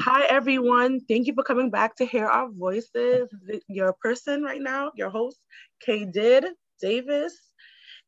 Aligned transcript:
Hi, 0.00 0.26
everyone. 0.26 1.00
Thank 1.08 1.28
you 1.28 1.34
for 1.34 1.44
coming 1.44 1.70
back 1.70 1.94
to 1.96 2.04
hear 2.04 2.26
our 2.26 2.50
voices. 2.50 3.32
Your 3.68 3.92
person 4.02 4.42
right 4.42 4.60
now, 4.60 4.90
your 4.96 5.08
host, 5.08 5.38
Kay 5.80 6.04
Did 6.04 6.46
Davis, 6.80 7.32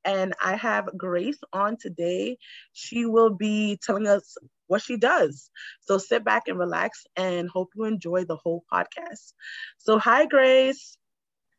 and 0.04 0.34
I 0.42 0.56
have 0.56 0.88
Grace 0.96 1.38
on 1.52 1.76
today. 1.80 2.38
She 2.72 3.06
will 3.06 3.30
be 3.30 3.78
telling 3.82 4.08
us 4.08 4.36
what 4.66 4.82
she 4.82 4.96
does. 4.96 5.48
So 5.80 5.96
sit 5.96 6.24
back 6.24 6.48
and 6.48 6.58
relax 6.58 7.04
and 7.16 7.48
hope 7.48 7.70
you 7.76 7.84
enjoy 7.84 8.24
the 8.24 8.36
whole 8.36 8.64
podcast. 8.72 9.32
So, 9.78 9.98
hi, 9.98 10.26
Grace. 10.26 10.98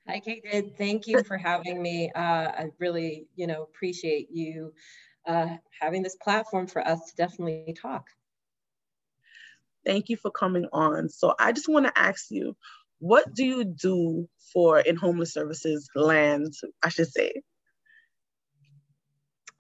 Hi, 0.09 0.20
Kate. 0.20 0.44
Thank 0.78 1.07
you 1.07 1.23
for 1.23 1.38
having 1.38 1.82
me. 1.82 2.12
Uh, 2.14 2.20
I 2.20 2.66
really, 2.80 3.28
you 3.36 3.48
know, 3.48 3.64
appreciate 3.64 4.28
you 4.30 4.73
uh, 5.25 5.55
having 5.80 6.04
this 6.04 6.18
platform 6.18 6.68
for 6.68 6.86
us 6.86 7.00
to 7.09 7.16
definitely 7.16 7.73
talk. 7.82 8.07
Thank 9.88 10.09
you 10.09 10.17
for 10.17 10.29
coming 10.29 10.67
on. 10.73 11.07
So 11.07 11.33
I 11.39 11.54
just 11.54 11.69
want 11.69 11.86
to 11.86 11.97
ask 11.97 12.29
you, 12.29 12.57
what 13.00 13.33
do 13.33 13.45
you 13.45 13.64
do 13.64 14.28
for 14.51 14.82
in 14.82 14.97
homeless 14.97 15.33
services 15.33 15.89
land, 15.95 16.54
I 16.83 16.89
should 16.89 17.07
say? 17.07 17.41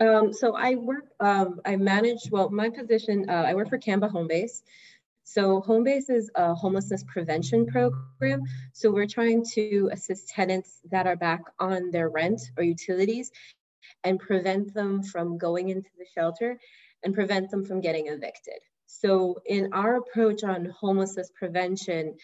Um, 0.01 0.33
so 0.33 0.53
I 0.53 0.75
work, 0.75 1.05
um, 1.21 1.61
I 1.65 1.77
manage, 1.77 2.29
well, 2.29 2.49
my 2.49 2.69
position, 2.69 3.29
uh, 3.29 3.45
I 3.47 3.53
work 3.53 3.69
for 3.69 3.77
CAMBA 3.77 4.11
Homebase. 4.11 4.63
So 5.23 5.61
Homebase 5.61 6.09
is 6.09 6.29
a 6.35 6.53
homelessness 6.53 7.05
prevention 7.07 7.65
program. 7.65 8.43
So 8.73 8.91
we're 8.91 9.07
trying 9.07 9.45
to 9.53 9.89
assist 9.93 10.27
tenants 10.27 10.81
that 10.91 11.07
are 11.07 11.15
back 11.15 11.41
on 11.57 11.89
their 11.91 12.09
rent 12.09 12.41
or 12.57 12.63
utilities 12.65 13.31
and 14.03 14.19
prevent 14.19 14.73
them 14.73 15.03
from 15.03 15.37
going 15.37 15.69
into 15.69 15.89
the 15.97 16.05
shelter 16.13 16.59
and 17.03 17.13
prevent 17.15 17.49
them 17.49 17.63
from 17.63 17.79
getting 17.79 18.07
evicted. 18.07 18.59
So 18.87 19.41
in 19.45 19.73
our 19.73 19.97
approach 19.97 20.43
on 20.43 20.73
homelessness 20.79 21.29
prevention, 21.35 22.15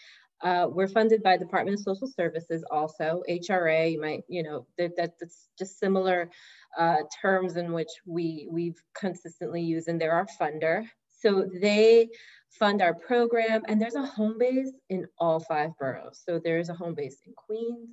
uh, 0.42 0.66
we're 0.68 0.88
funded 0.88 1.22
by 1.22 1.36
Department 1.36 1.78
of 1.78 1.82
Social 1.82 2.08
Services 2.08 2.64
also, 2.70 3.22
HRA, 3.28 3.92
you 3.92 4.00
might, 4.00 4.24
you 4.28 4.42
know, 4.42 4.66
that, 4.76 4.92
that's 4.96 5.48
just 5.58 5.78
similar 5.78 6.30
uh, 6.76 6.96
terms 7.22 7.56
in 7.56 7.72
which 7.72 7.88
we, 8.04 8.48
we've 8.50 8.82
consistently 8.94 9.62
used 9.62 9.88
and 9.88 10.00
they're 10.00 10.12
our 10.12 10.26
funder. 10.40 10.84
So 11.20 11.48
they 11.60 12.08
fund 12.50 12.82
our 12.82 12.94
program 12.94 13.62
and 13.68 13.80
there's 13.80 13.94
a 13.94 14.04
home 14.04 14.36
base 14.38 14.72
in 14.90 15.06
all 15.18 15.40
five 15.40 15.70
boroughs. 15.78 16.22
So 16.26 16.38
there's 16.42 16.68
a 16.68 16.74
home 16.74 16.94
base 16.94 17.16
in 17.26 17.32
Queens, 17.34 17.88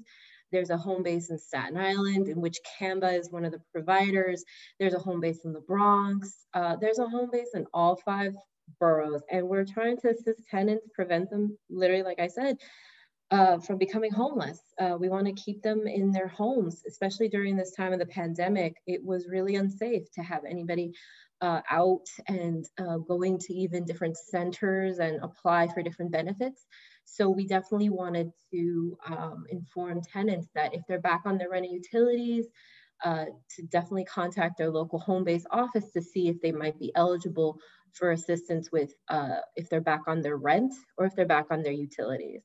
there's 0.52 0.69
a 0.69 0.77
home 0.77 1.03
base 1.03 1.30
in 1.30 1.38
Staten 1.38 1.77
Island, 1.77 2.27
in 2.27 2.42
which 2.42 2.59
CAMBA 2.77 3.17
is 3.17 3.31
one 3.31 3.45
of 3.45 3.53
the 3.53 3.61
providers. 3.72 4.44
There's 4.80 4.94
a 4.94 4.99
home 4.99 5.22
base 5.22 5.45
in 5.45 5.53
the 5.53 5.61
Bronx. 5.61 6.45
Uh, 6.53 6.75
there's 6.75 6.99
a 6.99 7.08
home 7.08 7.30
base 7.31 7.52
in 7.53 7.66
all 7.73 7.95
five 7.95 8.36
boroughs. 8.80 9.22
And 9.31 9.47
we're 9.47 9.66
trying 9.66 9.97
to 9.97 10.09
assist 10.09 10.47
tenants, 10.50 10.88
prevent 10.94 11.30
them, 11.30 11.58
literally, 11.69 12.03
like 12.03 12.19
I 12.19 12.27
said, 12.27 12.58
uh, 13.31 13.59
from 13.59 13.77
becoming 13.77 14.11
homeless. 14.11 14.59
Uh, 14.80 14.97
we 15.00 15.09
want 15.09 15.25
to 15.25 15.33
keep 15.33 15.61
them 15.61 15.88
in 15.88 16.11
their 16.11 16.27
homes, 16.27 16.83
especially 16.88 17.30
during 17.30 17.55
this 17.55 17.72
time 17.72 17.94
of 17.94 17.99
the 17.99 18.05
pandemic. 18.05 18.75
It 18.86 19.03
was 19.03 19.27
really 19.30 19.55
unsafe 19.55 20.11
to 20.14 20.22
have 20.22 20.44
anybody 20.45 20.94
uh, 21.42 21.61
out 21.69 22.05
and 22.27 22.66
uh, 22.77 22.97
going 22.97 23.39
to 23.39 23.53
even 23.53 23.86
different 23.86 24.17
centers 24.17 24.99
and 24.99 25.19
apply 25.23 25.67
for 25.67 25.81
different 25.81 26.11
benefits. 26.11 26.66
So 27.05 27.30
we 27.30 27.47
definitely 27.47 27.89
wanted 27.89 28.31
to 28.52 28.97
um, 29.08 29.45
inform 29.49 30.02
tenants 30.02 30.47
that 30.53 30.73
if 30.73 30.81
they're 30.88 31.02
back 31.02 31.22
on 31.25 31.38
their 31.38 31.49
rent 31.49 31.66
and 31.66 31.73
utilities, 31.73 32.45
uh, 33.03 33.25
to 33.55 33.64
definitely 33.64 34.05
contact 34.05 34.58
their 34.58 34.69
local 34.69 34.99
home 34.99 35.23
base 35.23 35.45
office 35.49 35.92
to 35.92 36.02
see 36.02 36.30
if 36.30 36.39
they 36.42 36.52
might 36.52 36.77
be 36.77 36.92
eligible 36.95 37.58
for 37.94 38.11
assistance 38.11 38.72
with 38.72 38.94
uh, 39.09 39.38
if 39.56 39.70
they're 39.70 39.81
back 39.81 40.02
on 40.08 40.22
their 40.22 40.38
rent 40.38 40.73
or 40.97 41.06
if 41.06 41.16
they're 41.16 41.25
back 41.25 41.47
on 41.52 41.64
their 41.64 41.73
utilities. 41.73 42.42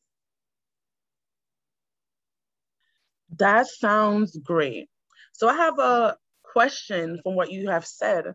That 3.39 3.67
sounds 3.67 4.37
great. 4.37 4.89
So 5.33 5.49
I 5.49 5.55
have 5.55 5.79
a 5.79 6.17
question 6.43 7.21
from 7.23 7.35
what 7.35 7.51
you 7.51 7.69
have 7.69 7.87
said 7.87 8.35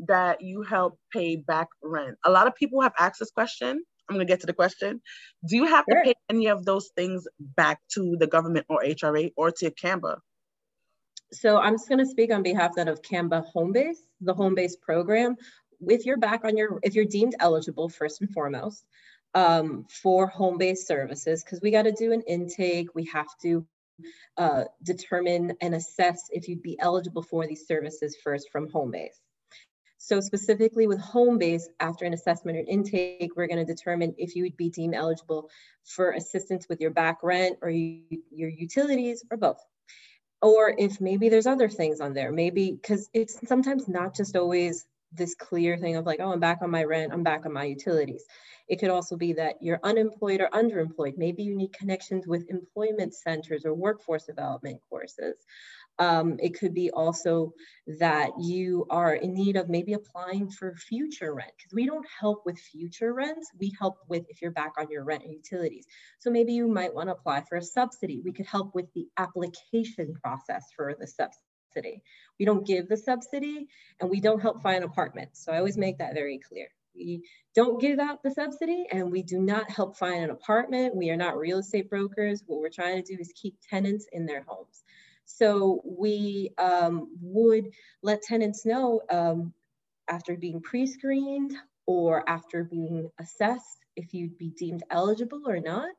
that 0.00 0.42
you 0.42 0.62
help 0.62 0.98
pay 1.12 1.36
back 1.36 1.68
rent. 1.82 2.18
A 2.24 2.30
lot 2.30 2.46
of 2.46 2.54
people 2.54 2.82
have 2.82 2.92
asked 2.98 3.18
this 3.18 3.30
question. 3.30 3.82
I'm 4.08 4.16
going 4.16 4.26
to 4.26 4.30
get 4.30 4.40
to 4.40 4.46
the 4.46 4.52
question. 4.52 5.00
Do 5.48 5.56
you 5.56 5.66
have 5.66 5.84
sure. 5.90 6.02
to 6.02 6.04
pay 6.04 6.14
any 6.28 6.48
of 6.48 6.64
those 6.64 6.90
things 6.94 7.26
back 7.38 7.80
to 7.94 8.16
the 8.18 8.26
government 8.26 8.66
or 8.68 8.82
HRA 8.82 9.32
or 9.36 9.50
to 9.50 9.70
CAMBA? 9.70 10.18
So 11.32 11.58
I'm 11.58 11.74
just 11.74 11.88
going 11.88 11.98
to 11.98 12.06
speak 12.06 12.32
on 12.32 12.42
behalf 12.42 12.72
then 12.76 12.88
of 12.88 13.02
CAMBA 13.02 13.46
Homebase, 13.54 13.96
the 14.20 14.34
Homebase 14.34 14.80
program 14.80 15.36
if 15.88 16.06
you're 16.06 16.16
back 16.16 16.44
on 16.44 16.56
your, 16.56 16.78
if 16.82 16.94
you're 16.94 17.04
deemed 17.04 17.34
eligible 17.40 17.88
first 17.88 18.20
and 18.20 18.30
foremost 18.30 18.84
um, 19.34 19.86
for 19.90 20.26
home-based 20.26 20.86
services, 20.86 21.44
because 21.44 21.60
we 21.60 21.70
got 21.70 21.82
to 21.82 21.92
do 21.92 22.12
an 22.12 22.22
intake, 22.22 22.94
we 22.94 23.04
have 23.06 23.28
to 23.42 23.66
uh, 24.36 24.64
determine 24.82 25.54
and 25.60 25.74
assess 25.74 26.28
if 26.30 26.48
you'd 26.48 26.62
be 26.62 26.78
eligible 26.78 27.22
for 27.22 27.46
these 27.46 27.66
services 27.66 28.16
first 28.22 28.50
from 28.50 28.70
home 28.70 28.90
base. 28.90 29.20
So 29.98 30.20
specifically 30.20 30.86
with 30.86 31.00
home 31.00 31.38
base, 31.38 31.68
after 31.80 32.04
an 32.04 32.12
assessment 32.12 32.58
or 32.58 32.64
intake, 32.68 33.32
we're 33.34 33.48
going 33.48 33.64
to 33.64 33.74
determine 33.74 34.14
if 34.18 34.36
you 34.36 34.44
would 34.44 34.56
be 34.56 34.70
deemed 34.70 34.94
eligible 34.94 35.50
for 35.84 36.12
assistance 36.12 36.68
with 36.68 36.80
your 36.80 36.92
back 36.92 37.18
rent 37.22 37.58
or 37.60 37.70
you, 37.70 38.02
your 38.30 38.50
utilities 38.50 39.24
or 39.30 39.36
both. 39.36 39.58
Or 40.42 40.72
if 40.78 41.00
maybe 41.00 41.28
there's 41.28 41.46
other 41.46 41.68
things 41.68 42.00
on 42.00 42.12
there, 42.12 42.30
maybe 42.30 42.70
because 42.70 43.08
it's 43.14 43.48
sometimes 43.48 43.88
not 43.88 44.14
just 44.14 44.36
always 44.36 44.86
this 45.12 45.34
clear 45.34 45.76
thing 45.76 45.96
of 45.96 46.06
like, 46.06 46.20
oh, 46.20 46.32
I'm 46.32 46.40
back 46.40 46.58
on 46.62 46.70
my 46.70 46.84
rent, 46.84 47.12
I'm 47.12 47.22
back 47.22 47.46
on 47.46 47.52
my 47.52 47.64
utilities. 47.64 48.24
It 48.68 48.80
could 48.80 48.90
also 48.90 49.16
be 49.16 49.34
that 49.34 49.56
you're 49.60 49.80
unemployed 49.82 50.40
or 50.40 50.48
underemployed. 50.48 51.16
Maybe 51.16 51.44
you 51.44 51.56
need 51.56 51.72
connections 51.72 52.26
with 52.26 52.50
employment 52.50 53.14
centers 53.14 53.64
or 53.64 53.74
workforce 53.74 54.24
development 54.24 54.80
courses. 54.90 55.36
Um, 55.98 56.36
it 56.40 56.58
could 56.58 56.74
be 56.74 56.90
also 56.90 57.54
that 57.86 58.30
you 58.38 58.86
are 58.90 59.14
in 59.14 59.32
need 59.32 59.56
of 59.56 59.70
maybe 59.70 59.94
applying 59.94 60.50
for 60.50 60.74
future 60.74 61.32
rent 61.34 61.52
because 61.56 61.72
we 61.72 61.86
don't 61.86 62.06
help 62.20 62.42
with 62.44 62.58
future 62.58 63.14
rents. 63.14 63.50
We 63.58 63.72
help 63.78 63.96
with 64.08 64.24
if 64.28 64.42
you're 64.42 64.50
back 64.50 64.72
on 64.78 64.90
your 64.90 65.04
rent 65.04 65.24
and 65.24 65.32
utilities. 65.32 65.86
So 66.18 66.30
maybe 66.30 66.52
you 66.52 66.68
might 66.68 66.94
want 66.94 67.08
to 67.08 67.14
apply 67.14 67.44
for 67.48 67.56
a 67.56 67.62
subsidy. 67.62 68.20
We 68.22 68.32
could 68.32 68.46
help 68.46 68.74
with 68.74 68.92
the 68.94 69.06
application 69.16 70.14
process 70.22 70.64
for 70.76 70.94
the 70.98 71.06
subsidy 71.06 71.45
subsidy. 71.76 72.02
We 72.38 72.44
don't 72.44 72.66
give 72.66 72.88
the 72.88 72.96
subsidy 72.96 73.68
and 74.00 74.10
we 74.10 74.20
don't 74.20 74.40
help 74.40 74.62
find 74.62 74.84
apartments. 74.84 75.44
So 75.44 75.52
I 75.52 75.58
always 75.58 75.76
make 75.76 75.98
that 75.98 76.14
very 76.14 76.38
clear. 76.38 76.68
We 76.94 77.24
don't 77.54 77.80
give 77.80 77.98
out 77.98 78.22
the 78.22 78.30
subsidy 78.30 78.86
and 78.90 79.12
we 79.12 79.22
do 79.22 79.38
not 79.38 79.70
help 79.70 79.96
find 79.96 80.24
an 80.24 80.30
apartment. 80.30 80.96
We 80.96 81.10
are 81.10 81.16
not 81.16 81.36
real 81.36 81.58
estate 81.58 81.90
brokers. 81.90 82.42
What 82.46 82.60
we're 82.60 82.70
trying 82.70 83.02
to 83.02 83.14
do 83.14 83.20
is 83.20 83.32
keep 83.34 83.56
tenants 83.68 84.06
in 84.12 84.26
their 84.26 84.44
homes. 84.46 84.82
So 85.26 85.82
we 85.84 86.50
um, 86.56 87.08
would 87.20 87.66
let 88.02 88.22
tenants 88.22 88.64
know 88.64 89.02
um, 89.10 89.52
after 90.08 90.36
being 90.36 90.60
pre-screened 90.60 91.52
or 91.86 92.28
after 92.28 92.64
being 92.64 93.10
assessed 93.18 93.84
if 93.96 94.14
you'd 94.14 94.38
be 94.38 94.50
deemed 94.50 94.84
eligible 94.90 95.42
or 95.46 95.60
not. 95.60 95.90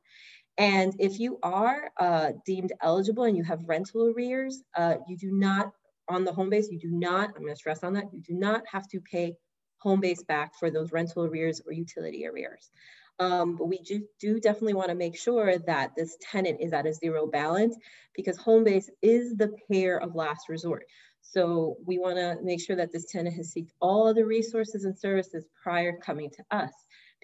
And 0.57 0.95
if 0.99 1.19
you 1.19 1.37
are 1.43 1.91
uh, 1.99 2.31
deemed 2.45 2.73
eligible 2.81 3.23
and 3.23 3.37
you 3.37 3.43
have 3.43 3.67
rental 3.67 4.07
arrears, 4.07 4.63
uh, 4.75 4.95
you 5.07 5.15
do 5.15 5.31
not, 5.31 5.71
on 6.09 6.23
the 6.23 6.33
home 6.33 6.49
base, 6.49 6.69
you 6.71 6.79
do 6.79 6.91
not, 6.91 7.31
I'm 7.35 7.43
gonna 7.43 7.55
stress 7.55 7.83
on 7.83 7.93
that, 7.93 8.05
you 8.11 8.21
do 8.21 8.33
not 8.33 8.63
have 8.71 8.87
to 8.89 9.01
pay 9.01 9.35
home 9.79 9.99
base 9.99 10.23
back 10.23 10.55
for 10.55 10.71
those 10.71 10.91
rental 10.91 11.25
arrears 11.25 11.61
or 11.65 11.73
utility 11.73 12.25
arrears. 12.25 12.71
Um, 13.19 13.55
but 13.55 13.65
we 13.65 13.79
do, 13.79 14.03
do 14.19 14.39
definitely 14.39 14.73
wanna 14.73 14.95
make 14.95 15.15
sure 15.15 15.59
that 15.59 15.91
this 15.95 16.17
tenant 16.21 16.59
is 16.59 16.73
at 16.73 16.87
a 16.87 16.93
zero 16.93 17.27
balance 17.27 17.77
because 18.15 18.37
home 18.37 18.63
base 18.63 18.89
is 19.03 19.35
the 19.35 19.53
payer 19.69 19.99
of 19.99 20.15
last 20.15 20.49
resort. 20.49 20.85
So 21.21 21.77
we 21.85 21.99
wanna 21.99 22.37
make 22.41 22.61
sure 22.61 22.77
that 22.77 22.91
this 22.91 23.05
tenant 23.05 23.35
has 23.35 23.53
sought 23.53 23.65
all 23.79 24.07
other 24.07 24.25
resources 24.25 24.85
and 24.85 24.97
services 24.97 25.45
prior 25.61 25.97
coming 25.97 26.31
to 26.31 26.43
us 26.49 26.71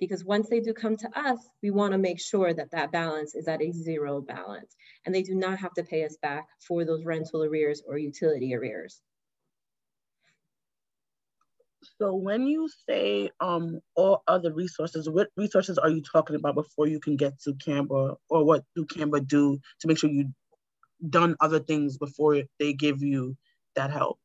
because 0.06 0.25
once 0.25 0.50
they 0.50 0.59
do 0.59 0.73
come 0.73 0.97
to 0.97 1.09
us, 1.17 1.40
we 1.61 1.72
want 1.72 1.94
to 1.94 1.97
make 1.97 2.20
sure 2.20 2.53
that 2.53 2.72
that 2.72 2.91
balance 2.91 3.35
is 3.35 3.47
at 3.47 3.61
a 3.61 3.72
zero 3.72 4.22
balance 4.22 4.76
and 5.05 5.16
they 5.16 5.23
do 5.23 5.34
not 5.34 5.58
have 5.59 5.73
to 5.76 5.84
pay 5.84 6.03
us 6.03 6.17
back 6.22 6.47
for 6.59 6.84
those 6.84 7.05
rental 7.05 7.44
arrears 7.44 7.82
or 7.88 7.97
utility 7.97 8.53
arrears. 8.53 9.02
So 12.00 12.16
when 12.16 12.47
you 12.47 12.70
say 12.88 13.29
um, 13.40 13.79
all 13.96 14.23
other 14.28 14.53
resources, 14.53 15.09
what 15.09 15.29
resources 15.38 15.78
are 15.78 15.90
you 15.90 16.02
talking 16.02 16.35
about 16.35 16.55
before 16.55 16.88
you 16.88 17.00
can 17.00 17.16
get 17.16 17.40
to 17.41 17.53
CAMBA 17.53 18.17
or 18.29 18.44
what 18.44 18.64
do 18.76 18.85
CAMBA 18.85 19.28
do 19.28 19.58
to 19.79 19.88
make 19.88 19.97
sure 19.97 20.09
you've 20.09 20.32
done 21.09 21.35
other 21.40 21.59
things 21.59 21.97
before 21.97 22.44
they 22.59 22.73
give 22.73 23.02
you 23.02 23.38
that 23.76 23.91
help? 23.91 24.20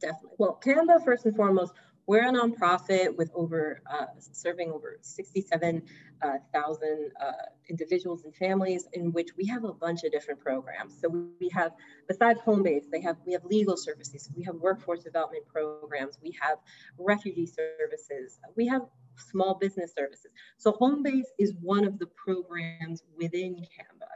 Definitely. 0.00 0.36
Well, 0.38 0.58
CAMBA, 0.62 1.04
first 1.04 1.26
and 1.26 1.36
foremost, 1.36 1.72
we're 2.06 2.28
a 2.28 2.32
nonprofit 2.32 3.16
with 3.16 3.30
over 3.34 3.82
uh, 3.90 4.06
serving 4.18 4.70
over 4.70 4.98
67,000 5.00 5.82
uh, 6.22 7.24
uh, 7.24 7.32
individuals 7.68 8.24
and 8.24 8.34
families 8.34 8.86
in 8.92 9.12
which 9.12 9.30
we 9.36 9.46
have 9.46 9.64
a 9.64 9.72
bunch 9.72 10.04
of 10.04 10.12
different 10.12 10.40
programs. 10.40 10.94
So 11.00 11.08
we 11.40 11.48
have, 11.52 11.72
besides 12.08 12.40
home 12.40 12.62
base, 12.62 12.84
they 12.90 13.00
have 13.00 13.16
we 13.26 13.32
have 13.32 13.44
legal 13.44 13.76
services, 13.76 14.30
we 14.36 14.44
have 14.44 14.54
workforce 14.54 15.02
development 15.02 15.46
programs, 15.46 16.18
we 16.22 16.36
have 16.40 16.58
refugee 16.98 17.46
services, 17.46 18.38
we 18.56 18.66
have 18.68 18.82
small 19.16 19.54
business 19.54 19.92
services. 19.96 20.30
So 20.58 20.72
home 20.72 21.02
base 21.02 21.26
is 21.38 21.54
one 21.60 21.84
of 21.84 21.98
the 21.98 22.06
programs 22.06 23.02
within 23.16 23.56
CAMBA. 23.56 24.06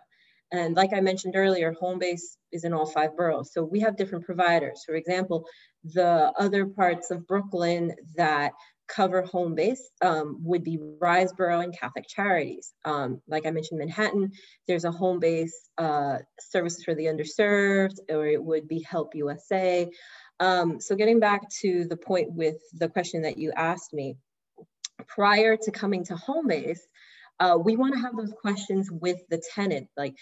And 0.53 0.75
like 0.75 0.93
I 0.93 1.01
mentioned 1.01 1.37
earlier, 1.37 1.73
home 1.73 1.99
base 1.99 2.37
is 2.51 2.65
in 2.65 2.73
all 2.73 2.87
five 2.87 3.17
boroughs. 3.17 3.53
So 3.53 3.63
we 3.63 3.81
have 3.81 3.97
different 3.97 4.25
providers. 4.25 4.83
For 4.85 4.95
example, 4.95 5.47
the 5.85 6.33
other 6.39 6.67
parts 6.67 7.11
of 7.11 7.27
Brooklyn 7.27 7.95
that 8.17 8.53
cover 8.91 9.23
home 9.23 9.55
base 9.55 9.91
um, 10.03 10.39
would 10.43 10.65
be 10.65 10.79
Riseboro 10.79 11.63
and 11.63 11.77
Catholic 11.79 12.07
Charities. 12.09 12.73
Um, 12.85 13.23
like 13.29 13.47
I 13.47 13.51
mentioned, 13.51 13.79
Manhattan, 13.79 14.33
there's 14.67 14.85
a 14.85 14.91
home 14.91 15.21
base 15.21 15.69
uh, 15.79 16.19
services 16.41 16.85
for 16.85 16.95
the 16.95 17.07
underserved, 17.07 17.99
or 18.11 18.27
it 18.27 18.43
would 18.43 18.67
be 18.67 18.83
Help 18.83 19.15
USA. 19.15 19.89
Um, 20.41 20.81
so 20.81 20.97
getting 20.97 21.21
back 21.21 21.49
to 21.61 21.85
the 21.85 21.97
point 21.97 22.33
with 22.33 22.57
the 22.75 22.89
question 22.89 23.23
that 23.23 23.39
you 23.39 23.53
asked 23.57 23.93
me, 23.93 24.17
prior 25.07 25.57
to 25.57 25.71
coming 25.71 26.05
to 26.05 26.17
home 26.17 26.49
base, 26.49 26.87
uh, 27.41 27.57
we 27.59 27.75
want 27.75 27.95
to 27.95 28.01
have 28.01 28.17
those 28.17 28.33
questions 28.41 28.91
with 28.91 29.19
the 29.31 29.43
tenant 29.55 29.89
like 29.97 30.15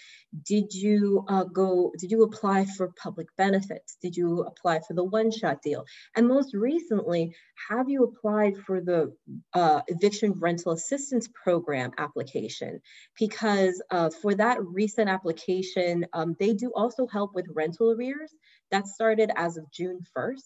did 0.45 0.73
you 0.73 1.25
uh, 1.27 1.43
go 1.43 1.91
did 1.99 2.11
you 2.11 2.23
apply 2.23 2.65
for 2.65 2.93
public 3.01 3.27
benefits? 3.37 3.97
Did 4.01 4.15
you 4.15 4.41
apply 4.41 4.79
for 4.87 4.93
the 4.93 5.03
one 5.03 5.31
shot 5.31 5.61
deal? 5.61 5.85
And 6.15 6.27
most 6.27 6.53
recently 6.53 7.35
have 7.69 7.89
you 7.89 8.03
applied 8.05 8.57
for 8.57 8.81
the 8.81 9.13
uh, 9.53 9.81
eviction 9.87 10.33
rental 10.33 10.71
assistance 10.71 11.27
program 11.43 11.91
application? 11.97 12.79
Because 13.19 13.81
uh, 13.91 14.09
for 14.09 14.33
that 14.35 14.63
recent 14.63 15.09
application 15.09 16.05
um, 16.13 16.35
they 16.39 16.53
do 16.53 16.71
also 16.75 17.05
help 17.07 17.35
with 17.35 17.47
rental 17.53 17.91
arrears. 17.91 18.33
That 18.71 18.87
started 18.87 19.31
as 19.35 19.57
of 19.57 19.69
june 19.71 19.99
1st 20.15 20.43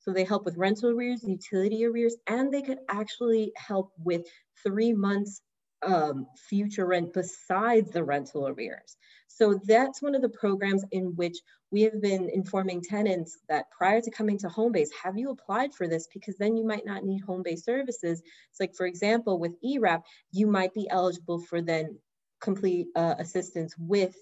so 0.00 0.12
they 0.12 0.24
help 0.24 0.44
with 0.44 0.58
rental 0.58 0.90
arrears, 0.90 1.24
utility 1.24 1.86
arrears, 1.86 2.14
and 2.26 2.52
they 2.52 2.60
could 2.60 2.76
actually 2.90 3.52
help 3.56 3.90
with 3.96 4.26
three 4.62 4.92
months 4.92 5.40
um, 5.84 6.26
future 6.48 6.86
rent 6.86 7.12
besides 7.12 7.90
the 7.90 8.04
rental 8.04 8.48
arrears. 8.48 8.96
So 9.28 9.60
that's 9.64 10.00
one 10.00 10.14
of 10.14 10.22
the 10.22 10.28
programs 10.28 10.84
in 10.92 11.16
which 11.16 11.38
we 11.70 11.82
have 11.82 12.00
been 12.00 12.30
informing 12.32 12.82
tenants 12.82 13.38
that 13.48 13.70
prior 13.76 14.00
to 14.00 14.10
coming 14.10 14.38
to 14.38 14.48
Homebase, 14.48 14.90
have 15.02 15.18
you 15.18 15.30
applied 15.30 15.74
for 15.74 15.88
this? 15.88 16.06
Because 16.12 16.36
then 16.36 16.56
you 16.56 16.64
might 16.64 16.86
not 16.86 17.04
need 17.04 17.22
home-based 17.22 17.64
services. 17.64 18.22
It's 18.50 18.60
like, 18.60 18.76
for 18.76 18.86
example, 18.86 19.40
with 19.40 19.56
ERAP, 19.64 20.04
you 20.30 20.46
might 20.46 20.72
be 20.72 20.88
eligible 20.88 21.40
for 21.40 21.60
then 21.60 21.98
complete 22.40 22.86
uh, 22.94 23.16
assistance 23.18 23.74
with 23.76 24.14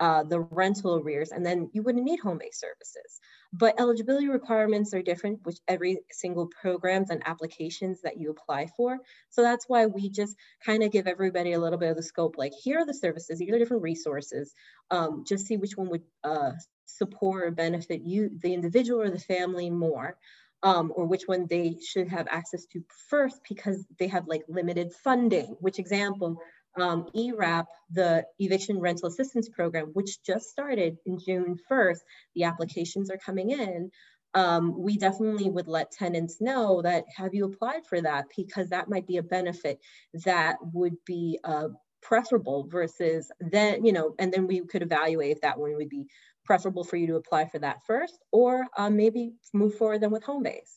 uh, 0.00 0.24
the 0.24 0.40
rental 0.40 0.96
arrears, 0.96 1.30
and 1.30 1.44
then 1.44 1.70
you 1.72 1.82
wouldn't 1.82 2.04
need 2.04 2.20
home-based 2.20 2.58
services. 2.58 3.20
But 3.52 3.78
eligibility 3.78 4.28
requirements 4.28 4.94
are 4.94 5.02
different 5.02 5.44
with 5.44 5.60
every 5.68 6.00
single 6.10 6.48
programs 6.60 7.10
and 7.10 7.22
applications 7.26 8.00
that 8.02 8.18
you 8.18 8.30
apply 8.30 8.68
for. 8.76 8.98
So 9.30 9.42
that's 9.42 9.68
why 9.68 9.86
we 9.86 10.08
just 10.08 10.36
kind 10.64 10.82
of 10.82 10.90
give 10.90 11.06
everybody 11.06 11.52
a 11.52 11.60
little 11.60 11.78
bit 11.78 11.90
of 11.90 11.96
the 11.96 12.02
scope, 12.02 12.36
like 12.38 12.52
here 12.52 12.80
are 12.80 12.86
the 12.86 12.94
services, 12.94 13.38
here 13.38 13.54
are 13.54 13.58
different 13.58 13.82
resources, 13.82 14.54
um, 14.90 15.24
just 15.26 15.46
see 15.46 15.56
which 15.56 15.76
one 15.76 15.90
would 15.90 16.02
uh, 16.24 16.52
support 16.86 17.44
or 17.44 17.50
benefit 17.50 18.02
you, 18.02 18.30
the 18.42 18.54
individual 18.54 19.02
or 19.02 19.10
the 19.10 19.20
family 19.20 19.70
more. 19.70 20.16
Um, 20.64 20.92
or 20.94 21.06
which 21.06 21.24
one 21.26 21.48
they 21.50 21.76
should 21.84 22.06
have 22.06 22.28
access 22.30 22.66
to 22.66 22.84
first 23.10 23.40
because 23.48 23.84
they 23.98 24.06
have 24.06 24.28
like 24.28 24.42
limited 24.46 24.92
funding. 24.92 25.56
Which 25.58 25.80
example, 25.80 26.40
um, 26.78 27.06
ERAP, 27.14 27.66
the 27.90 28.24
Eviction 28.38 28.78
Rental 28.78 29.08
Assistance 29.08 29.48
Program, 29.48 29.90
which 29.92 30.22
just 30.22 30.50
started 30.50 30.96
in 31.06 31.18
June 31.18 31.58
1st, 31.70 31.98
the 32.34 32.44
applications 32.44 33.10
are 33.10 33.18
coming 33.18 33.50
in. 33.50 33.90
Um, 34.34 34.80
we 34.80 34.96
definitely 34.96 35.50
would 35.50 35.68
let 35.68 35.92
tenants 35.92 36.40
know 36.40 36.80
that 36.82 37.04
have 37.14 37.34
you 37.34 37.44
applied 37.44 37.86
for 37.86 38.00
that 38.00 38.26
because 38.34 38.70
that 38.70 38.88
might 38.88 39.06
be 39.06 39.18
a 39.18 39.22
benefit 39.22 39.78
that 40.24 40.56
would 40.72 40.96
be 41.04 41.38
uh, 41.44 41.68
preferable 42.00 42.66
versus 42.66 43.30
then, 43.40 43.84
you 43.84 43.92
know, 43.92 44.14
and 44.18 44.32
then 44.32 44.46
we 44.46 44.64
could 44.64 44.82
evaluate 44.82 45.32
if 45.32 45.42
that 45.42 45.58
one 45.58 45.74
would 45.76 45.90
be 45.90 46.06
preferable 46.44 46.82
for 46.82 46.96
you 46.96 47.06
to 47.08 47.16
apply 47.16 47.46
for 47.46 47.58
that 47.58 47.84
first 47.86 48.18
or 48.32 48.66
uh, 48.76 48.90
maybe 48.90 49.34
move 49.52 49.74
forward 49.76 50.00
then 50.00 50.10
with 50.10 50.24
home 50.24 50.42
base. 50.42 50.76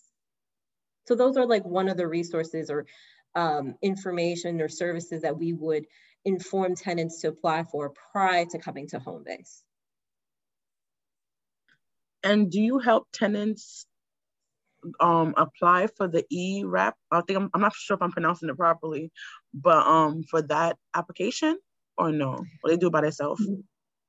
So 1.07 1.15
those 1.15 1.37
are 1.37 1.45
like 1.45 1.65
one 1.65 1.87
of 1.87 1.97
the 1.97 2.07
resources 2.07 2.69
or 2.69 2.85
um, 3.35 3.75
information 3.81 4.61
or 4.61 4.69
services 4.69 5.21
that 5.21 5.37
we 5.37 5.53
would 5.53 5.85
inform 6.23 6.75
tenants 6.75 7.21
to 7.21 7.27
apply 7.27 7.63
for 7.63 7.93
prior 8.11 8.45
to 8.45 8.57
coming 8.57 8.87
to 8.87 8.99
home 8.99 9.23
base. 9.25 9.61
And 12.23 12.49
do 12.49 12.59
you 12.59 12.79
help 12.79 13.07
tenants 13.13 13.85
um, 14.99 15.35
apply 15.37 15.87
for 15.95 16.07
the 16.07 16.25
E-RAP? 16.31 16.95
I 17.11 17.21
think 17.21 17.37
I'm, 17.37 17.49
I'm 17.53 17.61
not 17.61 17.75
sure 17.75 17.95
if 17.95 18.01
I'm 18.01 18.11
pronouncing 18.11 18.49
it 18.49 18.57
properly, 18.57 19.11
but 19.53 19.85
um, 19.85 20.23
for 20.23 20.41
that 20.43 20.77
application 20.95 21.59
or 21.97 22.11
no? 22.11 22.43
Or 22.63 22.69
they 22.69 22.77
do 22.77 22.87
it 22.87 22.93
by 22.93 23.01
themselves? 23.01 23.45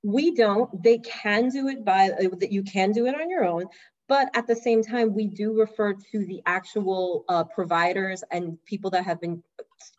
We 0.02 0.34
don't. 0.34 0.82
They 0.82 0.98
can 0.98 1.48
do 1.50 1.68
it 1.68 1.84
by, 1.84 2.10
uh, 2.10 2.28
you 2.48 2.62
can 2.62 2.92
do 2.92 3.06
it 3.06 3.14
on 3.14 3.28
your 3.28 3.44
own, 3.44 3.66
but 4.08 4.30
at 4.34 4.46
the 4.46 4.54
same 4.54 4.82
time, 4.82 5.14
we 5.14 5.26
do 5.26 5.58
refer 5.58 5.94
to 6.12 6.26
the 6.26 6.42
actual 6.46 7.24
uh, 7.28 7.44
providers 7.44 8.22
and 8.30 8.58
people 8.64 8.90
that 8.90 9.04
have 9.04 9.20
been 9.20 9.42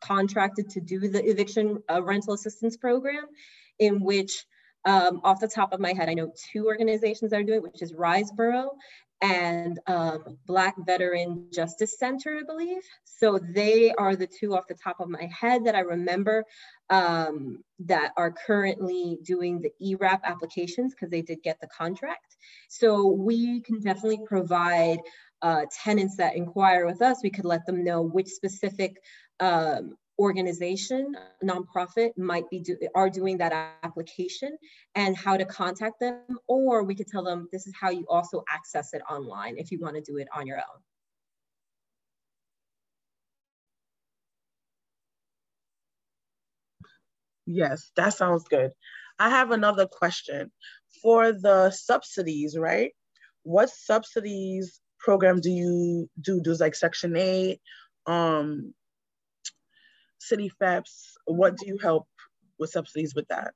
contracted 0.01 0.69
to 0.69 0.81
do 0.81 0.99
the 1.07 1.23
eviction 1.29 1.81
uh, 1.89 2.01
rental 2.01 2.33
assistance 2.33 2.77
program, 2.77 3.25
in 3.79 4.01
which, 4.01 4.45
um, 4.85 5.19
off 5.23 5.39
the 5.39 5.47
top 5.47 5.73
of 5.73 5.79
my 5.79 5.93
head, 5.93 6.09
I 6.09 6.13
know 6.13 6.31
two 6.51 6.65
organizations 6.65 7.31
that 7.31 7.39
are 7.41 7.43
doing 7.43 7.57
it, 7.57 7.63
which 7.63 7.81
is 7.81 7.93
Riseboro 7.93 8.69
and 9.21 9.79
um, 9.87 10.37
Black 10.45 10.75
Veteran 10.85 11.47
Justice 11.51 11.97
Center, 11.97 12.37
I 12.39 12.43
believe. 12.43 12.81
So 13.03 13.39
they 13.39 13.91
are 13.93 14.15
the 14.15 14.27
two 14.27 14.55
off 14.55 14.67
the 14.67 14.75
top 14.75 14.99
of 14.99 15.09
my 15.09 15.25
head 15.25 15.65
that 15.65 15.75
I 15.75 15.79
remember 15.79 16.43
um, 16.89 17.63
that 17.79 18.11
are 18.15 18.31
currently 18.31 19.17
doing 19.23 19.61
the 19.61 19.71
ERAP 19.81 20.21
applications 20.23 20.93
because 20.93 21.09
they 21.09 21.21
did 21.21 21.41
get 21.43 21.59
the 21.59 21.67
contract. 21.67 22.37
So 22.69 23.07
we 23.07 23.61
can 23.61 23.81
definitely 23.81 24.21
provide 24.25 24.99
uh, 25.41 25.65
tenants 25.83 26.17
that 26.17 26.35
inquire 26.35 26.85
with 26.85 27.01
us, 27.01 27.19
we 27.23 27.29
could 27.29 27.45
let 27.45 27.65
them 27.65 27.83
know 27.83 28.01
which 28.01 28.27
specific 28.27 28.97
um, 29.39 29.95
organization, 30.19 31.15
nonprofit 31.43 32.17
might 32.17 32.49
be 32.49 32.59
do, 32.59 32.77
are 32.95 33.09
doing 33.09 33.37
that 33.37 33.53
application 33.83 34.57
and 34.95 35.15
how 35.15 35.37
to 35.37 35.45
contact 35.45 35.99
them, 35.99 36.21
or 36.47 36.83
we 36.83 36.95
could 36.95 37.07
tell 37.07 37.23
them 37.23 37.47
this 37.51 37.67
is 37.67 37.73
how 37.79 37.89
you 37.89 38.05
also 38.09 38.43
access 38.49 38.93
it 38.93 39.01
online 39.09 39.57
if 39.57 39.71
you 39.71 39.79
want 39.79 39.95
to 39.95 40.01
do 40.01 40.17
it 40.17 40.27
on 40.35 40.47
your 40.47 40.57
own. 40.57 40.81
Yes, 47.45 47.91
that 47.95 48.13
sounds 48.13 48.43
good. 48.49 48.71
I 49.19 49.29
have 49.29 49.51
another 49.51 49.87
question. 49.87 50.51
For 51.01 51.31
the 51.31 51.71
subsidies, 51.71 52.57
right? 52.57 52.91
What 53.43 53.69
subsidies 53.69 54.81
program 54.99 55.39
do 55.39 55.49
you 55.49 56.09
do? 56.19 56.41
Does 56.41 56.59
like 56.59 56.75
Section 56.75 57.15
8, 57.15 57.59
um, 58.07 58.73
city 60.19 60.51
FHEPS? 60.61 61.13
What 61.25 61.57
do 61.57 61.67
you 61.67 61.77
help 61.77 62.07
with 62.59 62.69
subsidies 62.69 63.15
with 63.15 63.27
that? 63.27 63.53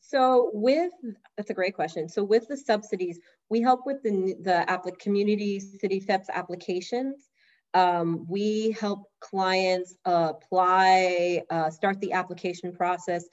So 0.00 0.50
with, 0.52 0.92
that's 1.36 1.50
a 1.50 1.54
great 1.54 1.74
question. 1.74 2.08
So 2.08 2.24
with 2.24 2.48
the 2.48 2.56
subsidies, 2.56 3.20
we 3.48 3.60
help 3.60 3.86
with 3.86 4.02
the, 4.02 4.34
the 4.40 4.92
community 4.98 5.60
city 5.60 6.00
FHEPS 6.00 6.28
applications. 6.32 7.28
Um, 7.74 8.26
we 8.28 8.72
help 8.72 9.04
clients 9.20 9.94
apply, 10.04 11.42
uh, 11.50 11.70
start 11.70 12.00
the 12.00 12.12
application 12.12 12.72
process, 12.72 13.24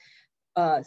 uh, 0.54 0.82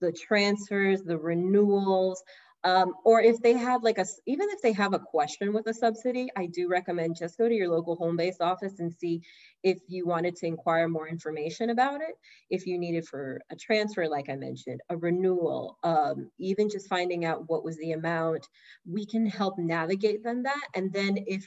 the 0.00 0.10
transfers, 0.10 1.02
the 1.02 1.16
renewals, 1.16 2.22
um, 2.66 2.94
or 3.04 3.20
if 3.20 3.40
they 3.40 3.52
have 3.52 3.84
like 3.84 3.98
a, 3.98 4.04
even 4.26 4.48
if 4.50 4.60
they 4.60 4.72
have 4.72 4.92
a 4.92 4.98
question 4.98 5.52
with 5.52 5.68
a 5.68 5.72
subsidy, 5.72 6.28
I 6.36 6.46
do 6.46 6.68
recommend 6.68 7.14
just 7.16 7.38
go 7.38 7.48
to 7.48 7.54
your 7.54 7.68
local 7.68 7.94
home-based 7.94 8.40
office 8.40 8.80
and 8.80 8.92
see 8.92 9.22
if 9.62 9.78
you 9.86 10.04
wanted 10.04 10.34
to 10.36 10.46
inquire 10.46 10.88
more 10.88 11.06
information 11.06 11.70
about 11.70 12.00
it. 12.00 12.16
If 12.50 12.66
you 12.66 12.76
needed 12.76 13.06
for 13.06 13.40
a 13.50 13.56
transfer, 13.56 14.08
like 14.08 14.28
I 14.28 14.34
mentioned, 14.34 14.80
a 14.90 14.96
renewal, 14.96 15.78
um, 15.84 16.28
even 16.40 16.68
just 16.68 16.88
finding 16.88 17.24
out 17.24 17.48
what 17.48 17.64
was 17.64 17.76
the 17.76 17.92
amount, 17.92 18.48
we 18.84 19.06
can 19.06 19.26
help 19.26 19.58
navigate 19.58 20.24
them 20.24 20.42
that. 20.42 20.66
And 20.74 20.92
then 20.92 21.18
if 21.28 21.46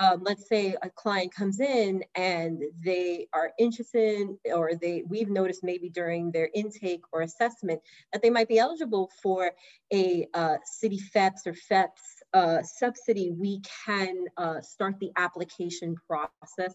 um, 0.00 0.22
let's 0.22 0.48
say 0.48 0.76
a 0.82 0.90
client 0.90 1.34
comes 1.34 1.60
in 1.60 2.04
and 2.14 2.62
they 2.84 3.26
are 3.32 3.52
interested 3.58 4.28
or 4.54 4.72
they 4.80 5.02
we've 5.08 5.30
noticed 5.30 5.64
maybe 5.64 5.88
during 5.88 6.30
their 6.30 6.48
intake 6.54 7.02
or 7.12 7.22
assessment 7.22 7.80
that 8.12 8.22
they 8.22 8.30
might 8.30 8.48
be 8.48 8.58
eligible 8.58 9.10
for 9.22 9.52
a 9.92 10.26
uh, 10.34 10.56
city 10.64 11.00
FHEPS 11.14 11.46
or 11.46 11.52
FHEPS 11.52 12.18
uh, 12.34 12.62
subsidy, 12.62 13.30
we 13.30 13.62
can 13.86 14.26
uh, 14.36 14.60
start 14.60 14.98
the 15.00 15.10
application 15.16 15.96
process 16.06 16.74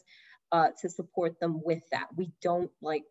uh, 0.52 0.70
to 0.82 0.90
support 0.90 1.40
them 1.40 1.62
with 1.64 1.84
that. 1.92 2.08
We 2.16 2.32
don't 2.42 2.72
like 2.82 3.04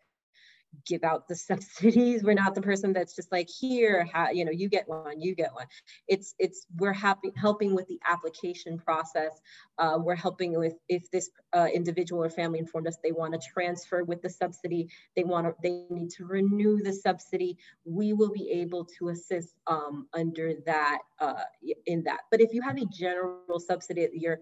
give 0.86 1.04
out 1.04 1.28
the 1.28 1.34
subsidies. 1.50 2.22
We're 2.22 2.34
not 2.34 2.54
the 2.54 2.62
person 2.62 2.92
that's 2.92 3.14
just 3.14 3.30
like 3.32 3.48
here, 3.48 4.08
you 4.32 4.44
know, 4.44 4.50
you 4.50 4.68
get 4.68 4.88
one, 4.88 5.20
you 5.20 5.34
get 5.34 5.54
one. 5.54 5.66
It's 6.08 6.34
it's 6.38 6.66
we're 6.76 6.92
happy 6.92 7.32
helping 7.36 7.74
with 7.74 7.86
the 7.88 8.00
application 8.08 8.78
process. 8.78 9.40
Uh, 9.78 9.98
we're 9.98 10.14
helping 10.14 10.58
with 10.58 10.74
if 10.88 11.10
this 11.10 11.30
uh, 11.52 11.68
individual 11.72 12.22
or 12.22 12.30
family 12.30 12.58
informed 12.58 12.86
us 12.86 12.96
they 13.02 13.12
want 13.12 13.34
to 13.34 13.40
transfer 13.52 14.04
with 14.04 14.22
the 14.22 14.30
subsidy, 14.30 14.88
they 15.16 15.24
want 15.24 15.46
to 15.46 15.54
they 15.62 15.84
need 15.90 16.10
to 16.10 16.24
renew 16.24 16.82
the 16.82 16.92
subsidy. 16.92 17.56
We 17.84 18.12
will 18.12 18.32
be 18.32 18.50
able 18.50 18.86
to 18.98 19.08
assist 19.08 19.54
um, 19.66 20.06
under 20.12 20.54
that 20.66 20.98
uh, 21.20 21.42
in 21.86 22.04
that. 22.04 22.20
But 22.30 22.40
if 22.40 22.52
you 22.52 22.62
have 22.62 22.76
a 22.76 22.86
general 22.86 23.60
subsidy 23.60 24.02
that 24.02 24.14
you're 24.14 24.40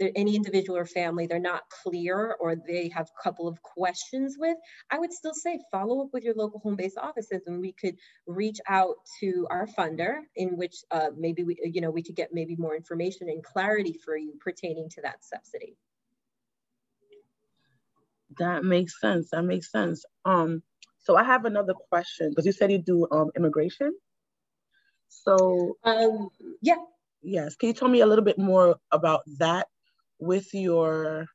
any 0.00 0.36
individual 0.36 0.78
or 0.78 0.86
family 0.86 1.26
they're 1.26 1.38
not 1.38 1.62
clear 1.82 2.36
or 2.40 2.54
they 2.56 2.88
have 2.88 3.08
a 3.08 3.22
couple 3.22 3.48
of 3.48 3.60
questions 3.62 4.36
with, 4.38 4.56
I 4.90 4.98
would 4.98 5.12
still 5.12 5.34
say 5.34 5.58
follow 5.70 6.02
up 6.02 6.08
with 6.12 6.24
your 6.24 6.34
local 6.34 6.60
home-based 6.60 6.98
offices 6.98 7.42
and 7.46 7.60
we 7.60 7.72
could 7.72 7.96
reach 8.26 8.58
out 8.68 8.94
to 9.20 9.46
our 9.50 9.66
funder 9.66 10.20
in 10.36 10.56
which 10.56 10.76
uh, 10.90 11.08
maybe 11.16 11.42
we, 11.42 11.56
you 11.62 11.80
know, 11.80 11.90
we 11.90 12.02
could 12.02 12.16
get 12.16 12.30
maybe 12.32 12.56
more 12.56 12.76
information 12.76 13.28
and 13.28 13.42
clarity 13.42 13.98
for 14.04 14.16
you 14.16 14.34
pertaining 14.40 14.88
to 14.90 15.02
that 15.02 15.24
subsidy. 15.24 15.76
That 18.38 18.64
makes 18.64 19.00
sense. 19.00 19.30
That 19.30 19.42
makes 19.42 19.72
sense. 19.72 20.04
Um, 20.24 20.62
so 21.00 21.16
I 21.16 21.24
have 21.24 21.44
another 21.44 21.74
question 21.74 22.30
because 22.30 22.46
you 22.46 22.52
said 22.52 22.70
you 22.70 22.78
do 22.78 23.06
um, 23.10 23.30
immigration. 23.36 23.94
So 25.08 25.76
um, 25.84 26.28
yeah. 26.62 26.76
Yes. 27.22 27.56
Can 27.56 27.68
you 27.68 27.72
tell 27.74 27.88
me 27.88 28.00
a 28.00 28.06
little 28.06 28.24
bit 28.24 28.38
more 28.38 28.76
about 28.92 29.22
that 29.38 29.66
with 30.18 30.52
your 30.54 31.26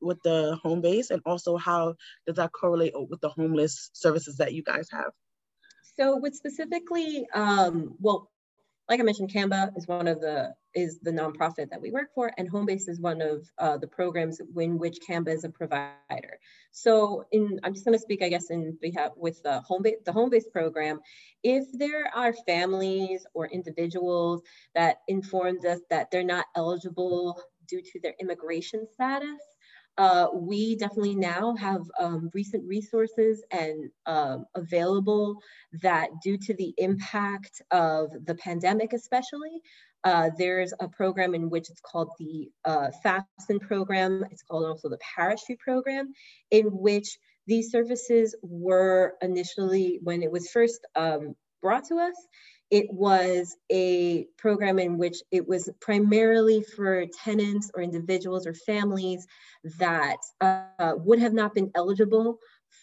with 0.00 0.18
the 0.22 0.58
home 0.62 0.80
base 0.80 1.10
and 1.10 1.22
also 1.24 1.56
how 1.56 1.94
does 2.26 2.36
that 2.36 2.52
correlate 2.52 2.92
with 3.08 3.20
the 3.20 3.28
homeless 3.28 3.90
services 3.94 4.36
that 4.36 4.52
you 4.52 4.62
guys 4.62 4.88
have? 4.90 5.12
So 5.96 6.16
with 6.16 6.34
specifically 6.34 7.26
um, 7.34 7.94
well 7.98 8.30
like 8.88 9.00
i 9.00 9.02
mentioned 9.02 9.32
CAMBA 9.32 9.76
is 9.76 9.86
one 9.86 10.08
of 10.08 10.20
the 10.20 10.54
is 10.74 10.98
the 11.00 11.10
nonprofit 11.10 11.70
that 11.70 11.80
we 11.80 11.90
work 11.90 12.08
for 12.14 12.32
and 12.38 12.50
homebase 12.50 12.88
is 12.88 12.98
one 12.98 13.20
of 13.20 13.46
uh, 13.58 13.76
the 13.76 13.86
programs 13.86 14.40
in 14.56 14.78
which 14.78 14.98
CAMBA 15.06 15.28
is 15.28 15.44
a 15.44 15.50
provider. 15.50 16.38
So 16.72 17.24
in 17.30 17.60
i'm 17.62 17.74
just 17.74 17.84
going 17.84 17.96
to 17.96 18.02
speak 18.02 18.22
i 18.22 18.28
guess 18.28 18.50
in 18.50 18.76
behalf 18.80 19.12
with 19.16 19.42
the 19.42 19.60
home 19.60 19.82
base 19.82 19.96
the 20.04 20.12
home 20.12 20.30
base 20.30 20.46
program. 20.52 21.00
If 21.42 21.64
there 21.72 22.10
are 22.14 22.34
families 22.46 23.26
or 23.34 23.46
individuals 23.46 24.42
that 24.74 24.98
informed 25.08 25.64
us 25.64 25.80
that 25.90 26.10
they're 26.10 26.24
not 26.24 26.46
eligible 26.56 27.40
due 27.68 27.82
to 27.82 28.00
their 28.00 28.14
immigration 28.20 28.86
status. 28.92 29.40
Uh, 29.98 30.28
we 30.34 30.74
definitely 30.76 31.14
now 31.14 31.54
have 31.56 31.82
um, 32.00 32.30
recent 32.32 32.66
resources 32.66 33.44
and 33.50 33.90
um, 34.06 34.46
available 34.54 35.36
that 35.82 36.08
due 36.22 36.38
to 36.38 36.54
the 36.54 36.72
impact 36.78 37.60
of 37.70 38.10
the 38.24 38.34
pandemic 38.36 38.94
especially, 38.94 39.60
uh, 40.04 40.30
there's 40.38 40.72
a 40.80 40.88
program 40.88 41.34
in 41.34 41.50
which 41.50 41.68
it's 41.70 41.80
called 41.80 42.10
the 42.18 42.50
uh, 42.64 42.90
program. 43.60 44.24
It's 44.30 44.42
called 44.42 44.64
also 44.64 44.88
the 44.88 44.98
Parachute 45.14 45.58
program, 45.60 46.12
in 46.50 46.66
which 46.66 47.18
these 47.46 47.70
services 47.70 48.34
were 48.42 49.14
initially, 49.20 50.00
when 50.02 50.22
it 50.22 50.30
was 50.30 50.50
first 50.50 50.80
um, 50.96 51.34
brought 51.60 51.84
to 51.88 51.96
us, 51.96 52.14
it 52.72 52.90
was 52.90 53.54
a 53.70 54.24
program 54.38 54.78
in 54.78 54.96
which 54.96 55.18
it 55.30 55.46
was 55.46 55.68
primarily 55.82 56.62
for 56.62 57.04
tenants 57.22 57.70
or 57.74 57.82
individuals 57.82 58.46
or 58.46 58.54
families 58.54 59.26
that 59.78 60.16
uh, 60.40 60.94
would 60.96 61.18
have 61.18 61.34
not 61.34 61.54
been 61.54 61.70
eligible 61.74 62.38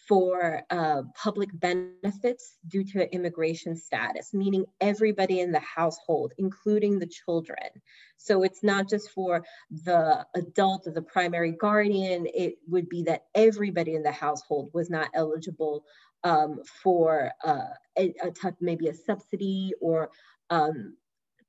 for 0.06 0.62
uh, 0.70 1.02
public 1.20 1.48
benefits 1.52 2.58
due 2.68 2.84
to 2.84 3.12
immigration 3.12 3.76
status, 3.76 4.32
meaning 4.32 4.64
everybody 4.80 5.40
in 5.40 5.50
the 5.50 5.60
household, 5.60 6.32
including 6.38 7.00
the 7.00 7.06
children. 7.06 7.68
So 8.16 8.44
it's 8.44 8.62
not 8.62 8.88
just 8.88 9.10
for 9.10 9.44
the 9.84 10.24
adult 10.36 10.86
or 10.86 10.92
the 10.92 11.02
primary 11.02 11.50
guardian, 11.50 12.28
it 12.32 12.58
would 12.68 12.88
be 12.88 13.02
that 13.04 13.24
everybody 13.34 13.96
in 13.96 14.04
the 14.04 14.12
household 14.12 14.70
was 14.72 14.88
not 14.88 15.08
eligible 15.14 15.84
um, 16.24 16.60
for 16.82 17.32
uh, 17.44 17.68
a, 17.98 18.14
a, 18.22 18.30
type, 18.30 18.56
maybe 18.60 18.88
a 18.88 18.94
subsidy 18.94 19.72
or 19.80 20.10
um, 20.50 20.96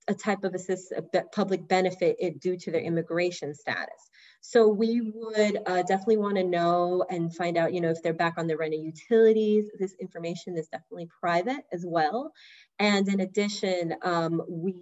a 0.08 0.14
type 0.14 0.44
of 0.44 0.54
assist, 0.54 0.92
a 0.92 1.02
public 1.34 1.68
benefit 1.68 2.18
due 2.40 2.58
to 2.58 2.72
their 2.72 2.82
immigration 2.82 3.54
status. 3.54 4.10
So 4.42 4.68
we 4.68 5.02
would 5.02 5.60
uh, 5.68 5.84
definitely 5.84 6.18
want 6.18 6.36
to 6.38 6.44
know 6.44 7.06
and 7.10 7.34
find 7.34 7.58
out, 7.58 7.74
you 7.74 7.82
know, 7.82 7.92
if 7.92 8.02
they're 8.02 8.14
back 8.14 8.34
on 8.38 8.48
their 8.48 8.58
rent 8.58 8.74
and 8.74 8.84
utilities. 8.84 9.70
This 9.80 9.96
information 10.00 10.58
is 10.58 10.68
definitely 10.68 11.08
private 11.20 11.64
as 11.72 11.86
well. 11.86 12.34
And 12.80 13.08
in 13.08 13.20
addition, 13.20 13.96
um, 14.02 14.42
we 14.50 14.76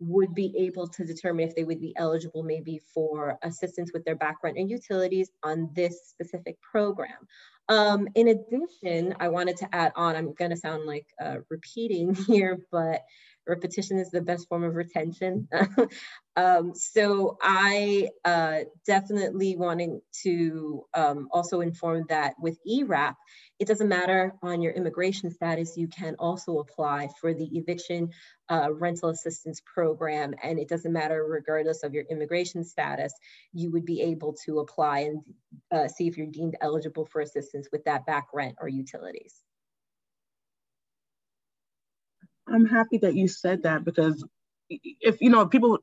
would 0.00 0.34
be 0.34 0.54
able 0.58 0.86
to 0.86 1.04
determine 1.04 1.48
if 1.48 1.56
they 1.56 1.64
would 1.64 1.80
be 1.80 1.94
eligible 1.96 2.42
maybe 2.42 2.80
for 2.94 3.38
assistance 3.42 3.90
with 3.92 4.04
their 4.04 4.14
back 4.14 4.36
rent 4.44 4.58
and 4.58 4.70
utilities 4.70 5.30
on 5.42 5.70
this 5.74 6.08
specific 6.08 6.60
program. 6.60 7.26
Um, 7.68 8.08
in 8.14 8.28
addition, 8.28 9.14
I 9.20 9.28
wanted 9.28 9.58
to 9.58 9.74
add 9.74 9.92
on, 9.94 10.16
I'm 10.16 10.32
going 10.32 10.50
to 10.50 10.56
sound 10.56 10.86
like 10.86 11.06
uh, 11.22 11.36
repeating 11.50 12.14
here, 12.26 12.58
but 12.70 13.02
repetition 13.48 13.98
is 13.98 14.10
the 14.10 14.20
best 14.20 14.48
form 14.48 14.62
of 14.62 14.74
retention. 14.74 15.48
um, 16.36 16.74
so 16.74 17.38
I 17.42 18.08
uh, 18.24 18.60
definitely 18.86 19.56
wanting 19.56 20.00
to 20.22 20.84
um, 20.94 21.28
also 21.32 21.60
inform 21.60 22.04
that 22.08 22.34
with 22.40 22.58
ERAP, 22.66 23.16
it 23.58 23.66
doesn't 23.66 23.88
matter 23.88 24.34
on 24.42 24.62
your 24.62 24.72
immigration 24.72 25.30
status, 25.30 25.76
you 25.76 25.88
can 25.88 26.14
also 26.18 26.58
apply 26.58 27.08
for 27.20 27.34
the 27.34 27.48
eviction 27.58 28.10
uh, 28.48 28.68
rental 28.72 29.08
assistance 29.08 29.60
program. 29.64 30.34
And 30.42 30.58
it 30.58 30.68
doesn't 30.68 30.92
matter 30.92 31.24
regardless 31.24 31.82
of 31.82 31.94
your 31.94 32.04
immigration 32.10 32.64
status, 32.64 33.12
you 33.52 33.72
would 33.72 33.84
be 33.84 34.02
able 34.02 34.34
to 34.44 34.60
apply 34.60 35.00
and 35.00 35.22
uh, 35.72 35.88
see 35.88 36.06
if 36.06 36.16
you're 36.16 36.26
deemed 36.28 36.56
eligible 36.60 37.06
for 37.06 37.20
assistance 37.20 37.68
with 37.72 37.84
that 37.84 38.06
back 38.06 38.28
rent 38.32 38.56
or 38.60 38.68
utilities. 38.68 39.42
I'm 42.52 42.66
happy 42.66 42.98
that 42.98 43.14
you 43.14 43.28
said 43.28 43.62
that 43.62 43.84
because 43.84 44.24
if 44.70 45.20
you 45.20 45.30
know 45.30 45.46
people 45.46 45.78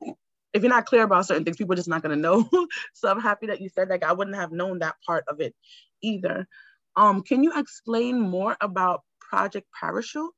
if 0.52 0.62
you're 0.62 0.70
not 0.70 0.86
clear 0.86 1.02
about 1.02 1.26
certain 1.26 1.44
things, 1.44 1.56
people 1.56 1.74
are 1.74 1.76
just 1.76 1.88
not 1.88 2.02
gonna 2.02 2.16
know. 2.16 2.48
so 2.94 3.10
I'm 3.10 3.20
happy 3.20 3.48
that 3.48 3.60
you 3.60 3.68
said 3.68 3.90
that. 3.90 4.04
I 4.04 4.12
wouldn't 4.12 4.36
have 4.36 4.52
known 4.52 4.78
that 4.78 4.96
part 5.06 5.24
of 5.28 5.40
it 5.40 5.54
either. 6.02 6.46
Um, 6.96 7.22
can 7.22 7.42
you 7.42 7.52
explain 7.54 8.20
more 8.20 8.56
about 8.60 9.02
Project 9.20 9.66
Parachute 9.78 10.32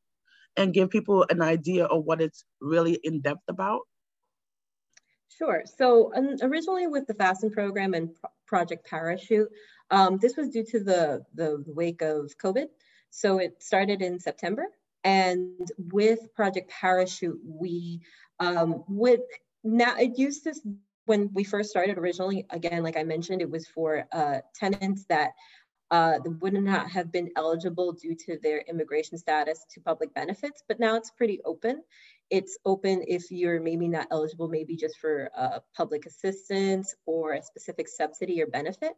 and 0.57 0.75
give 0.75 0.91
people 0.91 1.25
an 1.31 1.41
idea 1.41 1.85
of 1.85 2.05
what 2.05 2.21
it's 2.21 2.45
really 2.61 2.99
in 3.05 3.21
depth 3.21 3.43
about? 3.49 3.83
Sure. 5.29 5.63
So 5.77 6.13
um, 6.17 6.37
originally 6.43 6.89
with 6.89 7.07
the 7.07 7.15
FASTEN 7.15 7.53
program 7.53 7.95
and 7.95 8.11
Project 8.47 8.89
Parachute, 8.89 9.49
um, 9.91 10.19
this 10.19 10.37
was 10.37 10.49
due 10.49 10.65
to 10.65 10.81
the, 10.83 11.25
the 11.35 11.63
wake 11.67 12.03
of 12.03 12.37
COVID. 12.43 12.67
So 13.11 13.39
it 13.39 13.63
started 13.63 14.03
in 14.03 14.19
September. 14.19 14.67
And 15.05 15.69
with 15.93 16.35
Project 16.35 16.71
Parachute, 16.71 17.41
we 17.45 18.01
um, 18.41 18.85
would 18.89 19.21
now 19.65 19.97
it 19.97 20.19
used 20.19 20.45
to 20.45 20.55
when 21.07 21.31
we 21.33 21.43
first 21.43 21.71
started 21.71 21.97
originally, 21.97 22.47
again, 22.51 22.83
like 22.83 22.97
I 22.97 23.03
mentioned, 23.03 23.41
it 23.41 23.51
was 23.51 23.67
for 23.67 24.07
uh, 24.13 24.41
tenants 24.55 25.07
that 25.09 25.31
uh, 25.91 26.19
would 26.41 26.53
not 26.53 26.91
have 26.91 27.11
been 27.11 27.31
eligible 27.35 27.93
due 27.93 28.15
to 28.15 28.39
their 28.43 28.59
immigration 28.69 29.17
status 29.17 29.65
to 29.73 29.81
public 29.81 30.13
benefits, 30.13 30.63
but 30.69 30.79
now 30.79 30.97
it's 30.97 31.11
pretty 31.11 31.41
open. 31.47 31.83
It's 32.29 32.59
open 32.67 33.03
if 33.09 33.31
you're 33.31 33.59
maybe 33.59 33.89
not 33.89 34.09
eligible, 34.11 34.49
maybe 34.49 34.77
just 34.77 34.99
for 34.99 35.31
uh, 35.35 35.61
public 35.75 36.05
assistance 36.05 36.95
or 37.07 37.33
a 37.33 37.43
specific 37.43 37.89
subsidy 37.89 38.43
or 38.43 38.47
benefit. 38.47 38.93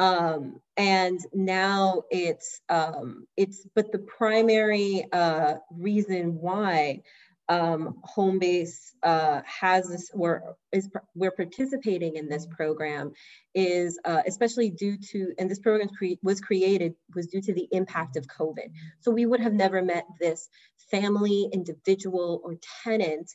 Um, 0.00 0.60
and 0.78 1.20
now 1.34 2.04
it's, 2.10 2.62
um, 2.70 3.26
it's, 3.36 3.66
but 3.74 3.92
the 3.92 3.98
primary 3.98 5.04
uh, 5.12 5.56
reason 5.70 6.40
why 6.40 7.02
um, 7.50 7.96
Homebase 8.16 8.92
uh, 9.02 9.40
has 9.44 9.88
this, 9.88 10.10
or 10.14 10.56
is 10.72 10.88
we're 11.14 11.32
participating 11.32 12.14
in 12.14 12.28
this 12.28 12.46
program 12.46 13.12
is 13.54 13.98
uh, 14.04 14.22
especially 14.24 14.70
due 14.70 14.96
to, 15.10 15.34
and 15.36 15.50
this 15.50 15.58
program 15.58 15.88
cre 15.88 16.14
was 16.22 16.40
created 16.40 16.94
was 17.14 17.26
due 17.26 17.42
to 17.42 17.52
the 17.52 17.68
impact 17.72 18.16
of 18.16 18.26
COVID. 18.26 18.70
So 19.00 19.10
we 19.10 19.26
would 19.26 19.40
have 19.40 19.52
never 19.52 19.82
met 19.82 20.04
this 20.20 20.48
family, 20.90 21.48
individual, 21.52 22.40
or 22.44 22.54
tenant 22.84 23.30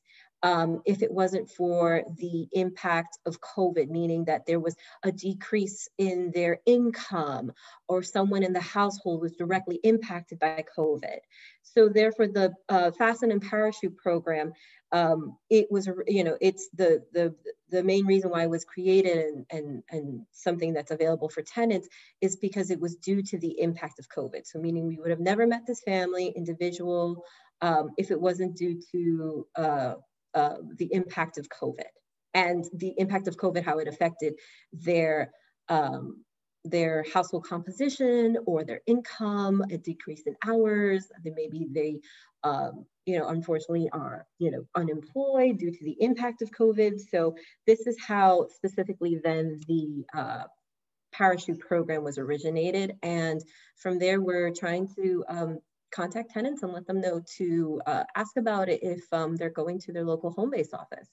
um, 0.46 0.84
if 0.86 1.02
it 1.02 1.12
wasn't 1.12 1.50
for 1.50 2.04
the 2.20 2.48
impact 2.54 3.18
of 3.25 3.42
COVID, 3.42 3.90
meaning 3.90 4.25
that 4.25 4.46
there 4.46 4.60
was 4.60 4.75
a 5.02 5.12
decrease 5.12 5.90
in 5.98 6.32
their 6.36 6.60
income 6.68 7.52
or 7.88 8.04
someone 8.04 8.44
in 8.44 8.54
the 8.54 8.62
household 8.62 9.22
was 9.22 9.32
directly 9.32 9.80
impacted 9.84 10.38
by 10.38 10.64
COVID. 10.78 11.18
So 11.64 11.90
therefore 11.90 12.28
the 12.28 12.54
uh, 12.70 12.92
FASTN 12.92 13.32
and 13.32 13.42
Parachute 13.42 13.98
program 13.98 14.54
um, 14.92 15.36
it 15.50 15.66
was, 15.72 15.90
you 16.08 16.24
know, 16.24 16.38
it's 16.40 16.70
the, 16.75 17.04
the, 17.12 17.34
the 17.70 17.84
main 17.84 18.06
reason 18.06 18.30
why 18.30 18.44
it 18.44 18.50
was 18.50 18.64
created 18.64 19.18
and, 19.18 19.46
and, 19.50 19.84
and 19.90 20.25
something 20.32 20.74
that's 20.74 20.92
available 20.92 21.28
for 21.28 21.42
tenants 21.42 21.90
is 22.22 22.36
because 22.36 22.70
it 22.70 22.80
was 22.80 22.96
due 22.98 23.24
to 23.24 23.40
the 23.40 23.60
impact 23.60 23.98
of 23.98 24.08
COVID. 24.10 24.46
So 24.46 24.60
meaning 24.60 24.86
we 24.86 24.98
would 24.98 25.10
have 25.10 25.20
never 25.20 25.48
met 25.48 25.66
this 25.66 25.82
family, 25.82 26.32
individual, 26.36 27.25
um, 27.62 27.90
if 27.98 28.12
it 28.12 28.22
wasn't 28.22 28.56
due 28.56 28.80
to 28.92 29.48
uh, 29.56 29.94
uh, 30.36 30.58
the 30.75 30.89
impact 30.92 31.38
of 31.38 31.50
COVID 31.50 31.89
and 32.34 32.65
the 32.74 32.94
impact 32.98 33.27
of 33.27 33.38
COVID, 33.38 33.63
how 33.63 33.80
it 33.80 33.88
affected 33.88 34.36
their 34.74 35.32
um, 35.70 36.24
their 36.65 37.06
household 37.13 37.46
composition 37.48 38.38
or 38.46 38.63
their 38.63 38.82
income, 38.88 39.63
a 39.72 39.77
decrease 39.77 40.24
in 40.25 40.36
hours. 40.46 41.08
Then 41.24 41.34
maybe 41.36 41.68
they, 41.72 42.00
um, 42.44 42.86
you 43.06 43.20
know, 43.20 43.27
unfortunately 43.30 43.88
are, 43.94 44.25
you 44.39 44.50
know, 44.51 44.65
unemployed 44.75 45.60
due 45.60 45.72
to 45.72 45.84
the 45.84 45.96
impact 46.00 46.42
of 46.42 46.50
COVID. 46.51 47.00
So 47.12 47.36
this 47.68 47.86
is 47.86 47.96
how 48.00 48.48
specifically 48.50 49.22
then 49.24 49.62
the 49.68 50.06
uh, 50.13 50.44
parachute 51.13 51.60
program 51.60 52.04
was 52.04 52.18
originated. 52.18 52.96
And 53.04 53.42
from 53.77 54.00
there, 54.00 54.20
we're 54.20 54.51
trying 54.51 54.88
to 54.96 55.24
um, 55.30 55.60
contact 55.92 56.32
tenants 56.32 56.63
and 56.63 56.74
let 56.74 56.86
them 56.88 57.01
know 57.01 57.22
to 57.38 57.82
uh, 57.86 58.04
ask 58.15 58.38
about 58.38 58.70
it 58.70 58.82
if 58.84 59.01
um, 59.12 59.36
they're 59.36 59.50
going 59.50 59.80
to 59.80 59.94
their 59.94 60.06
local 60.06 60.32
home 60.32 60.50
base 60.50 60.74
office. 60.74 61.10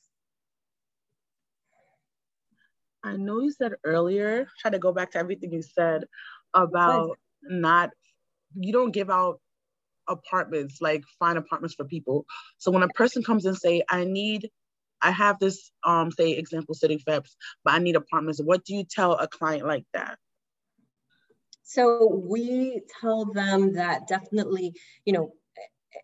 I 3.05 3.17
know 3.17 3.41
you 3.41 3.51
said 3.51 3.73
earlier, 3.85 4.47
try 4.61 4.71
to 4.71 4.79
go 4.79 4.93
back 4.93 5.13
to 5.13 5.19
everything 5.19 5.53
you 5.53 5.63
said 5.63 6.05
about 6.55 7.19
not, 7.43 7.91
you 8.55 8.73
don't 8.73 8.93
give 8.93 9.11
out 9.11 9.41
apartments, 10.09 10.81
like 10.81 11.03
find 11.19 11.37
apartments 11.39 11.75
for 11.75 11.85
people. 11.85 12.27
So 12.59 12.71
when 12.71 12.83
a 12.83 12.89
person 12.89 13.23
comes 13.23 13.45
and 13.45 13.57
say, 13.57 13.83
I 13.89 14.05
need, 14.05 14.51
I 15.01 15.11
have 15.11 15.39
this, 15.41 15.73
um, 15.85 16.11
say 16.13 16.33
example, 16.33 16.75
City 16.75 17.03
FHEPS, 17.07 17.31
but 17.65 17.75
I 17.75 17.79
need 17.79 17.97
apartments. 17.97 18.41
What 18.43 18.65
do 18.65 18.75
you 18.75 18.85
tell 18.85 19.15
a 19.15 19.27
client 19.27 19.67
like 19.67 19.85
that? 19.95 20.17
So 21.73 22.07
we 22.07 22.83
tell 23.01 23.25
them 23.25 23.75
that 23.75 24.07
definitely, 24.07 24.75
you 25.07 25.15
know, 25.15 25.33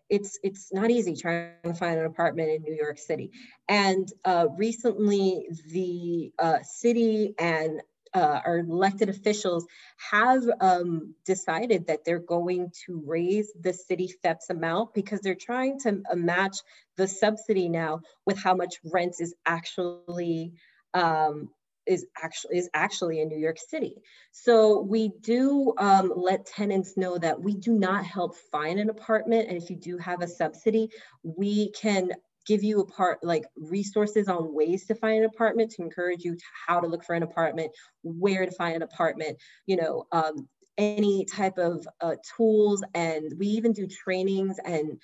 it's 0.09 0.39
it's 0.43 0.73
not 0.73 0.89
easy 0.89 1.15
trying 1.15 1.51
to 1.63 1.73
find 1.73 1.99
an 1.99 2.05
apartment 2.05 2.49
in 2.49 2.63
New 2.63 2.75
York 2.75 2.97
City. 2.97 3.31
And 3.67 4.11
uh, 4.25 4.47
recently, 4.57 5.47
the 5.71 6.31
uh, 6.39 6.59
city 6.63 7.35
and 7.37 7.81
uh, 8.15 8.41
our 8.43 8.57
elected 8.59 9.09
officials 9.09 9.67
have 9.97 10.43
um, 10.59 11.13
decided 11.25 11.85
that 11.85 12.03
they're 12.03 12.17
going 12.17 12.71
to 12.87 13.03
raise 13.05 13.51
the 13.61 13.73
city 13.73 14.11
FHEPS 14.25 14.49
amount 14.49 14.95
because 14.95 15.19
they're 15.21 15.35
trying 15.35 15.79
to 15.81 16.01
uh, 16.11 16.15
match 16.15 16.57
the 16.97 17.07
subsidy 17.07 17.69
now 17.69 18.01
with 18.25 18.39
how 18.39 18.55
much 18.55 18.79
rent 18.83 19.15
is 19.19 19.35
actually 19.45 20.53
um, 20.95 21.49
is 21.89 22.05
actually 22.23 22.57
is 22.57 22.69
actually 22.73 23.19
in 23.19 23.27
New 23.27 23.37
York 23.37 23.57
City. 23.57 23.95
So 24.31 24.81
we 24.81 25.11
do 25.21 25.73
um, 25.77 26.13
let 26.15 26.45
tenants 26.45 26.95
know 26.95 27.17
that 27.17 27.41
we 27.41 27.55
do 27.55 27.73
not 27.73 28.05
help 28.05 28.35
find 28.51 28.79
an 28.79 28.89
apartment, 28.89 29.49
and 29.49 29.57
if 29.57 29.69
you 29.69 29.75
do 29.75 29.97
have 29.97 30.21
a 30.21 30.27
subsidy, 30.27 30.89
we 31.23 31.71
can 31.71 32.11
give 32.45 32.63
you 32.63 32.79
a 32.79 32.85
part 32.85 33.23
like 33.23 33.45
resources 33.57 34.27
on 34.27 34.53
ways 34.53 34.85
to 34.87 34.95
find 34.95 35.19
an 35.19 35.25
apartment 35.25 35.71
to 35.71 35.81
encourage 35.83 36.23
you 36.23 36.35
to 36.35 36.43
how 36.67 36.79
to 36.79 36.87
look 36.87 37.03
for 37.03 37.15
an 37.15 37.23
apartment, 37.23 37.71
where 38.03 38.45
to 38.45 38.51
find 38.51 38.75
an 38.75 38.81
apartment, 38.81 39.37
you 39.65 39.75
know, 39.75 40.05
um, 40.11 40.47
any 40.77 41.25
type 41.25 41.57
of 41.57 41.85
uh, 42.01 42.15
tools, 42.35 42.83
and 42.93 43.33
we 43.37 43.47
even 43.47 43.73
do 43.73 43.85
trainings 43.85 44.57
and 44.63 44.99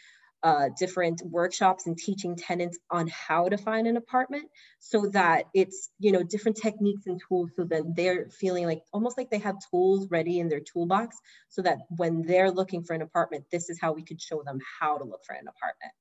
uh, 0.46 0.70
different 0.78 1.24
workshops 1.26 1.88
and 1.88 1.98
teaching 1.98 2.36
tenants 2.36 2.78
on 2.92 3.08
how 3.08 3.50
to 3.50 3.58
find 3.58 3.88
an 3.88 3.98
apartment 3.98 4.48
so 4.80 5.08
that 5.08 5.46
it's 5.56 5.90
you 5.98 6.12
know 6.12 6.22
different 6.22 6.56
techniques 6.56 7.08
and 7.08 7.20
tools 7.28 7.50
so 7.56 7.64
that 7.64 7.82
they're 7.96 8.30
feeling 8.30 8.66
like 8.66 8.84
almost 8.94 9.18
like 9.18 9.32
they 9.32 9.40
have 9.40 9.56
tools 9.72 10.08
ready 10.12 10.40
in 10.40 10.48
their 10.48 10.60
toolbox 10.60 11.18
so 11.50 11.64
that 11.64 11.80
when 11.98 12.22
they're 12.22 12.52
looking 12.52 12.84
for 12.84 12.94
an 12.94 13.02
apartment 13.02 13.44
this 13.52 13.72
is 13.72 13.80
how 13.82 13.92
we 13.92 14.04
could 14.04 14.22
show 14.22 14.44
them 14.44 14.60
how 14.80 15.00
to 15.00 15.04
look 15.04 15.26
for 15.26 15.34
an 15.34 15.48
apartment. 15.48 15.92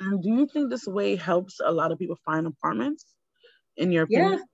And 0.00 0.22
do 0.22 0.28
you 0.28 0.46
think 0.46 0.70
this 0.70 0.86
way 0.86 1.16
helps 1.16 1.60
a 1.64 1.72
lot 1.72 1.90
of 1.90 1.98
people 1.98 2.18
find 2.24 2.46
apartments 2.46 3.04
in 3.76 3.90
your 3.90 4.04
opinion? 4.04 4.34
yeah 4.34 4.53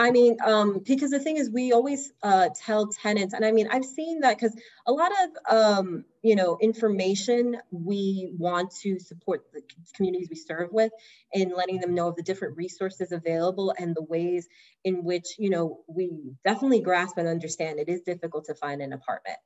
I 0.00 0.12
mean, 0.12 0.36
um, 0.46 0.80
because 0.86 1.10
the 1.10 1.18
thing 1.18 1.38
is, 1.38 1.50
we 1.50 1.72
always 1.72 2.12
uh, 2.22 2.50
tell 2.64 2.86
tenants, 2.86 3.34
and 3.34 3.44
I 3.44 3.50
mean, 3.50 3.66
I've 3.68 3.84
seen 3.84 4.20
that 4.20 4.38
because 4.38 4.56
a 4.86 4.92
lot 4.92 5.10
of, 5.10 5.54
um, 5.56 6.04
you 6.22 6.36
know, 6.36 6.56
information 6.62 7.56
we 7.72 8.32
want 8.38 8.70
to 8.82 9.00
support 9.00 9.46
the 9.52 9.60
communities 9.96 10.28
we 10.30 10.36
serve 10.36 10.70
with 10.70 10.92
in 11.32 11.52
letting 11.54 11.80
them 11.80 11.94
know 11.94 12.08
of 12.08 12.16
the 12.16 12.22
different 12.22 12.56
resources 12.56 13.10
available 13.10 13.74
and 13.76 13.96
the 13.96 14.02
ways 14.04 14.46
in 14.84 15.02
which, 15.02 15.34
you 15.36 15.50
know, 15.50 15.80
we 15.88 16.12
definitely 16.44 16.80
grasp 16.80 17.18
and 17.18 17.26
understand 17.26 17.80
it 17.80 17.88
is 17.88 18.02
difficult 18.02 18.44
to 18.44 18.54
find 18.54 18.80
an 18.80 18.92
apartment 18.92 19.38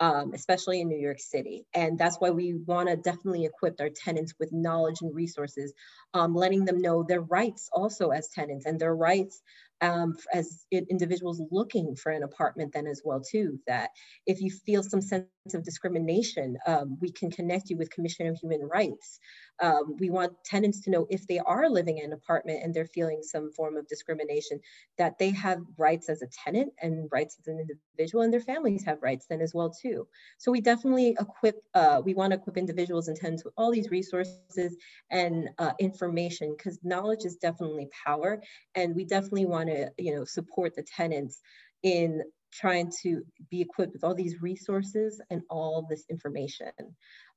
um, 0.00 0.32
especially 0.34 0.80
in 0.80 0.88
New 0.88 0.98
York 0.98 1.18
City. 1.18 1.66
And 1.74 1.98
that's 1.98 2.16
why 2.18 2.30
we 2.30 2.54
want 2.54 2.88
to 2.88 2.96
definitely 2.96 3.44
equip 3.44 3.80
our 3.80 3.88
tenants 3.88 4.34
with 4.38 4.52
knowledge 4.52 4.98
and 5.02 5.14
resources, 5.14 5.72
um, 6.14 6.34
letting 6.34 6.64
them 6.64 6.80
know 6.80 7.02
their 7.02 7.20
rights 7.20 7.68
also 7.72 8.10
as 8.10 8.28
tenants 8.28 8.64
and 8.66 8.78
their 8.78 8.94
rights 8.94 9.42
um, 9.80 10.16
as 10.32 10.66
individuals 10.72 11.40
looking 11.50 11.94
for 11.96 12.10
an 12.12 12.22
apartment 12.22 12.72
then 12.72 12.86
as 12.86 13.02
well 13.04 13.20
too 13.20 13.58
that 13.66 13.90
if 14.26 14.40
you 14.40 14.50
feel 14.50 14.82
some 14.82 15.00
sense 15.00 15.26
of 15.54 15.64
discrimination 15.64 16.56
um, 16.66 16.96
we 17.00 17.10
can 17.10 17.30
connect 17.30 17.70
you 17.70 17.76
with 17.76 17.90
commission 17.90 18.26
of 18.26 18.36
human 18.36 18.62
rights 18.62 19.20
um, 19.60 19.96
we 19.98 20.10
want 20.10 20.32
tenants 20.44 20.80
to 20.82 20.90
know 20.90 21.06
if 21.10 21.26
they 21.26 21.38
are 21.40 21.68
living 21.68 21.98
in 21.98 22.06
an 22.06 22.12
apartment 22.12 22.62
and 22.62 22.72
they're 22.72 22.86
feeling 22.86 23.20
some 23.22 23.50
form 23.52 23.76
of 23.76 23.88
discrimination, 23.88 24.60
that 24.98 25.18
they 25.18 25.30
have 25.30 25.60
rights 25.76 26.08
as 26.08 26.22
a 26.22 26.28
tenant 26.44 26.72
and 26.80 27.08
rights 27.10 27.36
as 27.40 27.48
an 27.48 27.58
individual, 27.60 28.22
and 28.22 28.32
their 28.32 28.40
families 28.40 28.84
have 28.84 29.02
rights 29.02 29.26
then 29.28 29.40
as 29.40 29.54
well 29.54 29.70
too. 29.70 30.06
So 30.38 30.52
we 30.52 30.60
definitely 30.60 31.16
equip, 31.18 31.56
uh, 31.74 32.00
we 32.04 32.14
want 32.14 32.32
to 32.32 32.38
equip 32.38 32.56
individuals 32.56 33.08
and 33.08 33.16
tenants 33.16 33.44
with 33.44 33.54
all 33.56 33.72
these 33.72 33.90
resources 33.90 34.76
and 35.10 35.48
uh, 35.58 35.72
information 35.80 36.54
because 36.56 36.78
knowledge 36.82 37.24
is 37.24 37.36
definitely 37.36 37.88
power, 38.06 38.40
and 38.74 38.94
we 38.94 39.04
definitely 39.04 39.46
want 39.46 39.67
to, 39.68 39.90
you 39.98 40.14
know, 40.14 40.24
support 40.24 40.74
the 40.74 40.82
tenants 40.82 41.40
in 41.82 42.22
trying 42.52 42.90
to 43.02 43.22
be 43.50 43.60
equipped 43.60 43.92
with 43.92 44.04
all 44.04 44.14
these 44.14 44.40
resources 44.40 45.20
and 45.30 45.42
all 45.50 45.86
this 45.88 46.04
information. 46.10 46.72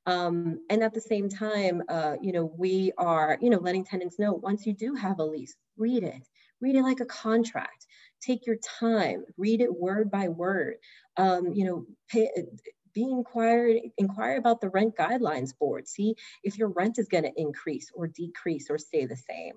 Um, 0.06 0.60
and 0.70 0.82
at 0.82 0.94
the 0.94 1.00
same 1.00 1.28
time, 1.28 1.82
uh, 1.88 2.16
you 2.20 2.32
know, 2.32 2.52
we 2.56 2.92
are, 2.98 3.38
you 3.40 3.50
know, 3.50 3.58
letting 3.58 3.84
tenants 3.84 4.18
know 4.18 4.32
once 4.32 4.66
you 4.66 4.72
do 4.72 4.94
have 4.94 5.18
a 5.18 5.24
lease, 5.24 5.54
read 5.76 6.02
it, 6.02 6.26
read 6.60 6.76
it 6.76 6.82
like 6.82 7.00
a 7.00 7.06
contract. 7.06 7.86
Take 8.20 8.46
your 8.46 8.56
time, 8.80 9.24
read 9.36 9.60
it 9.60 9.72
word 9.72 10.10
by 10.10 10.28
word. 10.28 10.76
Um, 11.16 11.52
you 11.52 11.64
know, 11.64 11.86
pay, 12.08 12.30
be 12.94 13.04
inquired 13.04 13.76
inquire 13.98 14.36
about 14.36 14.60
the 14.60 14.68
rent 14.68 14.94
guidelines 14.96 15.56
board 15.58 15.88
see 15.88 16.14
if 16.42 16.58
your 16.58 16.68
rent 16.68 16.98
is 16.98 17.08
going 17.08 17.24
to 17.24 17.32
increase 17.40 17.90
or 17.94 18.06
decrease 18.06 18.68
or 18.68 18.78
stay 18.78 19.06
the 19.06 19.16
same 19.16 19.54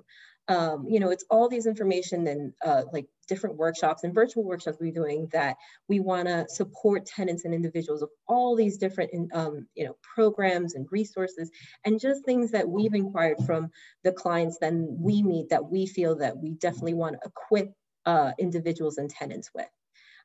um, 0.47 0.85
you 0.87 0.99
know, 0.99 1.09
it's 1.09 1.25
all 1.29 1.49
these 1.49 1.65
information 1.65 2.27
and 2.27 2.53
uh, 2.63 2.83
like 2.93 3.07
different 3.27 3.57
workshops 3.57 4.03
and 4.03 4.13
virtual 4.13 4.43
workshops 4.43 4.77
we're 4.79 4.91
doing 4.91 5.27
that 5.31 5.55
we 5.87 5.99
want 5.99 6.27
to 6.27 6.45
support 6.47 7.05
tenants 7.05 7.45
and 7.45 7.53
individuals 7.53 8.03
of 8.03 8.09
all 8.27 8.55
these 8.55 8.77
different, 8.77 9.11
um, 9.33 9.67
you 9.75 9.85
know, 9.85 9.95
programs 10.15 10.75
and 10.75 10.87
resources 10.91 11.49
and 11.85 11.99
just 11.99 12.23
things 12.25 12.51
that 12.51 12.67
we've 12.67 12.93
inquired 12.93 13.37
from 13.45 13.71
the 14.03 14.11
clients 14.11 14.59
that 14.59 14.73
we 14.73 15.23
meet 15.23 15.49
that 15.49 15.65
we 15.65 15.87
feel 15.87 16.15
that 16.15 16.37
we 16.37 16.51
definitely 16.51 16.93
want 16.93 17.15
to 17.15 17.27
equip 17.27 17.73
uh, 18.05 18.31
individuals 18.37 18.97
and 18.97 19.09
tenants 19.09 19.49
with. 19.55 19.67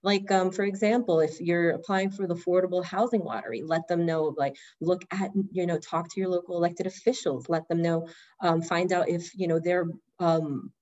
Like, 0.03 0.31
um, 0.31 0.51
for 0.51 0.65
example, 0.65 1.21
if 1.21 1.41
you're 1.41 1.71
applying 1.71 2.11
for 2.11 2.27
the 2.27 2.35
affordable 2.35 2.85
housing 2.85 3.23
lottery, 3.23 3.63
let 3.63 3.87
them 3.89 4.07
know, 4.07 4.35
like, 4.37 4.57
look 4.81 5.03
at, 5.11 5.31
you 5.53 5.67
know, 5.67 5.79
talk 5.79 6.09
to 6.13 6.21
your 6.21 6.31
local 6.31 6.57
elected 6.57 6.87
officials, 6.87 7.49
let 7.49 7.69
them 7.69 7.83
know, 7.83 8.09
um, 8.41 8.63
find 8.63 8.93
out 8.93 9.09
if, 9.09 9.31
you 9.37 9.47
know, 9.47 9.59
they're 9.59 9.87
um, 10.19 10.73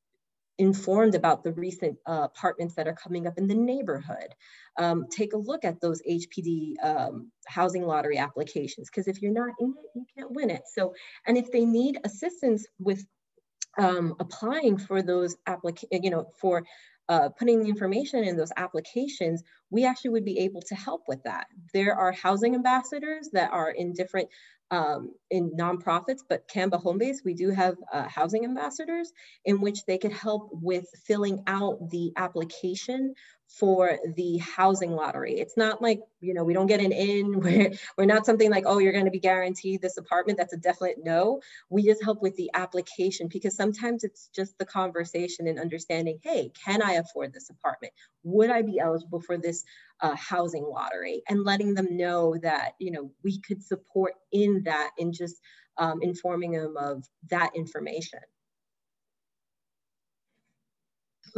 informed 0.59 1.14
about 1.14 1.44
the 1.44 1.52
recent 1.52 1.96
uh, 2.07 2.22
apartments 2.24 2.74
that 2.74 2.88
are 2.88 2.94
coming 2.94 3.26
up 3.26 3.38
in 3.38 3.46
the 3.46 3.54
neighborhood. 3.54 4.35
Um, 4.76 5.07
take 5.11 5.33
a 5.33 5.38
look 5.38 5.64
at 5.64 5.81
those 5.81 6.02
HPD 6.09 6.74
um, 6.83 7.31
housing 7.46 7.85
lottery 7.85 8.18
applications, 8.18 8.88
because 8.90 9.09
if 9.09 9.22
you're 9.22 9.33
not 9.33 9.54
in 9.61 9.70
it, 9.70 9.90
you 9.94 10.04
can't 10.16 10.33
win 10.33 10.50
it. 10.50 10.62
So, 10.72 10.94
and 11.26 11.37
if 11.37 11.50
they 11.50 11.64
need 11.64 11.98
assistance 12.04 12.66
with 12.78 13.04
um, 13.78 14.14
applying 14.18 14.76
for 14.76 15.02
those 15.02 15.37
applic, 15.48 15.85
you 15.90 16.11
know, 16.11 16.31
for 16.40 16.64
uh, 17.09 17.31
putting 17.31 17.62
the 17.62 17.68
information 17.68 18.25
in 18.25 18.37
those 18.37 18.53
applications, 18.57 19.42
we 19.71 19.85
actually 19.85 20.11
would 20.11 20.25
be 20.25 20.40
able 20.40 20.62
to 20.62 20.75
help 20.75 21.03
with 21.09 21.23
that. 21.25 21.47
There 21.73 21.94
are 21.94 22.12
housing 22.12 22.55
ambassadors 22.55 23.31
that 23.33 23.51
are 23.53 23.71
in 23.71 23.92
different 23.92 24.29
um, 24.71 25.14
in 25.31 25.53
nonprofits, 25.53 26.21
but 26.29 26.47
CAMBA 26.49 26.83
Homebase, 26.83 27.25
we 27.25 27.33
do 27.33 27.49
have 27.51 27.77
uh, 27.90 28.07
housing 28.07 28.44
ambassadors 28.44 29.11
in 29.47 29.62
which 29.62 29.87
they 29.87 29.97
could 29.97 30.12
help 30.12 30.51
with 30.53 30.85
filling 31.07 31.42
out 31.47 31.88
the 31.90 32.12
application 32.16 33.14
for 33.48 33.98
the 34.14 34.37
housing 34.38 34.92
lottery. 34.92 35.40
It's 35.40 35.56
not 35.56 35.80
like, 35.80 36.02
you 36.20 36.34
know, 36.34 36.44
we 36.44 36.52
don't 36.52 36.66
get 36.66 36.80
an 36.80 36.92
in, 36.92 37.40
we're, 37.40 37.72
we're 37.96 38.04
not 38.04 38.26
something 38.26 38.50
like, 38.50 38.64
oh, 38.66 38.78
you're 38.78 38.92
going 38.92 39.06
to 39.06 39.11
be 39.11 39.18
guaranteed 39.18 39.80
this 39.80 39.96
apartment. 39.96 40.38
That's 40.38 40.52
a 40.52 40.58
definite 40.58 40.98
no. 41.02 41.40
We 41.70 41.82
just 41.84 42.04
help 42.04 42.22
with 42.22 42.37
the 42.37 42.50
application 42.54 43.28
because 43.28 43.56
sometimes 43.56 44.04
it's 44.04 44.28
just 44.34 44.56
the 44.58 44.66
conversation 44.66 45.46
and 45.46 45.58
understanding, 45.58 46.18
hey, 46.22 46.52
can 46.62 46.82
I 46.82 46.94
afford 46.94 47.32
this 47.32 47.48
apartment? 47.50 47.94
Would 48.22 48.50
I 48.50 48.62
be 48.62 48.78
eligible 48.78 49.20
for 49.20 49.38
this 49.38 49.64
uh, 50.00 50.14
housing 50.14 50.64
lottery? 50.64 51.22
And 51.28 51.44
letting 51.44 51.74
them 51.74 51.96
know 51.96 52.37
that, 52.42 52.72
you 52.78 52.90
know, 52.90 53.11
we 53.24 53.40
could 53.40 53.62
support 53.62 54.14
in 54.30 54.62
that 54.64 54.90
and 54.98 55.12
just 55.12 55.40
um, 55.78 56.00
informing 56.02 56.52
them 56.52 56.76
of 56.76 57.04
that 57.30 57.52
information. 57.56 58.20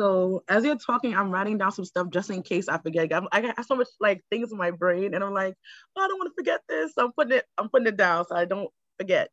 So 0.01 0.43
as 0.49 0.65
you're 0.65 0.77
talking, 0.77 1.15
I'm 1.15 1.31
writing 1.31 1.59
down 1.59 1.73
some 1.73 1.85
stuff 1.85 2.09
just 2.11 2.31
in 2.31 2.43
case 2.43 2.69
I 2.69 2.79
forget. 2.79 3.13
I'm, 3.13 3.29
I 3.33 3.43
got 3.43 3.67
so 3.67 3.75
much 3.77 3.89
like 4.01 4.23
things 4.31 4.51
in 4.51 4.57
my 4.57 4.71
brain, 4.71 5.13
and 5.13 5.23
I'm 5.23 5.35
like, 5.35 5.55
oh, 5.95 6.03
I 6.03 6.09
don't 6.09 6.19
want 6.19 6.31
to 6.33 6.41
forget 6.41 6.63
this. 6.71 6.95
So 6.95 7.05
I'm 7.05 7.13
putting 7.13 7.35
it, 7.35 7.45
I'm 7.59 7.69
putting 7.69 7.89
it 7.89 7.99
down 7.99 8.25
so 8.27 8.35
I 8.35 8.47
don't 8.47 8.71
forget. 8.99 9.29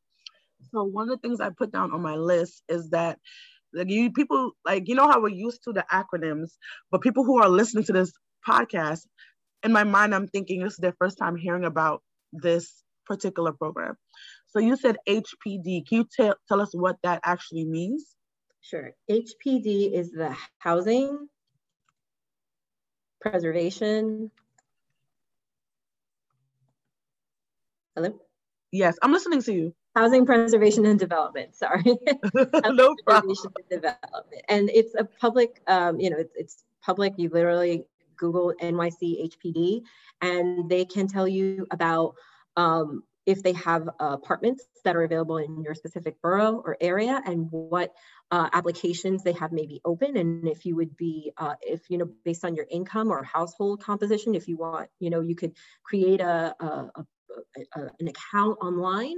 So 0.73 0.84
one 0.84 1.10
of 1.10 1.21
the 1.21 1.25
things 1.25 1.39
I 1.39 1.51
put 1.51 1.71
down 1.71 1.93
on 1.93 2.01
my 2.01 2.15
list 2.15 2.63
is 2.67 2.89
that 2.89 3.17
like 3.73 3.89
you 3.89 4.12
people 4.12 4.51
like 4.65 4.89
you 4.89 4.95
know 4.95 5.08
how 5.10 5.21
we're 5.21 5.30
used 5.30 5.63
to 5.63 5.71
the 5.71 5.86
acronyms, 5.89 6.49
but 6.91 7.01
people 7.01 7.23
who 7.23 7.41
are 7.41 7.47
listening 7.49 7.86
to 7.86 7.93
this 7.93 8.12
podcast, 8.45 9.06
in 9.63 9.71
my 9.71 9.86
mind, 9.86 10.13
I'm 10.13 10.27
thinking 10.27 10.62
this 10.63 10.73
is 10.73 10.80
their 10.80 10.95
first 10.99 11.17
time 11.17 11.38
hearing 11.38 11.63
about 11.63 12.03
this 12.34 12.84
particular 13.06 13.53
program. 13.53 13.95
So 14.47 14.60
you 14.60 14.75
said 14.75 14.97
HPD. 15.08 15.88
Can 15.88 15.99
you 15.99 16.06
t- 16.06 16.34
tell 16.49 16.60
us 16.60 16.71
what 16.73 16.97
that 17.03 17.21
actually 17.23 17.63
means? 17.63 18.16
Sure. 18.69 18.91
HPD 19.10 19.93
is 19.93 20.12
the 20.12 20.36
Housing 20.58 21.30
Preservation. 23.21 24.30
Hello? 27.95 28.19
Yes, 28.73 28.97
I'm 29.01 29.13
listening 29.13 29.41
to 29.43 29.53
you. 29.53 29.73
Housing 29.95 30.25
Preservation 30.25 30.86
and 30.86 30.99
Development, 30.99 31.56
sorry. 31.56 31.82
no 32.65 32.93
problem. 33.06 33.38
And 33.56 33.69
development. 33.69 34.41
And 34.49 34.69
it's 34.73 34.93
a 34.95 35.06
public, 35.06 35.62
um, 35.67 36.01
you 36.01 36.10
know, 36.10 36.17
it's, 36.17 36.34
it's 36.36 36.63
public. 36.84 37.13
You 37.15 37.30
literally 37.30 37.86
Google 38.17 38.53
NYC 38.62 39.32
HPD 39.32 39.84
and 40.21 40.69
they 40.69 40.84
can 40.84 41.08
tell 41.08 41.25
you 41.25 41.65
about 41.71 42.15
um, 42.58 43.03
if 43.27 43.43
they 43.43 43.51
have 43.53 43.88
uh, 43.99 44.12
apartments 44.13 44.65
that 44.86 44.95
are 44.95 45.03
available 45.03 45.38
in 45.38 45.62
your 45.62 45.75
specific 45.75 46.19
borough 46.21 46.63
or 46.65 46.77
area 46.80 47.21
and 47.25 47.47
what 47.51 47.93
uh, 48.31 48.49
applications 48.53 49.23
they 49.23 49.31
have 49.31 49.51
maybe 49.51 49.79
open 49.85 50.17
and 50.17 50.47
if 50.47 50.65
you 50.65 50.75
would 50.75 50.95
be 50.97 51.31
uh, 51.37 51.55
if 51.61 51.89
you 51.89 51.97
know 51.97 52.09
based 52.25 52.43
on 52.43 52.55
your 52.55 52.65
income 52.69 53.09
or 53.09 53.23
household 53.23 53.81
composition 53.81 54.35
if 54.35 54.47
you 54.47 54.57
want 54.57 54.89
you 54.99 55.09
know 55.09 55.21
you 55.21 55.35
could 55.35 55.53
create 55.83 56.19
a, 56.19 56.53
a, 56.59 56.65
a, 57.75 57.79
an 57.99 58.07
account 58.07 58.57
online 58.61 59.17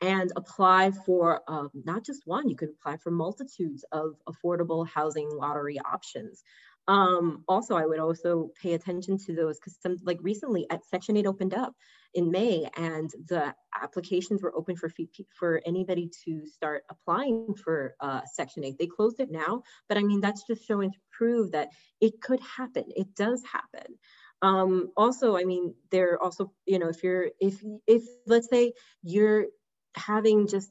and 0.00 0.32
apply 0.36 0.90
for 0.90 1.42
um, 1.48 1.70
not 1.74 2.04
just 2.04 2.26
one 2.26 2.48
you 2.48 2.56
could 2.56 2.70
apply 2.70 2.96
for 2.96 3.10
multitudes 3.10 3.84
of 3.92 4.14
affordable 4.28 4.88
housing 4.88 5.28
lottery 5.30 5.78
options 5.78 6.42
um, 6.88 7.42
also, 7.48 7.74
I 7.74 7.84
would 7.84 7.98
also 7.98 8.50
pay 8.60 8.74
attention 8.74 9.18
to 9.26 9.34
those 9.34 9.58
because 9.58 9.76
some 9.80 9.96
like 10.04 10.18
recently 10.22 10.66
at 10.70 10.86
Section 10.86 11.16
8 11.16 11.26
opened 11.26 11.54
up 11.54 11.74
in 12.14 12.30
May 12.30 12.68
and 12.76 13.10
the 13.28 13.54
applications 13.80 14.42
were 14.42 14.54
open 14.56 14.76
for 14.76 14.90
for 15.38 15.60
anybody 15.66 16.10
to 16.24 16.46
start 16.46 16.84
applying 16.88 17.54
for 17.54 17.96
uh, 18.00 18.20
Section 18.32 18.64
8. 18.64 18.78
They 18.78 18.86
closed 18.86 19.18
it 19.20 19.30
now, 19.30 19.62
but 19.88 19.98
I 19.98 20.02
mean, 20.02 20.20
that's 20.20 20.46
just 20.46 20.66
showing 20.66 20.92
to 20.92 20.98
prove 21.10 21.52
that 21.52 21.70
it 22.00 22.20
could 22.20 22.40
happen. 22.40 22.84
It 22.94 23.14
does 23.16 23.42
happen. 23.50 23.96
Um, 24.42 24.90
also, 24.96 25.36
I 25.36 25.44
mean, 25.44 25.74
they're 25.90 26.22
also, 26.22 26.52
you 26.66 26.78
know, 26.78 26.88
if 26.88 27.02
you're, 27.02 27.30
if, 27.40 27.62
if 27.86 28.04
let's 28.26 28.48
say 28.48 28.74
you're 29.02 29.46
having 29.96 30.46
just 30.46 30.70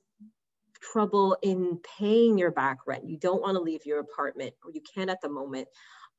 trouble 0.82 1.38
in 1.41 1.80
paying 1.97 2.38
your 2.38 2.51
back 2.51 2.80
rent, 2.86 3.10
you 3.10 3.17
don't 3.17 3.41
want 3.41 3.56
to 3.56 3.62
leave 3.62 3.86
your 3.86 3.99
apartment 3.99 4.54
or 4.63 4.71
you 4.71 4.82
can 4.82 5.10
at 5.10 5.19
the 5.21 5.30
moment, 5.30 5.67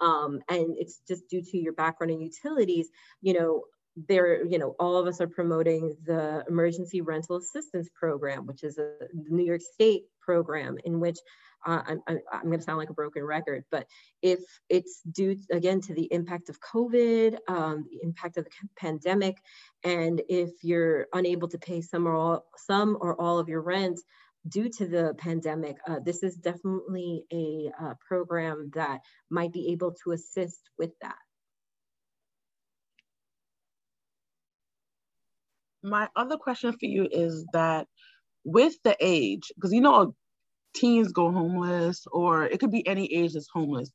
um, 0.01 0.41
and 0.49 0.77
it's 0.79 1.01
just 1.09 1.29
due 1.29 1.43
to 1.43 1.59
your 1.59 1.73
background 1.73 2.11
in 2.11 2.21
utilities, 2.21 2.89
you 3.21 3.35
know, 3.35 3.65
there, 4.09 4.45
you 4.45 4.59
know, 4.59 4.75
all 4.79 4.97
of 4.99 5.07
us 5.07 5.21
are 5.21 5.27
promoting 5.27 5.97
the 6.05 6.45
emergency 6.49 7.01
rental 7.01 7.37
assistance 7.37 7.89
program, 7.95 8.47
which 8.47 8.63
is 8.63 8.79
a 8.79 8.93
New 9.15 9.45
York 9.45 9.63
State 9.63 10.03
program 10.21 10.77
in 10.85 11.01
which 11.01 11.19
uh, 11.65 11.83
I'm, 11.87 12.03
I'm, 12.07 12.45
going 12.45 12.59
to 12.59 12.63
sound 12.63 12.79
like 12.79 12.91
a 12.91 12.95
broken 12.95 13.25
record, 13.25 13.65
but 13.71 13.87
if 14.23 14.41
it's 14.69 15.01
due 15.11 15.37
again 15.51 15.81
to 15.83 15.95
the 15.95 16.13
impact 16.13 16.49
of 16.49 16.61
COVID, 16.61 17.39
um, 17.49 17.87
the 17.91 17.99
impact 18.03 18.37
of 18.37 18.45
the 18.45 18.51
pandemic, 18.77 19.39
and 19.83 20.23
if 20.29 20.51
you're 20.63 21.07
unable 21.13 21.49
to 21.49 21.59
pay 21.59 21.81
some 21.81 22.07
or 22.07 22.15
all, 22.15 22.45
some 22.57 22.97
or 23.01 23.21
all 23.21 23.39
of 23.39 23.49
your 23.49 23.63
rent, 23.63 23.99
due 24.49 24.69
to 24.69 24.87
the 24.87 25.15
pandemic, 25.19 25.77
uh, 25.89 26.01
this 26.05 26.23
is 26.23 26.37
definitely 26.37 27.25
a 27.33 27.71
uh, 27.81 27.95
program 28.07 28.71
that 28.75 29.01
might 29.31 29.53
be 29.53 29.73
able 29.73 29.95
to 30.05 30.13
assist 30.13 30.61
with 30.79 30.91
that. 31.03 31.17
My 35.83 36.09
other 36.17 36.37
question 36.37 36.73
for 36.73 36.87
you 36.87 37.09
is 37.11 37.45
that 37.53 37.87
with 38.45 38.75
the 38.83 38.97
age, 39.01 39.53
because 39.55 39.73
you 39.73 39.81
know 39.81 40.15
teens 40.75 41.13
go 41.13 41.31
homeless 41.31 42.07
or 42.11 42.45
it 42.45 42.61
could 42.61 42.73
be 42.73 42.87
any 42.87 43.13
age 43.13 43.35
that's 43.35 43.49
homeless, 43.53 43.91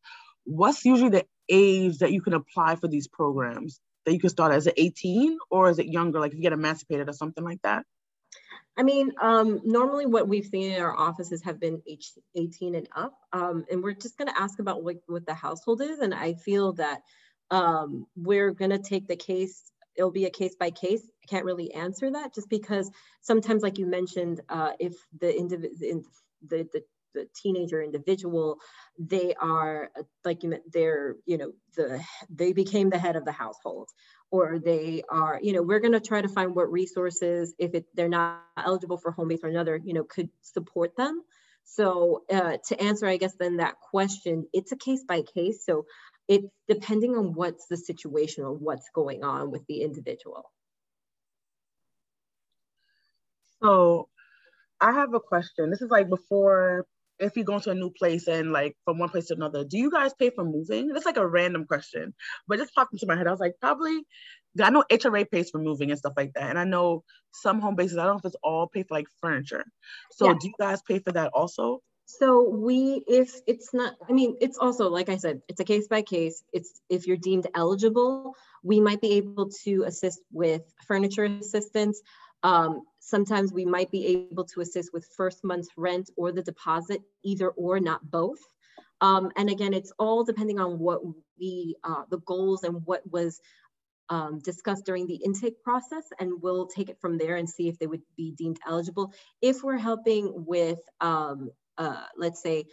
what's 0.46 0.86
usually 0.86 1.10
the 1.10 1.26
age 1.50 2.00
that 2.00 2.12
you 2.12 2.22
can 2.22 2.34
apply 2.34 2.76
for 2.76 2.88
these 2.88 3.08
programs? 3.08 3.80
That 4.06 4.14
you 4.14 4.20
can 4.20 4.30
start 4.30 4.54
as 4.54 4.68
18 4.76 5.38
or 5.52 5.70
is 5.70 5.78
it 5.80 5.86
younger, 5.86 6.20
like 6.20 6.32
if 6.32 6.38
you 6.38 6.42
get 6.42 6.54
emancipated 6.54 7.08
or 7.08 7.14
something 7.14 7.44
like 7.44 7.62
that? 7.64 7.86
I 8.78 8.84
mean, 8.84 9.12
um, 9.22 9.60
normally 9.64 10.06
what 10.06 10.28
we've 10.28 10.46
seen 10.46 10.72
in 10.72 10.82
our 10.82 10.96
offices 10.98 11.44
have 11.44 11.60
been 11.60 11.82
18 12.36 12.76
and 12.76 12.88
up. 12.96 13.14
Um, 13.34 13.66
and 13.70 13.84
we're 13.84 13.94
just 13.94 14.18
gonna 14.18 14.34
ask 14.38 14.60
about 14.60 14.84
what, 14.84 14.98
what 15.08 15.26
the 15.26 15.34
household 15.34 15.82
is. 15.82 16.00
And 16.00 16.14
I 16.14 16.34
feel 16.34 16.74
that 16.74 17.02
um, 17.50 18.06
we're 18.16 18.52
gonna 18.52 18.80
take 18.80 19.08
the 19.08 19.16
case, 19.16 19.72
it'll 19.96 20.12
be 20.12 20.26
a 20.26 20.30
case 20.30 20.56
by 20.56 20.72
case. 20.72 21.04
I 21.24 21.28
can't 21.28 21.46
really 21.46 21.74
answer 21.74 22.10
that 22.12 22.34
just 22.34 22.50
because 22.50 22.90
sometimes, 23.22 23.62
like 23.62 23.78
you 23.78 23.88
mentioned, 23.88 24.42
uh, 24.48 24.72
if 24.80 24.94
the, 25.20 25.38
individual, 25.38 26.04
the, 26.48 26.68
the 26.72 26.82
the 27.14 27.28
teenager 27.36 27.82
individual 27.82 28.60
they 29.00 29.34
are 29.40 29.90
like 30.24 30.44
you 30.44 30.58
they're 30.72 31.16
you 31.26 31.38
know 31.38 31.52
the 31.76 32.02
they 32.30 32.54
became 32.54 32.90
the 32.90 32.98
head 32.98 33.16
of 33.16 33.26
the 33.26 33.32
household. 33.32 33.90
Or 34.30 34.60
they 34.60 35.04
are 35.10 35.40
you 35.42 35.54
know 35.54 35.62
we're 35.62 35.80
going 35.80 35.92
to 35.94 36.00
try 36.00 36.22
to 36.22 36.30
find 36.30 36.56
what 36.56 36.72
resources 36.72 37.54
if 37.60 37.74
it, 37.74 37.86
they're 37.94 38.08
not 38.10 38.42
eligible 38.58 38.98
for 38.98 39.12
home 39.12 39.28
base 39.28 39.42
or 39.44 39.50
another 39.50 39.80
you 39.84 39.94
know 39.94 40.04
could 40.04 40.30
support 40.42 40.96
them. 40.96 41.22
So 41.64 42.24
uh, 42.32 42.58
to 42.68 42.82
answer 42.82 43.08
i 43.08 43.18
guess 43.18 43.36
then 43.40 43.58
that 43.58 43.76
question 43.80 44.48
it's 44.54 44.72
a 44.72 44.78
case 44.78 45.04
by 45.08 45.22
case. 45.22 45.66
So 45.66 45.86
it's 46.28 46.48
depending 46.70 47.16
on 47.18 47.34
what's 47.34 47.68
the 47.68 47.78
situation 47.78 48.44
or 48.46 48.54
what's 48.54 48.90
going 48.96 49.24
on 49.24 49.52
with 49.52 49.66
the 49.68 49.82
individual. 49.82 50.50
So 53.62 54.08
i 54.80 54.94
have 54.94 55.14
a 55.14 55.20
question. 55.20 55.70
This 55.70 55.82
is 55.82 55.92
like 55.92 56.10
before 56.10 56.86
if 57.22 57.38
you 57.38 57.44
go 57.44 57.60
to 57.60 57.72
a 57.72 57.76
new 57.76 57.92
place 57.92 58.28
and 58.28 58.52
like 58.52 58.76
from 58.84 58.98
one 59.00 59.10
place 59.10 59.28
to 59.28 59.36
another, 59.36 59.64
do 59.64 59.78
you 59.78 59.92
guys 59.92 60.14
pay 60.14 60.32
for 60.32 60.44
moving? 60.44 60.92
It's 60.96 61.06
like 61.06 61.18
a 61.18 61.28
random 61.28 61.66
question, 61.66 62.14
but 62.48 62.60
just 62.60 62.76
popped 62.76 62.94
into 62.94 63.06
my 63.08 63.16
head. 63.16 63.28
I 63.28 63.32
was 63.32 63.40
like, 63.40 63.56
probably. 63.62 64.02
I 64.62 64.70
know 64.70 64.84
HRA 64.92 65.32
pays 65.32 65.50
for 65.50 65.60
moving 65.60 65.92
and 65.92 66.00
stuff 66.00 66.14
like 66.18 66.34
that, 66.34 66.50
and 66.50 66.60
I 66.60 66.66
know 66.66 67.06
some 67.32 67.62
home 67.62 67.76
bases. 67.76 67.98
I 67.98 68.04
don't 68.04 68.16
know 68.16 68.20
if 68.20 68.26
it's 68.26 68.36
all 68.44 68.68
pay 68.68 68.84
for 68.84 68.96
like 68.96 69.08
furniture. 69.22 69.64
So 70.12 70.26
yeah. 70.26 70.34
do 70.40 70.48
you 70.48 70.54
guys 70.60 70.82
pay 70.82 71.00
for 71.00 71.14
that 71.14 71.32
also? 71.34 71.82
So 72.06 72.50
we, 72.50 73.04
if 73.08 73.34
it's 73.48 73.74
not, 73.74 73.94
I 74.10 74.12
mean, 74.12 74.36
it's 74.42 74.58
also 74.58 74.90
like 74.90 75.08
I 75.08 75.16
said, 75.16 75.42
it's 75.48 75.62
a 75.62 75.64
case 75.64 75.88
by 75.88 76.02
case. 76.02 76.44
It's 76.52 76.82
if 76.90 77.08
you're 77.08 77.16
deemed 77.16 77.48
eligible, 77.56 78.36
we 78.64 78.82
might 78.82 79.00
be 79.00 79.14
able 79.14 79.50
to 79.64 79.84
assist 79.84 80.20
with 80.32 80.62
furniture 80.86 81.24
assistance. 81.24 82.02
Um, 82.44 82.84
sometimes 83.00 83.54
we 83.54 83.66
might 83.66 83.92
be 83.92 84.28
able 84.32 84.46
to 84.46 84.62
assist 84.62 84.94
with 84.94 85.06
first 85.16 85.44
month's 85.44 85.70
rent 85.78 86.10
or 86.18 86.32
the 86.32 86.42
deposit, 86.42 87.02
either 87.24 87.50
or, 87.50 87.80
not 87.80 88.10
both. 88.10 88.40
Um, 89.02 89.32
and 89.36 89.50
again, 89.50 89.74
it's 89.74 89.92
all 89.98 90.24
depending 90.24 90.60
on 90.60 90.80
what 90.80 91.02
we, 91.40 91.76
uh, 91.84 92.04
the 92.10 92.20
goals 92.20 92.64
and 92.64 92.86
what 92.86 93.02
was 93.12 93.42
um, 94.10 94.40
discussed 94.40 94.86
during 94.86 95.08
the 95.08 95.16
intake 95.16 95.64
process, 95.64 96.04
and 96.20 96.42
we'll 96.42 96.68
take 96.68 96.90
it 96.90 97.00
from 97.00 97.18
there 97.18 97.38
and 97.38 97.50
see 97.50 97.68
if 97.70 97.80
they 97.80 97.88
would 97.88 98.02
be 98.18 98.32
deemed 98.32 98.60
eligible. 98.68 99.14
If 99.42 99.64
we're 99.64 99.78
helping 99.78 100.46
with, 100.46 100.80
um, 101.00 101.50
uh, 101.78 102.04
let's 102.18 102.44
say, 102.44 102.66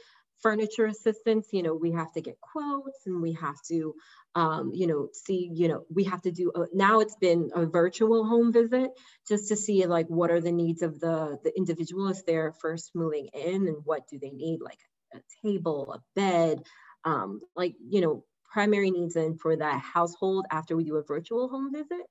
furniture 0.43 0.87
assistance, 0.87 1.49
you 1.53 1.63
know, 1.63 1.75
we 1.75 1.93
have 1.93 2.13
to 2.13 2.21
get 2.21 2.41
quotes 2.41 3.07
and 3.07 3.21
we 3.23 3.33
have 3.35 3.57
to 3.69 3.95
um, 4.39 4.71
you 4.73 4.87
know, 4.87 5.09
see, 5.13 5.51
you 5.53 5.67
know, 5.67 5.85
we 5.93 6.05
have 6.05 6.23
to 6.23 6.31
do, 6.31 6.53
a, 6.55 6.67
now 6.73 7.01
it's 7.01 7.17
been 7.17 7.51
a 7.57 7.67
virtual 7.67 8.25
home 8.25 8.53
visit 8.53 8.91
just 9.27 9.49
to 9.49 9.57
see 9.57 9.85
like 9.87 10.07
what 10.07 10.31
are 10.31 10.41
the 10.41 10.53
needs 10.53 10.83
of 10.83 11.01
the, 11.01 11.39
the 11.43 11.53
individual 11.57 12.09
if 12.09 12.25
they're 12.25 12.53
first 12.61 12.93
moving 12.95 13.29
in 13.35 13.67
and 13.67 13.79
what 13.85 14.03
do 14.09 14.19
they 14.21 14.31
need, 14.31 14.61
like 14.61 14.79
a 15.13 15.19
table, 15.45 15.93
a 15.93 16.01
bed, 16.15 16.63
um, 17.05 17.41
like, 17.57 17.75
you 17.91 18.01
know, 18.01 18.25
primary 18.45 18.93
needs 18.93 19.17
in 19.17 19.37
for 19.37 19.57
that 19.57 19.81
household 19.81 20.47
after 20.53 20.77
we 20.77 20.85
do 20.85 20.97
a 20.97 21.03
virtual 21.03 21.49
home 21.49 21.73
visit. 21.73 22.07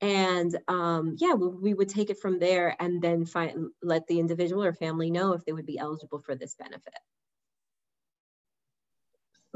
And 0.00 0.56
um, 0.68 1.16
yeah 1.18 1.34
we, 1.34 1.48
we, 1.48 1.74
would 1.74 1.88
take 1.88 2.10
it 2.10 2.20
from 2.20 2.38
there 2.38 2.76
and 2.80 3.00
then 3.00 3.24
find 3.24 3.68
let 3.82 4.06
the 4.06 4.20
individual 4.20 4.62
or 4.62 4.74
family 4.74 5.10
know 5.10 5.32
if 5.32 5.44
they 5.44 5.52
would 5.52 5.64
be 5.64 5.78
eligible 5.78 6.20
for 6.20 6.34
this 6.34 6.54
benefit 6.54 6.92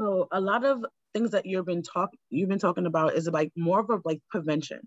so 0.01 0.27
a 0.31 0.41
lot 0.41 0.65
of 0.65 0.83
things 1.13 1.31
that 1.31 1.45
you've 1.45 1.65
been 1.65 1.83
talk 1.83 2.09
you've 2.29 2.49
been 2.49 2.59
talking 2.59 2.85
about 2.85 3.15
is 3.15 3.27
like 3.27 3.51
more 3.55 3.81
of 3.81 3.89
a 3.89 3.99
like 4.05 4.21
prevention 4.29 4.79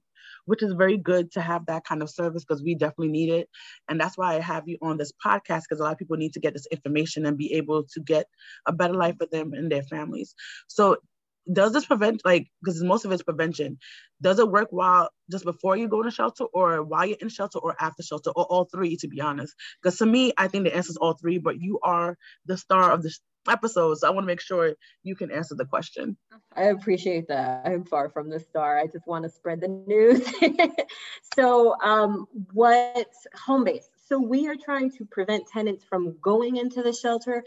which 0.46 0.62
is 0.62 0.72
very 0.72 0.96
good 0.96 1.30
to 1.32 1.40
have 1.40 1.66
that 1.66 1.84
kind 1.84 2.02
of 2.02 2.10
service 2.10 2.44
because 2.44 2.62
we 2.62 2.74
definitely 2.74 3.08
need 3.08 3.30
it. 3.30 3.48
And 3.88 4.00
that's 4.00 4.16
why 4.16 4.36
i 4.36 4.40
have 4.40 4.64
you 4.66 4.78
on 4.82 4.96
this 4.96 5.12
podcast 5.24 5.62
because 5.68 5.80
a 5.80 5.84
lot 5.84 5.92
of 5.92 5.98
people 5.98 6.16
need 6.16 6.34
to 6.34 6.40
get 6.40 6.54
this 6.54 6.66
information 6.70 7.26
and 7.26 7.36
be 7.36 7.54
able 7.54 7.84
to 7.94 8.00
get 8.00 8.26
a 8.66 8.72
better 8.72 8.94
life 8.94 9.16
for 9.18 9.26
them 9.30 9.52
and 9.52 9.70
their 9.70 9.82
families. 9.82 10.34
So 10.68 10.96
does 11.52 11.72
this 11.72 11.84
prevent 11.84 12.22
like 12.24 12.46
because 12.62 12.82
most 12.82 13.04
of 13.04 13.12
it's 13.12 13.22
prevention 13.22 13.76
does 14.22 14.38
it 14.38 14.50
work 14.50 14.68
while 14.70 15.10
just 15.30 15.44
before 15.44 15.76
you 15.76 15.88
go 15.88 16.02
to 16.02 16.10
shelter 16.10 16.44
or 16.54 16.82
while 16.82 17.04
you're 17.04 17.18
in 17.20 17.28
shelter 17.28 17.58
or 17.58 17.76
after 17.78 18.02
shelter 18.02 18.30
or 18.30 18.44
all 18.46 18.64
three 18.64 18.96
to 18.96 19.08
be 19.08 19.20
honest? 19.20 19.54
Because 19.82 19.98
to 19.98 20.06
me 20.06 20.32
i 20.38 20.48
think 20.48 20.64
the 20.64 20.74
answer 20.74 20.90
is 20.90 20.96
all 20.96 21.12
three 21.14 21.36
but 21.38 21.60
you 21.60 21.78
are 21.82 22.16
the 22.46 22.56
star 22.56 22.92
of 22.92 23.02
the 23.02 23.14
episode 23.48 23.96
so 23.98 24.06
i 24.06 24.10
want 24.10 24.24
to 24.24 24.26
make 24.26 24.40
sure 24.40 24.74
you 25.02 25.14
can 25.14 25.30
answer 25.30 25.54
the 25.54 25.64
question. 25.64 26.16
I 26.56 26.64
appreciate 26.64 27.28
that. 27.28 27.62
I'm 27.64 27.84
far 27.84 28.08
from 28.08 28.30
the 28.30 28.40
star. 28.40 28.78
I 28.78 28.86
just 28.86 29.06
want 29.06 29.24
to 29.24 29.30
spread 29.30 29.60
the 29.60 29.68
news. 29.68 30.22
So 31.34 31.74
um, 31.82 32.26
what 32.52 33.08
home 33.34 33.64
base. 33.64 33.88
So 34.06 34.18
we 34.18 34.46
are 34.46 34.54
trying 34.54 34.90
to 34.92 35.04
prevent 35.04 35.48
tenants 35.48 35.84
from 35.84 36.16
going 36.20 36.56
into 36.56 36.82
the 36.82 36.92
shelter 36.92 37.42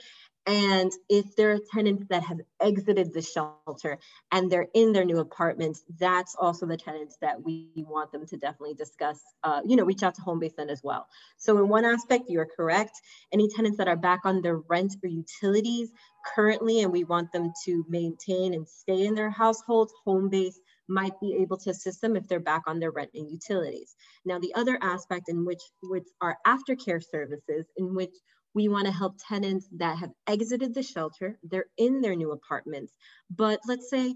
and 0.48 0.94
if 1.10 1.36
there 1.36 1.52
are 1.52 1.60
tenants 1.74 2.06
that 2.10 2.24
have 2.24 2.40
exited 2.62 3.14
the 3.14 3.22
shelter 3.22 4.00
and 4.32 4.50
they're 4.50 4.70
in 4.74 4.94
their 4.94 5.04
new 5.04 5.20
apartments, 5.20 5.84
that's 6.00 6.38
also 6.40 6.66
the 6.66 6.78
tenants 6.78 7.18
that 7.20 7.44
we 7.44 7.70
want 7.76 8.14
them 8.14 8.26
to 8.26 8.38
definitely 8.38 8.74
discuss, 8.74 9.20
uh, 9.44 9.60
you 9.66 9.76
know, 9.76 9.84
reach 9.84 10.04
out 10.04 10.16
to 10.16 10.22
home 10.22 10.40
base 10.40 10.54
then 10.56 10.70
as 10.70 10.82
well. 10.82 11.06
So 11.36 11.58
in 11.58 11.68
one 11.68 11.84
aspect, 11.84 12.30
you're 12.30 12.48
correct. 12.48 13.02
Any 13.34 13.50
tenants 13.50 13.78
that 13.78 13.90
are 13.90 13.98
back 13.98 14.22
on 14.24 14.42
their 14.42 14.60
rent 14.70 14.96
or 15.04 15.10
utilities 15.10 15.92
currently, 16.34 16.82
and 16.82 16.94
we 16.94 17.04
want 17.04 17.34
them 17.34 17.52
to 17.66 17.86
maintain 17.90 18.54
and 18.54 18.66
stay 18.66 19.06
in 19.06 19.16
their 19.16 19.30
households, 19.30 19.94
home 20.06 20.30
base 20.30 20.62
might 20.88 21.20
be 21.20 21.36
able 21.42 21.58
to 21.58 21.72
assist 21.72 22.00
them 22.00 22.16
if 22.16 22.26
they're 22.30 22.40
back 22.40 22.62
on 22.68 22.80
their 22.80 22.92
rent 22.92 23.12
and 23.14 23.30
utilities. 23.30 23.98
Now, 24.26 24.40
the 24.40 24.54
other 24.56 24.80
aspect 24.82 25.28
in 25.28 25.46
which, 25.46 25.62
which 25.84 26.08
are 26.22 26.38
aftercare 26.48 27.04
services, 27.04 27.66
in 27.76 27.94
which 27.94 28.16
we 28.58 28.68
want 28.70 28.88
to 28.88 28.92
help 28.92 29.18
tenants 29.30 29.68
that 29.78 30.00
have 30.00 30.10
exited 30.26 30.74
the 30.74 30.82
shelter, 30.82 31.38
they're 31.44 31.68
in 31.78 32.02
their 32.02 32.16
new 32.16 32.32
apartments, 32.32 32.92
but 33.30 33.60
let's 33.68 33.88
say 33.88 34.16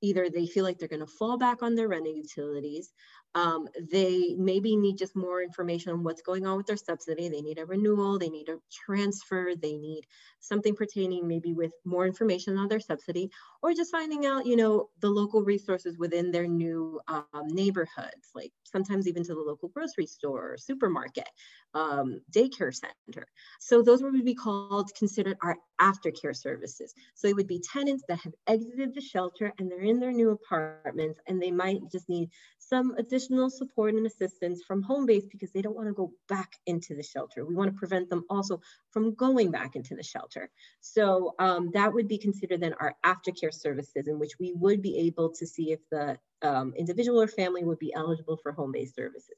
either 0.00 0.30
they 0.30 0.46
feel 0.46 0.64
like 0.64 0.78
they're 0.78 0.86
going 0.88 1.00
to 1.00 1.12
fall 1.18 1.36
back 1.36 1.60
on 1.60 1.74
their 1.74 1.88
rent 1.88 2.06
and 2.06 2.16
utilities, 2.16 2.92
um, 3.34 3.68
they 3.90 4.34
maybe 4.36 4.76
need 4.76 4.98
just 4.98 5.14
more 5.14 5.42
information 5.42 5.92
on 5.92 6.02
what's 6.02 6.22
going 6.22 6.46
on 6.46 6.56
with 6.56 6.66
their 6.66 6.76
subsidy. 6.76 7.28
They 7.28 7.42
need 7.42 7.58
a 7.58 7.66
renewal, 7.66 8.18
they 8.18 8.28
need 8.28 8.48
a 8.48 8.58
transfer, 8.70 9.52
they 9.54 9.76
need 9.76 10.04
something 10.40 10.74
pertaining 10.74 11.28
maybe 11.28 11.52
with 11.52 11.72
more 11.84 12.06
information 12.06 12.58
on 12.58 12.68
their 12.68 12.80
subsidy, 12.80 13.30
or 13.62 13.72
just 13.72 13.92
finding 13.92 14.26
out, 14.26 14.46
you 14.46 14.56
know, 14.56 14.88
the 15.00 15.10
local 15.10 15.42
resources 15.42 15.96
within 15.96 16.32
their 16.32 16.48
new 16.48 17.00
um, 17.08 17.46
neighborhoods, 17.46 18.30
like 18.34 18.52
sometimes 18.64 19.06
even 19.06 19.22
to 19.22 19.34
the 19.34 19.40
local 19.40 19.68
grocery 19.68 20.06
store 20.06 20.52
or 20.52 20.56
supermarket, 20.58 21.28
um, 21.74 22.20
daycare 22.32 22.74
center. 22.74 23.26
So 23.60 23.82
those 23.82 24.02
would 24.02 24.24
be 24.24 24.34
called 24.34 24.90
considered 24.98 25.36
our 25.42 25.56
aftercare 25.80 26.36
services. 26.36 26.94
So 27.14 27.28
it 27.28 27.36
would 27.36 27.46
be 27.46 27.60
tenants 27.60 28.02
that 28.08 28.18
have 28.20 28.34
exited 28.46 28.94
the 28.94 29.00
shelter 29.00 29.52
and 29.58 29.70
they're 29.70 29.80
in 29.80 30.00
their 30.00 30.12
new 30.12 30.30
apartments 30.30 31.20
and 31.26 31.40
they 31.40 31.50
might 31.50 31.80
just 31.92 32.08
need 32.08 32.30
some 32.58 32.94
additional 32.98 33.19
support 33.20 33.94
and 33.94 34.06
assistance 34.06 34.62
from 34.62 34.82
home 34.82 35.06
base 35.06 35.26
because 35.30 35.50
they 35.52 35.62
don't 35.62 35.76
want 35.76 35.88
to 35.88 35.94
go 35.94 36.12
back 36.28 36.56
into 36.66 36.94
the 36.94 37.02
shelter. 37.02 37.44
We 37.44 37.54
want 37.54 37.70
to 37.72 37.78
prevent 37.78 38.08
them 38.08 38.24
also 38.30 38.60
from 38.90 39.14
going 39.14 39.50
back 39.50 39.76
into 39.76 39.94
the 39.94 40.02
shelter. 40.02 40.50
So 40.80 41.34
um, 41.38 41.70
that 41.74 41.92
would 41.92 42.08
be 42.08 42.18
considered 42.18 42.60
then 42.60 42.74
our 42.80 42.94
aftercare 43.04 43.52
services 43.52 44.06
in 44.06 44.18
which 44.18 44.38
we 44.38 44.52
would 44.54 44.82
be 44.82 44.98
able 44.98 45.30
to 45.30 45.46
see 45.46 45.72
if 45.72 45.80
the 45.90 46.18
um, 46.42 46.72
individual 46.76 47.20
or 47.20 47.28
family 47.28 47.64
would 47.64 47.78
be 47.78 47.92
eligible 47.94 48.36
for 48.36 48.52
home-based 48.52 48.94
services. 48.94 49.36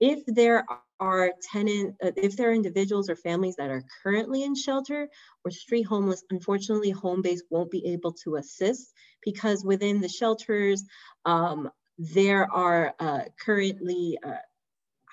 If 0.00 0.24
there 0.26 0.64
are 1.00 1.32
tenant, 1.52 1.96
uh, 2.02 2.12
if 2.16 2.36
there 2.36 2.50
are 2.50 2.54
individuals 2.54 3.10
or 3.10 3.16
families 3.16 3.56
that 3.56 3.70
are 3.70 3.82
currently 4.02 4.44
in 4.44 4.54
shelter 4.54 5.08
or 5.44 5.50
street 5.50 5.82
homeless, 5.82 6.22
unfortunately, 6.30 6.90
home 6.90 7.20
base 7.20 7.42
won't 7.50 7.70
be 7.70 7.84
able 7.86 8.12
to 8.24 8.36
assist 8.36 8.92
because 9.24 9.64
within 9.64 10.00
the 10.00 10.08
shelters, 10.08 10.84
um, 11.24 11.70
there 11.98 12.50
are 12.52 12.94
uh, 13.00 13.22
currently 13.44 14.18
uh, 14.24 14.32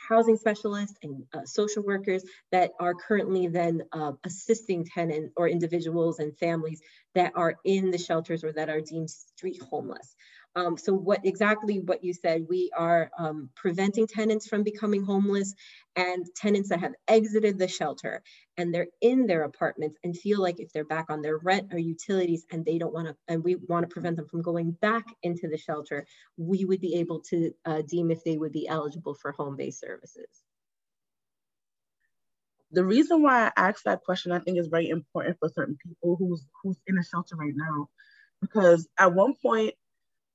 housing 0.07 0.37
specialists 0.37 0.95
and 1.03 1.23
uh, 1.33 1.43
social 1.45 1.83
workers 1.83 2.23
that 2.51 2.71
are 2.79 2.93
currently 2.93 3.47
then 3.47 3.81
uh, 3.91 4.11
assisting 4.23 4.85
tenants 4.85 5.33
or 5.35 5.49
individuals 5.49 6.19
and 6.19 6.37
families 6.37 6.81
that 7.15 7.31
are 7.35 7.55
in 7.63 7.91
the 7.91 7.97
shelters 7.97 8.43
or 8.43 8.51
that 8.53 8.69
are 8.69 8.81
deemed 8.81 9.09
street 9.09 9.61
homeless. 9.69 10.15
Um, 10.57 10.77
so 10.77 10.93
what 10.93 11.25
exactly 11.25 11.79
what 11.79 12.03
you 12.03 12.13
said, 12.13 12.45
we 12.47 12.71
are 12.75 13.11
um, 13.17 13.49
preventing 13.55 14.07
tenants 14.07 14.47
from 14.47 14.63
becoming 14.63 15.03
homeless 15.03 15.53
and 15.97 16.25
tenants 16.33 16.69
that 16.69 16.79
have 16.79 16.93
exited 17.09 17.59
the 17.59 17.67
shelter 17.67 18.23
and 18.55 18.73
they're 18.73 18.87
in 19.01 19.27
their 19.27 19.43
apartments 19.43 19.97
and 20.03 20.17
feel 20.17 20.41
like 20.41 20.61
if 20.61 20.71
they're 20.71 20.85
back 20.85 21.07
on 21.09 21.21
their 21.21 21.37
rent 21.37 21.73
or 21.73 21.77
utilities 21.77 22.45
and 22.51 22.63
they 22.63 22.77
don't 22.77 22.93
want 22.93 23.07
to, 23.07 23.15
and 23.27 23.43
we 23.43 23.55
want 23.55 23.83
to 23.83 23.93
prevent 23.93 24.15
them 24.15 24.27
from 24.27 24.41
going 24.41 24.71
back 24.71 25.03
into 25.23 25.49
the 25.49 25.57
shelter, 25.57 26.05
we 26.37 26.63
would 26.63 26.79
be 26.79 26.95
able 26.95 27.19
to 27.19 27.51
uh, 27.65 27.81
deem 27.85 28.09
if 28.09 28.23
they 28.23 28.37
would 28.37 28.53
be 28.53 28.67
eligible 28.67 29.13
for 29.13 29.33
home-based 29.33 29.81
services. 29.81 30.29
The 32.71 32.85
reason 32.85 33.21
why 33.21 33.47
I 33.47 33.51
asked 33.57 33.85
that 33.85 34.03
question, 34.03 34.31
I 34.31 34.39
think 34.39 34.57
is 34.57 34.67
very 34.67 34.89
important 34.89 35.37
for 35.39 35.49
certain 35.49 35.77
people 35.85 36.15
who's 36.17 36.45
who's 36.63 36.77
in 36.87 36.97
a 36.97 37.03
shelter 37.03 37.35
right 37.35 37.53
now, 37.55 37.89
because 38.41 38.87
at 38.97 39.13
one 39.13 39.33
point 39.41 39.75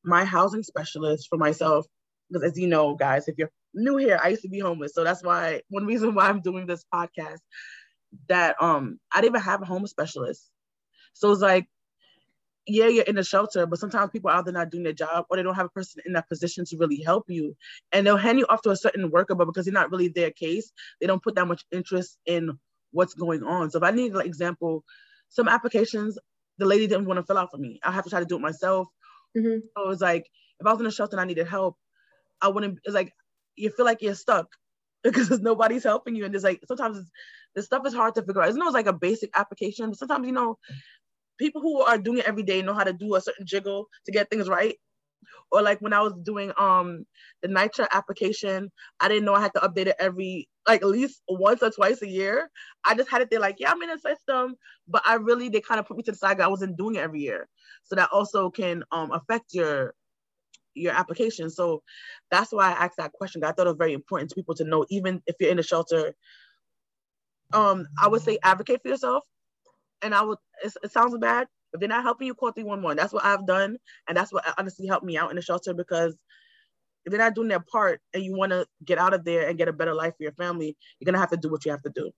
my 0.04 0.24
housing 0.24 0.62
specialist 0.62 1.28
for 1.28 1.38
myself, 1.38 1.86
because 2.28 2.44
as 2.50 2.58
you 2.58 2.66
know, 2.66 2.94
guys, 2.94 3.28
if 3.28 3.36
you're 3.38 3.50
new 3.74 3.96
here, 3.96 4.18
I 4.22 4.28
used 4.28 4.42
to 4.42 4.48
be 4.48 4.58
homeless. 4.58 4.94
So 4.94 5.04
that's 5.04 5.22
why 5.22 5.62
one 5.68 5.86
reason 5.86 6.14
why 6.14 6.28
I'm 6.28 6.40
doing 6.40 6.66
this 6.66 6.84
podcast 6.92 7.38
that 8.28 8.56
um 8.60 8.98
I 9.12 9.20
didn't 9.20 9.36
even 9.36 9.42
have 9.42 9.62
a 9.62 9.66
home 9.66 9.86
specialist. 9.86 10.50
So 11.12 11.30
it's 11.30 11.40
like, 11.40 11.66
yeah, 12.66 12.86
you're 12.88 13.04
in 13.04 13.18
a 13.18 13.24
shelter, 13.24 13.66
but 13.66 13.78
sometimes 13.78 14.10
people 14.10 14.30
are 14.30 14.38
either 14.38 14.52
not 14.52 14.70
doing 14.70 14.84
their 14.84 14.92
job 14.92 15.26
or 15.28 15.36
they 15.36 15.42
don't 15.42 15.54
have 15.54 15.66
a 15.66 15.70
person 15.70 16.02
in 16.06 16.12
that 16.14 16.28
position 16.28 16.64
to 16.66 16.76
really 16.76 17.02
help 17.02 17.24
you. 17.28 17.56
And 17.92 18.06
they'll 18.06 18.16
hand 18.16 18.38
you 18.38 18.46
off 18.48 18.62
to 18.62 18.70
a 18.70 18.76
certain 18.76 19.10
worker, 19.10 19.34
but 19.34 19.46
because 19.46 19.66
you're 19.66 19.74
not 19.74 19.90
really 19.90 20.08
their 20.08 20.30
case, 20.30 20.72
they 21.00 21.06
don't 21.06 21.22
put 21.22 21.34
that 21.34 21.48
much 21.48 21.64
interest 21.72 22.18
in 22.26 22.58
what's 22.92 23.14
going 23.14 23.42
on. 23.42 23.70
So 23.70 23.78
if 23.78 23.84
I 23.84 23.90
need 23.90 24.14
an 24.14 24.20
example, 24.22 24.84
some 25.28 25.48
applications 25.48 26.18
the 26.60 26.66
lady 26.66 26.86
didn't 26.86 27.06
want 27.06 27.18
to 27.18 27.24
fill 27.24 27.38
out 27.38 27.50
for 27.50 27.56
me. 27.56 27.80
I 27.82 27.90
have 27.90 28.04
to 28.04 28.10
try 28.10 28.20
to 28.20 28.26
do 28.26 28.36
it 28.36 28.40
myself. 28.40 28.86
Mm-hmm. 29.36 29.60
So 29.76 29.84
it 29.84 29.88
was 29.88 30.00
like 30.00 30.28
if 30.60 30.66
I 30.66 30.72
was 30.72 30.80
in 30.80 30.86
a 30.86 30.90
shelter 30.90 31.16
and 31.16 31.20
I 31.20 31.24
needed 31.24 31.46
help, 31.46 31.76
I 32.40 32.48
wouldn't. 32.48 32.78
It's 32.84 32.94
like 32.94 33.12
you 33.56 33.70
feel 33.70 33.86
like 33.86 34.02
you're 34.02 34.14
stuck 34.14 34.48
because 35.04 35.40
nobody's 35.40 35.84
helping 35.84 36.14
you, 36.14 36.24
and 36.24 36.34
it's 36.34 36.44
like 36.44 36.60
sometimes 36.66 36.98
this 37.54 37.66
stuff 37.66 37.86
is 37.86 37.94
hard 37.94 38.14
to 38.16 38.22
figure 38.22 38.42
out. 38.42 38.48
It's 38.48 38.58
not 38.58 38.72
like 38.72 38.86
a 38.86 38.92
basic 38.92 39.30
application, 39.36 39.90
but 39.90 39.98
sometimes 39.98 40.26
you 40.26 40.32
know 40.32 40.58
people 41.38 41.62
who 41.62 41.82
are 41.82 41.98
doing 41.98 42.18
it 42.18 42.28
every 42.28 42.42
day 42.42 42.62
know 42.62 42.74
how 42.74 42.84
to 42.84 42.92
do 42.92 43.14
a 43.14 43.20
certain 43.20 43.46
jiggle 43.46 43.86
to 44.06 44.12
get 44.12 44.30
things 44.30 44.48
right. 44.48 44.76
Or 45.52 45.62
like 45.62 45.80
when 45.80 45.92
I 45.92 46.00
was 46.00 46.14
doing 46.22 46.52
um 46.58 47.04
the 47.42 47.48
NYCHA 47.48 47.88
application, 47.92 48.70
I 49.00 49.08
didn't 49.08 49.24
know 49.24 49.34
I 49.34 49.40
had 49.40 49.54
to 49.54 49.60
update 49.60 49.86
it 49.86 49.96
every 49.98 50.48
like 50.66 50.82
at 50.82 50.88
least 50.88 51.22
once 51.28 51.62
or 51.62 51.70
twice 51.70 52.02
a 52.02 52.08
year. 52.08 52.50
I 52.84 52.94
just 52.94 53.10
had 53.10 53.22
it 53.22 53.30
there 53.30 53.40
like, 53.40 53.56
yeah, 53.58 53.72
I'm 53.72 53.82
in 53.82 53.90
a 53.90 53.98
system, 53.98 54.56
but 54.88 55.02
I 55.06 55.14
really 55.14 55.48
they 55.48 55.60
kind 55.60 55.80
of 55.80 55.86
put 55.86 55.96
me 55.96 56.02
to 56.04 56.12
the 56.12 56.16
side. 56.16 56.40
I 56.40 56.48
wasn't 56.48 56.76
doing 56.76 56.96
it 56.96 57.00
every 57.00 57.20
year. 57.20 57.48
So 57.84 57.96
that 57.96 58.10
also 58.12 58.50
can 58.50 58.84
um, 58.92 59.12
affect 59.12 59.52
your 59.52 59.94
your 60.74 60.92
application. 60.92 61.50
So 61.50 61.82
that's 62.30 62.52
why 62.52 62.68
I 62.70 62.84
asked 62.84 62.96
that 62.98 63.12
question. 63.12 63.42
I 63.44 63.52
thought 63.52 63.66
it 63.66 63.70
was 63.70 63.76
very 63.78 63.92
important 63.92 64.30
to 64.30 64.36
people 64.36 64.54
to 64.56 64.64
know, 64.64 64.86
even 64.90 65.22
if 65.26 65.36
you're 65.40 65.50
in 65.50 65.58
a 65.58 65.64
shelter. 65.64 66.14
Um, 67.52 67.86
I 68.00 68.06
would 68.06 68.22
say 68.22 68.38
advocate 68.42 68.80
for 68.82 68.88
yourself. 68.88 69.24
And 70.02 70.14
I 70.14 70.22
would 70.22 70.38
it 70.62 70.92
sounds 70.92 71.16
bad. 71.18 71.46
If 71.72 71.80
they're 71.80 71.88
not 71.88 72.02
helping 72.02 72.26
you, 72.26 72.34
call 72.34 72.52
311. 72.52 72.96
That's 72.96 73.12
what 73.12 73.24
I've 73.24 73.46
done. 73.46 73.76
And 74.08 74.16
that's 74.16 74.32
what 74.32 74.44
honestly 74.58 74.86
helped 74.86 75.04
me 75.04 75.16
out 75.16 75.30
in 75.30 75.36
the 75.36 75.42
shelter 75.42 75.74
because 75.74 76.16
if 77.04 77.10
they're 77.10 77.18
not 77.18 77.34
doing 77.34 77.48
their 77.48 77.60
part 77.60 78.00
and 78.12 78.22
you 78.22 78.36
want 78.36 78.52
to 78.52 78.66
get 78.84 78.98
out 78.98 79.14
of 79.14 79.24
there 79.24 79.48
and 79.48 79.56
get 79.56 79.68
a 79.68 79.72
better 79.72 79.94
life 79.94 80.14
for 80.16 80.22
your 80.22 80.32
family, 80.32 80.76
you're 80.98 81.06
gonna 81.06 81.18
have 81.18 81.30
to 81.30 81.36
do 81.36 81.50
what 81.50 81.64
you 81.64 81.70
have 81.70 81.82
to 81.82 81.90
do. 81.90 82.10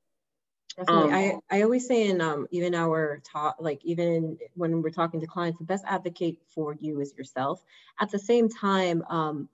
Definitely. 0.77 1.13
Um, 1.13 1.41
I, 1.51 1.59
I 1.59 1.63
always 1.63 1.87
say 1.87 2.09
in 2.09 2.21
um, 2.21 2.47
even 2.51 2.75
our 2.75 3.21
talk, 3.31 3.57
like 3.61 3.85
even 3.85 4.39
when 4.55 4.81
we're 4.83 4.91
talking 4.91 5.21
to 5.21 5.27
clients, 5.27 5.59
the 5.59 5.65
best 5.65 5.85
advocate 5.87 6.39
for 6.55 6.77
you 6.81 7.01
is 7.01 7.15
yourself. 7.17 7.63
At 8.01 8.11
the 8.11 8.19
same 8.19 8.49
time, 8.49 9.05
um, 9.09 9.49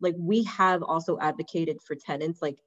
like 0.00 0.14
we 0.18 0.44
have 0.44 0.82
also 0.82 1.18
advocated 1.18 1.82
for 1.82 1.94
tenants, 1.94 2.40
like 2.40 2.58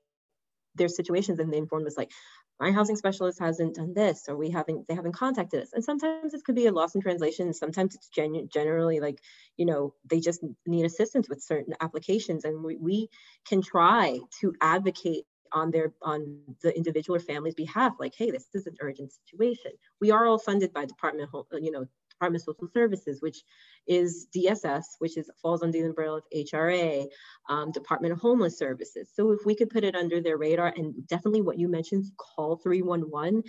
there's 0.75 0.95
situations 0.95 1.39
and 1.39 1.51
they 1.51 1.57
inform 1.57 1.87
us 1.87 1.97
like, 1.97 2.11
my 2.59 2.71
housing 2.71 2.95
specialist 2.95 3.39
hasn't 3.39 3.75
done 3.75 3.93
this 3.93 4.27
or 4.27 4.35
we 4.35 4.49
haven't 4.49 4.87
they 4.87 4.95
haven't 4.95 5.13
contacted 5.13 5.61
us. 5.61 5.73
And 5.73 5.83
sometimes 5.83 6.33
it 6.33 6.43
could 6.43 6.55
be 6.55 6.67
a 6.67 6.71
loss 6.71 6.95
in 6.95 7.01
translation 7.01 7.53
sometimes 7.53 7.95
it's 7.95 8.09
genu- 8.09 8.47
generally 8.47 8.99
like 8.99 9.19
you 9.57 9.65
know 9.65 9.93
they 10.09 10.19
just 10.19 10.43
need 10.65 10.85
assistance 10.85 11.29
with 11.29 11.41
certain 11.41 11.73
applications 11.81 12.45
and 12.45 12.63
we, 12.63 12.77
we 12.77 13.09
can 13.47 13.61
try 13.61 14.19
to 14.41 14.53
advocate 14.61 15.25
on 15.53 15.71
their 15.71 15.93
on 16.01 16.39
the 16.61 16.75
individual 16.75 17.15
or 17.15 17.19
family's 17.19 17.55
behalf 17.55 17.93
like 17.99 18.13
hey 18.17 18.31
this 18.31 18.47
is 18.53 18.67
an 18.67 18.75
urgent 18.81 19.11
situation. 19.11 19.71
We 20.01 20.11
are 20.11 20.25
all 20.25 20.39
funded 20.39 20.73
by 20.73 20.85
department 20.85 21.29
you 21.61 21.71
know 21.71 21.85
Department 22.17 22.41
of 22.41 22.55
Social 22.55 22.69
Services, 22.73 23.21
which 23.21 23.43
is 23.87 24.27
DSS, 24.35 24.83
which 24.99 25.17
is 25.17 25.29
falls 25.41 25.61
under 25.61 25.77
the 25.77 25.85
umbrella 25.85 26.17
of 26.17 26.23
HRA, 26.35 27.05
um, 27.49 27.71
Department 27.71 28.11
of 28.11 28.19
Homeless 28.19 28.57
Services. 28.57 29.11
So 29.13 29.31
if 29.31 29.45
we 29.45 29.55
could 29.55 29.69
put 29.69 29.83
it 29.83 29.95
under 29.95 30.19
their 30.19 30.37
radar 30.37 30.73
and 30.75 31.07
definitely 31.07 31.41
what 31.41 31.59
you 31.59 31.67
mentioned, 31.67 32.05
call 32.17 32.57
311 32.57 33.43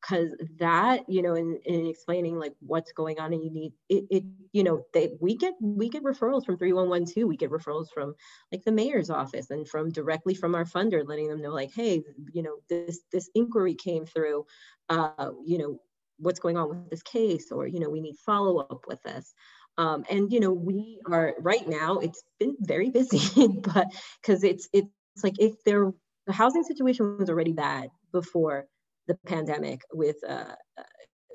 because 0.00 0.34
that 0.58 1.00
you 1.08 1.22
know 1.22 1.34
in, 1.34 1.58
in 1.64 1.86
explaining 1.86 2.38
like 2.38 2.52
what's 2.60 2.92
going 2.92 3.18
on 3.18 3.32
and 3.32 3.42
you 3.42 3.50
need 3.50 3.72
it, 3.88 4.04
it 4.10 4.24
you 4.52 4.62
know 4.62 4.82
they 4.92 5.12
we 5.18 5.34
get 5.34 5.54
we 5.62 5.88
get 5.88 6.04
referrals 6.04 6.44
from 6.44 6.58
3112 6.58 7.26
we 7.26 7.38
get 7.38 7.50
referrals 7.50 7.86
from 7.94 8.14
like 8.52 8.62
the 8.64 8.72
mayor's 8.72 9.08
office 9.08 9.48
and 9.48 9.66
from 9.66 9.90
directly 9.90 10.34
from 10.34 10.54
our 10.54 10.66
funder 10.66 11.08
letting 11.08 11.28
them 11.28 11.40
know 11.40 11.54
like 11.54 11.72
hey 11.74 12.02
you 12.34 12.42
know 12.42 12.56
this 12.68 13.00
this 13.12 13.30
inquiry 13.34 13.74
came 13.74 14.04
through 14.04 14.44
uh 14.90 15.30
you 15.46 15.56
know 15.56 15.78
what's 16.18 16.40
going 16.40 16.56
on 16.56 16.68
with 16.68 16.90
this 16.90 17.02
case 17.02 17.50
or 17.50 17.66
you 17.66 17.80
know 17.80 17.90
we 17.90 18.00
need 18.00 18.16
follow 18.24 18.58
up 18.58 18.84
with 18.86 19.02
this. 19.02 19.34
Um, 19.76 20.04
and 20.08 20.32
you 20.32 20.38
know 20.38 20.52
we 20.52 21.00
are 21.10 21.34
right 21.40 21.66
now 21.66 21.98
it's 21.98 22.22
been 22.38 22.56
very 22.60 22.90
busy 22.98 23.48
but 23.48 23.88
because 24.22 24.44
it's 24.44 24.68
it's 24.72 24.88
like 25.22 25.40
if 25.40 25.54
there 25.64 25.92
the 26.26 26.32
housing 26.32 26.62
situation 26.62 27.18
was 27.18 27.28
already 27.28 27.52
bad 27.52 27.90
before 28.12 28.66
the 29.08 29.16
pandemic 29.26 29.80
with 29.92 30.16
uh, 30.26 30.54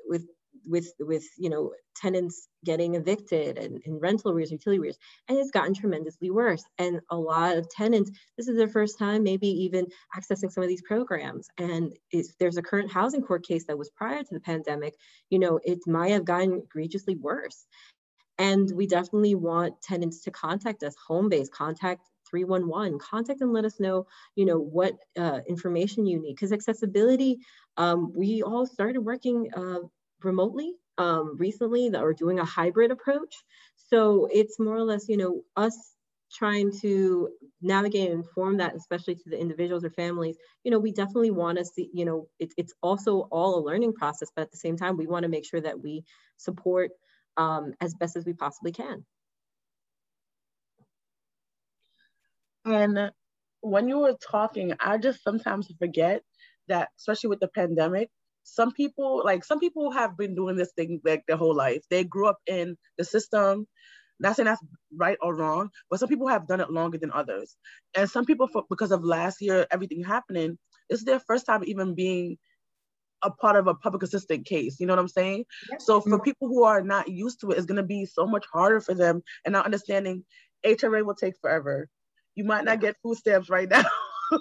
with 0.06 0.26
with 0.66 0.92
with 1.00 1.24
you 1.38 1.50
know 1.50 1.72
tenants 1.96 2.48
getting 2.64 2.94
evicted 2.94 3.58
and, 3.58 3.80
and 3.84 4.00
rental 4.00 4.30
arrears, 4.30 4.50
utility 4.50 4.80
arrears, 4.80 4.98
and 5.28 5.38
it's 5.38 5.50
gotten 5.50 5.74
tremendously 5.74 6.30
worse. 6.30 6.64
And 6.78 7.00
a 7.10 7.16
lot 7.16 7.56
of 7.56 7.68
tenants, 7.70 8.10
this 8.36 8.48
is 8.48 8.56
their 8.56 8.68
first 8.68 8.98
time, 8.98 9.22
maybe 9.22 9.48
even 9.48 9.86
accessing 10.16 10.50
some 10.50 10.62
of 10.62 10.68
these 10.68 10.82
programs. 10.82 11.48
And 11.58 11.92
if 12.10 12.26
there's 12.38 12.56
a 12.56 12.62
current 12.62 12.90
housing 12.90 13.22
court 13.22 13.46
case 13.46 13.66
that 13.66 13.78
was 13.78 13.90
prior 13.90 14.22
to 14.22 14.34
the 14.34 14.40
pandemic, 14.40 14.94
you 15.30 15.38
know, 15.38 15.60
it 15.64 15.80
might 15.86 16.12
have 16.12 16.24
gotten 16.24 16.62
egregiously 16.64 17.16
worse. 17.16 17.66
And 18.38 18.70
we 18.74 18.86
definitely 18.86 19.34
want 19.34 19.82
tenants 19.82 20.22
to 20.22 20.30
contact 20.30 20.82
us, 20.82 20.94
home 21.06 21.28
base, 21.28 21.48
contact 21.50 22.06
311 22.30 22.98
contact 22.98 23.40
and 23.40 23.52
let 23.52 23.64
us 23.64 23.80
know 23.80 24.06
you 24.36 24.44
know 24.44 24.58
what 24.58 24.94
uh, 25.18 25.40
information 25.48 26.06
you 26.06 26.20
need 26.20 26.34
because 26.34 26.52
accessibility 26.52 27.38
um, 27.76 28.12
we 28.14 28.42
all 28.42 28.66
started 28.66 29.00
working 29.00 29.50
uh, 29.56 29.80
remotely 30.24 30.74
um, 30.98 31.36
recently 31.38 31.88
that 31.90 32.02
are 32.02 32.12
doing 32.12 32.38
a 32.38 32.44
hybrid 32.44 32.90
approach. 32.90 33.34
So 33.76 34.28
it's 34.32 34.58
more 34.58 34.76
or 34.76 34.84
less, 34.84 35.08
you 35.08 35.16
know, 35.16 35.42
us 35.56 35.76
trying 36.32 36.70
to 36.80 37.28
navigate 37.60 38.10
and 38.10 38.24
inform 38.24 38.58
that, 38.58 38.76
especially 38.76 39.16
to 39.16 39.30
the 39.30 39.40
individuals 39.40 39.84
or 39.84 39.90
families, 39.90 40.36
you 40.62 40.70
know, 40.70 40.78
we 40.78 40.92
definitely 40.92 41.30
want 41.32 41.58
to 41.58 41.64
see, 41.64 41.90
you 41.92 42.04
know, 42.04 42.28
it, 42.38 42.52
it's 42.56 42.72
also 42.82 43.28
all 43.32 43.58
a 43.58 43.64
learning 43.64 43.92
process, 43.92 44.30
but 44.34 44.42
at 44.42 44.50
the 44.52 44.56
same 44.56 44.76
time, 44.76 44.96
we 44.96 45.06
want 45.06 45.24
to 45.24 45.28
make 45.28 45.44
sure 45.44 45.60
that 45.60 45.80
we 45.82 46.04
support 46.36 46.90
um, 47.36 47.74
as 47.80 47.94
best 47.94 48.16
as 48.16 48.24
we 48.24 48.32
possibly 48.32 48.72
can. 48.72 49.04
And 52.64 53.10
when 53.60 53.88
you 53.88 53.98
were 53.98 54.16
talking, 54.30 54.74
I 54.78 54.98
just 54.98 55.22
sometimes 55.22 55.72
forget 55.78 56.22
that, 56.68 56.90
especially 56.98 57.28
with 57.28 57.40
the 57.40 57.48
pandemic, 57.48 58.10
some 58.44 58.72
people 58.72 59.22
like 59.24 59.44
some 59.44 59.60
people 59.60 59.92
have 59.92 60.16
been 60.16 60.34
doing 60.34 60.56
this 60.56 60.72
thing 60.76 61.00
like 61.04 61.24
their 61.28 61.36
whole 61.36 61.54
life. 61.56 61.82
They 61.90 62.04
grew 62.04 62.28
up 62.28 62.38
in 62.46 62.76
the 62.98 63.04
system. 63.04 63.66
Not 64.20 64.36
saying 64.36 64.46
that's 64.46 64.62
right 64.96 65.18
or 65.22 65.34
wrong 65.34 65.70
but 65.90 66.00
some 66.00 66.08
people 66.08 66.28
have 66.28 66.46
done 66.46 66.60
it 66.60 66.70
longer 66.70 66.98
than 66.98 67.12
others. 67.12 67.56
And 67.96 68.10
some 68.10 68.26
people 68.26 68.48
for, 68.48 68.64
because 68.70 68.92
of 68.92 69.04
last 69.04 69.40
year 69.40 69.66
everything 69.70 70.04
happening 70.04 70.58
it's 70.90 71.04
their 71.04 71.20
first 71.20 71.46
time 71.46 71.62
even 71.64 71.94
being 71.94 72.38
a 73.22 73.30
part 73.30 73.56
of 73.56 73.66
a 73.66 73.74
public 73.74 74.02
assistant 74.02 74.46
case. 74.46 74.80
You 74.80 74.86
know 74.86 74.94
what 74.94 75.00
i'm 75.00 75.08
saying? 75.08 75.44
So 75.78 76.00
for 76.00 76.20
people 76.20 76.48
who 76.48 76.64
are 76.64 76.82
not 76.82 77.08
used 77.08 77.40
to 77.40 77.50
it 77.50 77.58
it's 77.58 77.66
going 77.66 77.76
to 77.76 77.82
be 77.82 78.06
so 78.06 78.26
much 78.26 78.46
harder 78.52 78.80
for 78.80 78.94
them. 78.94 79.22
And 79.44 79.52
not 79.52 79.64
understanding 79.66 80.24
hra 80.66 81.04
will 81.04 81.14
take 81.14 81.34
forever. 81.40 81.88
You 82.34 82.44
might 82.44 82.64
not 82.64 82.80
get 82.80 82.96
food 83.02 83.16
stamps 83.18 83.50
right 83.50 83.68
now. 83.68 83.84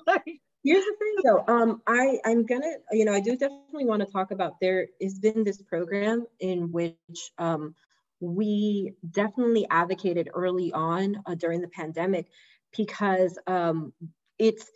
Like, 0.07 0.39
Here's 0.63 0.83
the 0.83 0.95
thing 0.99 1.15
though, 1.23 1.43
um, 1.47 1.81
I, 1.87 2.19
I'm 2.25 2.45
gonna, 2.45 2.71
you 2.91 3.05
know, 3.05 3.13
I 3.13 3.21
do 3.21 3.37
definitely 3.37 3.85
want 3.85 4.05
to 4.05 4.11
talk 4.11 4.31
about 4.31 4.59
there 4.59 4.87
has 5.01 5.17
been 5.17 5.43
this 5.43 5.61
program 5.61 6.25
in 6.39 6.71
which 6.71 6.95
um, 7.37 7.75
we 8.19 8.93
definitely 9.09 9.65
advocated 9.69 10.29
early 10.33 10.73
on 10.73 11.21
uh, 11.25 11.35
during 11.35 11.61
the 11.61 11.69
pandemic 11.69 12.27
because 12.75 13.39
um, 13.47 13.93
it's 14.37 14.69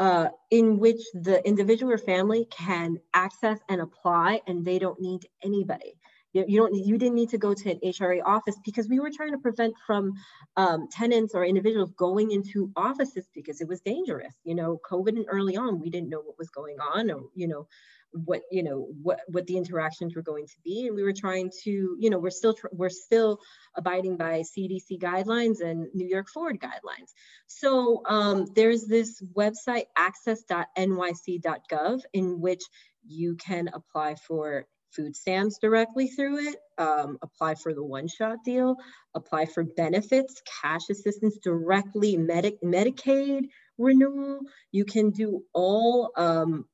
uh, 0.00 0.28
in 0.50 0.78
which 0.78 1.00
the 1.14 1.44
individual 1.46 1.92
or 1.92 1.98
family 1.98 2.46
can 2.50 2.98
access 3.14 3.58
and 3.68 3.80
apply 3.80 4.40
and 4.46 4.64
they 4.64 4.78
don't 4.78 5.00
need 5.00 5.26
anybody 5.42 5.97
you, 6.32 6.44
you 6.46 6.60
don't 6.60 6.74
you 6.74 6.98
didn't 6.98 7.14
need 7.14 7.30
to 7.30 7.38
go 7.38 7.54
to 7.54 7.70
an 7.70 7.80
HRA 7.84 8.20
office 8.24 8.56
because 8.64 8.88
we 8.88 9.00
were 9.00 9.10
trying 9.14 9.32
to 9.32 9.38
prevent 9.38 9.74
from 9.86 10.12
um, 10.56 10.88
tenants 10.90 11.34
or 11.34 11.44
individuals 11.44 11.92
going 11.96 12.30
into 12.30 12.70
offices 12.76 13.26
because 13.34 13.60
it 13.60 13.68
was 13.68 13.80
dangerous. 13.80 14.34
You 14.44 14.54
know, 14.54 14.80
COVID 14.90 15.16
and 15.16 15.26
early 15.28 15.56
on, 15.56 15.80
we 15.80 15.90
didn't 15.90 16.10
know 16.10 16.20
what 16.20 16.38
was 16.38 16.50
going 16.50 16.76
on 16.80 17.10
or 17.10 17.22
you 17.34 17.48
know 17.48 17.66
what 18.12 18.42
you 18.50 18.62
know 18.62 18.88
what 19.02 19.20
what 19.28 19.46
the 19.46 19.56
interactions 19.56 20.14
were 20.16 20.22
going 20.22 20.46
to 20.46 20.56
be 20.64 20.86
and 20.86 20.96
we 20.96 21.02
were 21.02 21.12
trying 21.12 21.50
to 21.62 21.94
you 21.98 22.08
know 22.08 22.18
we're 22.18 22.30
still 22.30 22.56
we're 22.72 22.88
still 22.88 23.38
abiding 23.76 24.16
by 24.16 24.40
cdc 24.40 24.98
guidelines 24.98 25.60
and 25.60 25.88
new 25.94 26.06
york 26.06 26.26
forward 26.28 26.58
guidelines 26.58 27.12
so 27.46 28.00
um, 28.06 28.46
there's 28.54 28.86
this 28.86 29.22
website 29.36 29.84
access.nyc.gov 29.96 32.00
in 32.14 32.40
which 32.40 32.62
you 33.06 33.36
can 33.36 33.68
apply 33.74 34.14
for 34.14 34.66
food 34.90 35.16
stamps 35.16 35.58
directly 35.58 36.08
through 36.08 36.48
it, 36.48 36.56
um, 36.78 37.18
apply 37.22 37.54
for 37.54 37.74
the 37.74 37.84
one-shot 37.84 38.38
deal, 38.44 38.76
apply 39.14 39.46
for 39.46 39.64
benefits, 39.64 40.42
cash 40.62 40.88
assistance 40.90 41.38
directly, 41.38 42.16
Medi- 42.16 42.58
Medicaid 42.64 43.48
renewal. 43.76 44.40
You 44.72 44.84
can 44.84 45.10
do 45.10 45.44
all 45.52 46.12
um, 46.16 46.66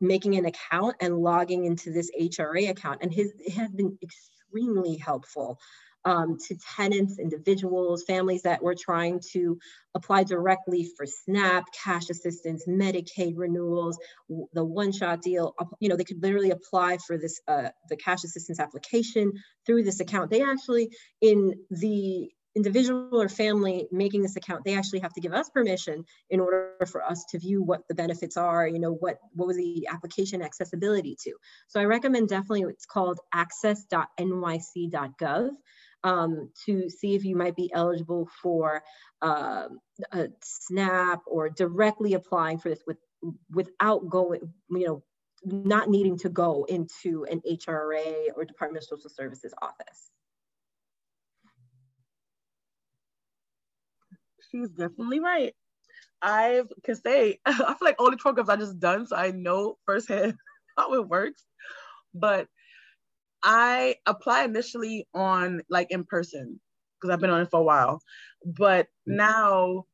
making 0.00 0.36
an 0.36 0.46
account 0.46 0.96
and 1.00 1.18
logging 1.18 1.64
into 1.64 1.92
this 1.92 2.10
HRA 2.18 2.70
account. 2.70 3.02
And 3.02 3.12
his, 3.12 3.32
it 3.38 3.52
has 3.54 3.70
been 3.70 3.98
extremely 4.02 4.96
helpful 4.96 5.58
um, 6.04 6.36
to 6.48 6.56
tenants, 6.76 7.18
individuals, 7.18 8.04
families 8.06 8.42
that 8.42 8.62
were 8.62 8.76
trying 8.78 9.20
to 9.32 9.58
apply 9.94 10.24
directly 10.24 10.88
for 10.96 11.06
SNAP, 11.06 11.64
cash 11.72 12.10
assistance, 12.10 12.66
Medicaid 12.66 13.34
renewals, 13.36 13.98
the 14.52 14.64
one-shot 14.64 15.22
deal. 15.22 15.54
You 15.80 15.88
know, 15.88 15.96
they 15.96 16.04
could 16.04 16.22
literally 16.22 16.50
apply 16.50 16.98
for 17.06 17.18
this 17.18 17.40
uh, 17.48 17.70
the 17.88 17.96
cash 17.96 18.24
assistance 18.24 18.60
application 18.60 19.32
through 19.66 19.82
this 19.82 20.00
account. 20.00 20.30
They 20.30 20.42
actually, 20.42 20.90
in 21.20 21.54
the 21.70 22.30
individual 22.56 23.22
or 23.22 23.28
family 23.28 23.86
making 23.92 24.22
this 24.22 24.36
account, 24.36 24.64
they 24.64 24.76
actually 24.76 25.00
have 25.00 25.12
to 25.12 25.20
give 25.20 25.32
us 25.32 25.48
permission 25.50 26.04
in 26.30 26.40
order 26.40 26.74
for 26.90 27.04
us 27.04 27.24
to 27.30 27.38
view 27.38 27.62
what 27.62 27.82
the 27.88 27.94
benefits 27.94 28.36
are, 28.36 28.66
you 28.66 28.80
know, 28.80 28.92
what, 28.92 29.18
what 29.32 29.46
was 29.46 29.56
the 29.56 29.86
application 29.88 30.42
accessibility 30.42 31.16
to. 31.22 31.32
So 31.68 31.80
I 31.80 31.84
recommend 31.84 32.28
definitely, 32.28 32.62
it's 32.62 32.86
called 32.86 33.20
access.nyc.gov 33.32 35.50
um, 36.08 36.50
to 36.64 36.88
see 36.88 37.14
if 37.14 37.24
you 37.24 37.36
might 37.36 37.54
be 37.54 37.70
eligible 37.74 38.28
for 38.42 38.82
uh, 39.20 39.68
a 40.12 40.28
SNAP 40.42 41.20
or 41.26 41.50
directly 41.50 42.14
applying 42.14 42.58
for 42.58 42.70
this 42.70 42.82
with, 42.86 42.96
without 43.50 44.08
going, 44.08 44.40
you 44.70 44.86
know, 44.86 45.02
not 45.44 45.90
needing 45.90 46.16
to 46.18 46.30
go 46.30 46.64
into 46.68 47.26
an 47.30 47.42
HRA 47.48 48.28
or 48.34 48.44
Department 48.46 48.82
of 48.82 48.88
Social 48.88 49.10
Services 49.10 49.52
office. 49.60 50.10
She's 54.50 54.70
definitely 54.70 55.20
right. 55.20 55.54
I 56.22 56.62
can 56.84 56.94
say, 56.94 57.38
I 57.44 57.52
feel 57.52 57.76
like 57.82 57.96
all 57.98 58.10
the 58.10 58.16
programs 58.16 58.48
I 58.48 58.56
just 58.56 58.80
done, 58.80 59.06
so 59.06 59.14
I 59.14 59.30
know 59.30 59.76
firsthand 59.84 60.34
how 60.76 60.94
it 60.94 61.06
works. 61.06 61.44
But 62.14 62.48
I 63.42 63.96
apply 64.06 64.44
initially 64.44 65.06
on 65.14 65.62
like 65.70 65.88
in 65.90 66.04
person 66.04 66.60
because 67.00 67.12
I've 67.12 67.20
been 67.20 67.30
on 67.30 67.42
it 67.42 67.50
for 67.50 67.60
a 67.60 67.64
while. 67.64 68.00
But 68.44 68.86
mm-hmm. 68.86 69.16
now 69.16 69.84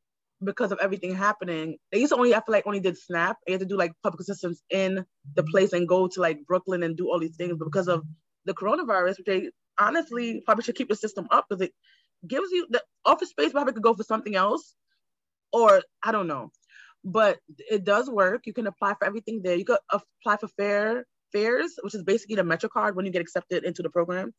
because 0.45 0.73
of 0.73 0.79
everything 0.83 1.15
happening, 1.15 1.79
they 1.93 2.01
used 2.01 2.13
to 2.13 2.19
only 2.19 2.35
I 2.35 2.39
feel 2.39 2.53
like 2.53 2.67
only 2.67 2.81
did 2.81 2.99
Snap. 2.99 3.39
They 3.47 3.53
had 3.53 3.61
to 3.61 3.67
do 3.67 3.77
like 3.77 3.93
public 4.03 4.21
assistance 4.21 4.63
in 4.71 4.97
the 5.35 5.43
mm-hmm. 5.43 5.51
place 5.51 5.73
and 5.73 5.89
go 5.89 6.09
to 6.09 6.21
like 6.21 6.47
Brooklyn 6.47 6.83
and 6.83 6.97
do 6.97 7.09
all 7.09 7.19
these 7.21 7.37
things. 7.37 7.57
But 7.59 7.67
because 7.67 7.89
of 7.89 8.05
the 8.45 8.55
coronavirus, 8.55 9.19
which 9.19 9.27
they 9.27 9.51
honestly 9.79 10.43
probably 10.45 10.65
should 10.65 10.77
keep 10.77 10.89
the 10.89 10.97
system 10.97 11.27
up 11.31 11.47
because 11.49 11.63
it 11.63 11.73
gives 12.27 12.51
you 12.53 12.67
the 12.71 12.83
office 13.05 13.31
space 13.31 13.53
probably 13.53 13.73
could 13.73 13.83
go 13.83 13.95
for 13.95 14.05
something 14.05 14.35
else. 14.37 14.75
Or 15.53 15.83
I 16.03 16.13
don't 16.13 16.27
know. 16.27 16.51
but 17.05 17.39
it 17.71 17.85
does 17.85 18.09
work. 18.09 18.47
You 18.47 18.55
can 18.55 18.67
apply 18.67 18.95
for 18.95 19.05
everything 19.07 19.43
there. 19.43 19.57
You 19.57 19.65
could 19.65 19.79
apply 19.91 20.39
for 20.39 20.49
fair 20.49 21.07
fares, 21.35 21.75
which 21.83 21.95
is 21.95 22.03
basically 22.03 22.37
the 22.37 22.43
MetroCard 22.43 22.95
when 22.95 23.05
you 23.05 23.13
get 23.13 23.23
accepted 23.23 23.65
into 23.65 23.83
the 23.83 23.91
program. 23.91 24.33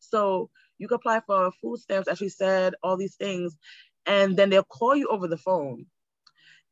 So 0.00 0.50
you 0.78 0.88
can 0.88 0.96
apply 0.96 1.20
for 1.26 1.52
food 1.62 1.78
stamps, 1.78 2.08
as 2.08 2.20
we 2.20 2.28
said, 2.28 2.74
all 2.82 2.96
these 2.96 3.16
things, 3.16 3.56
and 4.06 4.36
then 4.36 4.50
they'll 4.50 4.64
call 4.64 4.96
you 4.96 5.08
over 5.08 5.28
the 5.28 5.36
phone. 5.36 5.86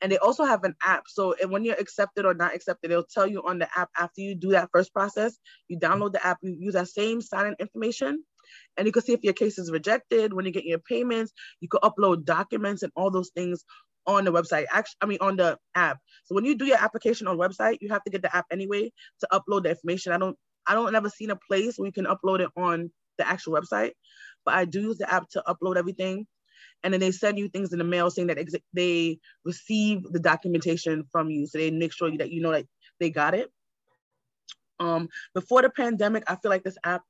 And 0.03 0.13
they 0.13 0.19
also 0.19 0.45
have 0.45 0.65
an 0.65 0.75
app. 0.83 1.05
So 1.07 1.35
when 1.49 1.65
you're 1.65 1.81
accepted 1.81 2.27
or 2.27 2.35
not 2.35 2.55
accepted, 2.55 2.91
they'll 2.91 3.05
tell 3.05 3.27
you 3.27 3.43
on 3.47 3.59
the 3.59 3.69
app 3.77 3.89
after 3.97 4.21
you 4.21 4.35
do 4.35 4.51
that 4.51 4.69
first 4.73 4.93
process. 4.93 5.39
You 5.69 5.79
download 5.79 6.13
the 6.13 6.27
app, 6.27 6.39
you 6.43 6.55
use 6.59 6.75
that 6.75 6.89
same 6.89 7.23
sign-in 7.23 7.57
information, 7.59 8.23
and 8.77 8.87
you 8.87 8.93
can 8.93 9.03
see 9.03 9.15
if 9.15 9.25
your 9.25 9.33
case 9.33 9.59
is 9.59 9.71
rejected. 9.71 10.35
When 10.35 10.45
you 10.45 10.53
get 10.53 10.65
your 10.65 10.81
payments, 10.81 11.33
you 11.61 11.69
can 11.69 11.81
upload 11.81 12.25
documents 12.25 12.83
and 12.83 12.93
all 12.95 13.11
those 13.11 13.31
things 13.35 13.65
on 14.07 14.25
the 14.25 14.33
website. 14.33 14.67
Actually, 14.71 14.97
I 15.01 15.07
mean 15.07 15.19
on 15.21 15.37
the 15.37 15.59
app. 15.75 15.99
So 16.25 16.35
when 16.35 16.45
you 16.45 16.55
do 16.55 16.67
your 16.67 16.79
application 16.79 17.27
on 17.27 17.39
website, 17.39 17.79
you 17.81 17.89
have 17.91 18.05
to 18.05 18.11
get 18.11 18.23
the 18.23 18.35
app 18.35 18.47
anyway 18.51 18.93
to 19.21 19.29
upload 19.33 19.65
the 19.65 19.71
information. 19.71 20.13
I 20.13 20.19
don't 20.19 20.37
I 20.67 20.75
don't 20.75 20.95
ever 20.95 21.09
seen 21.09 21.31
a 21.31 21.39
place 21.49 21.77
where 21.77 21.87
you 21.87 21.93
can 21.93 22.07
upload 22.07 22.41
it 22.41 22.51
on 22.57 22.91
the 23.19 23.29
actual 23.29 23.55
website, 23.55 23.93
but 24.45 24.55
I 24.55 24.65
do 24.65 24.83
use 24.83 24.99
the 24.99 25.13
app 25.13 25.29
to 25.31 25.43
upload 25.47 25.77
everything. 25.77 26.27
And 26.83 26.93
then 26.93 27.01
they 27.01 27.11
send 27.11 27.39
you 27.39 27.49
things 27.49 27.73
in 27.73 27.79
the 27.79 27.85
mail 27.85 28.11
saying 28.11 28.29
that 28.29 28.39
ex- 28.39 28.55
they 28.73 29.19
receive 29.45 30.03
the 30.11 30.21
documentation 30.21 31.05
from 31.11 31.31
you. 31.31 31.47
So 31.47 31.59
they 31.59 31.71
make 31.71 31.93
sure 31.93 32.11
that 32.17 32.31
you 32.31 32.43
know 32.43 32.53
that 32.53 32.67
they 33.01 33.11
got 33.11 33.35
it. 33.35 33.51
Um, 34.79 35.09
before 35.35 35.63
the 35.63 35.71
pandemic, 35.71 36.25
I 36.27 36.37
feel 36.37 36.51
like 36.51 36.65
this 36.65 36.79
app 36.85 37.03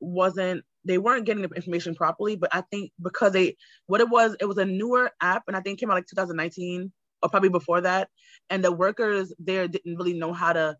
wasn't 0.00 0.64
they 0.86 0.98
weren't 0.98 1.26
getting 1.26 1.42
the 1.42 1.48
information 1.50 1.94
properly 1.94 2.36
but 2.36 2.54
i 2.54 2.62
think 2.70 2.90
because 3.02 3.32
they 3.32 3.56
what 3.86 4.00
it 4.00 4.08
was 4.08 4.36
it 4.40 4.46
was 4.46 4.58
a 4.58 4.64
newer 4.64 5.10
app 5.20 5.42
and 5.48 5.56
i 5.56 5.60
think 5.60 5.78
came 5.78 5.90
out 5.90 5.94
like 5.94 6.06
2019 6.06 6.92
or 7.22 7.28
probably 7.28 7.48
before 7.48 7.80
that 7.80 8.08
and 8.50 8.64
the 8.64 8.72
workers 8.72 9.32
there 9.38 9.68
didn't 9.68 9.96
really 9.96 10.14
know 10.14 10.32
how 10.32 10.52
to 10.52 10.76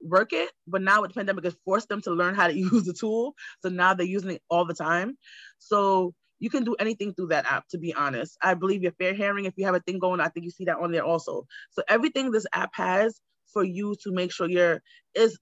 work 0.00 0.32
it 0.32 0.50
but 0.66 0.82
now 0.82 1.00
with 1.00 1.10
the 1.10 1.14
pandemic 1.14 1.44
it 1.44 1.54
forced 1.64 1.88
them 1.88 2.00
to 2.00 2.10
learn 2.10 2.34
how 2.34 2.46
to 2.46 2.54
use 2.56 2.84
the 2.84 2.92
tool 2.92 3.34
so 3.62 3.68
now 3.68 3.94
they're 3.94 4.06
using 4.06 4.30
it 4.30 4.42
all 4.50 4.64
the 4.64 4.74
time. 4.74 5.16
So 5.58 6.14
you 6.40 6.50
can 6.50 6.64
do 6.64 6.76
anything 6.78 7.14
through 7.14 7.28
that 7.28 7.50
app 7.50 7.66
to 7.70 7.78
be 7.78 7.94
honest. 7.94 8.36
I 8.40 8.54
believe 8.54 8.82
your 8.82 8.92
fair 8.92 9.12
hearing 9.12 9.46
if 9.46 9.54
you 9.56 9.66
have 9.66 9.74
a 9.74 9.80
thing 9.80 9.98
going 9.98 10.20
i 10.20 10.28
think 10.28 10.44
you 10.44 10.50
see 10.50 10.66
that 10.66 10.78
on 10.78 10.92
there 10.92 11.04
also. 11.04 11.46
So 11.70 11.82
everything 11.88 12.30
this 12.30 12.46
app 12.52 12.70
has 12.74 13.20
for 13.52 13.64
you 13.64 13.96
to 14.02 14.12
make 14.12 14.32
sure 14.32 14.48
you're 14.48 14.82
is 15.14 15.38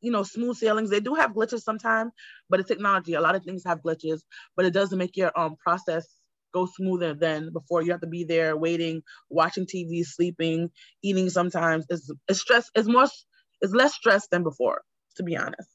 you 0.00 0.10
know, 0.12 0.22
smooth 0.22 0.56
sailings. 0.56 0.90
They 0.90 1.00
do 1.00 1.14
have 1.14 1.32
glitches 1.32 1.62
sometimes, 1.62 2.12
but 2.48 2.60
it's 2.60 2.68
technology. 2.68 3.14
A 3.14 3.20
lot 3.20 3.34
of 3.34 3.44
things 3.44 3.64
have 3.64 3.82
glitches, 3.82 4.20
but 4.56 4.64
it 4.64 4.72
doesn't 4.72 4.98
make 4.98 5.16
your 5.16 5.38
um 5.38 5.56
process 5.56 6.06
go 6.52 6.66
smoother 6.66 7.14
than 7.14 7.52
before. 7.52 7.82
You 7.82 7.92
have 7.92 8.00
to 8.00 8.06
be 8.06 8.24
there 8.24 8.56
waiting, 8.56 9.02
watching 9.28 9.66
TV, 9.66 10.04
sleeping, 10.04 10.70
eating 11.02 11.30
sometimes. 11.30 11.86
It's, 11.88 12.10
it's 12.28 12.40
stress, 12.40 12.70
it's 12.74 12.88
more, 12.88 13.06
it's 13.60 13.72
less 13.72 13.94
stress 13.94 14.28
than 14.28 14.42
before, 14.42 14.82
to 15.16 15.22
be 15.22 15.36
honest. 15.36 15.68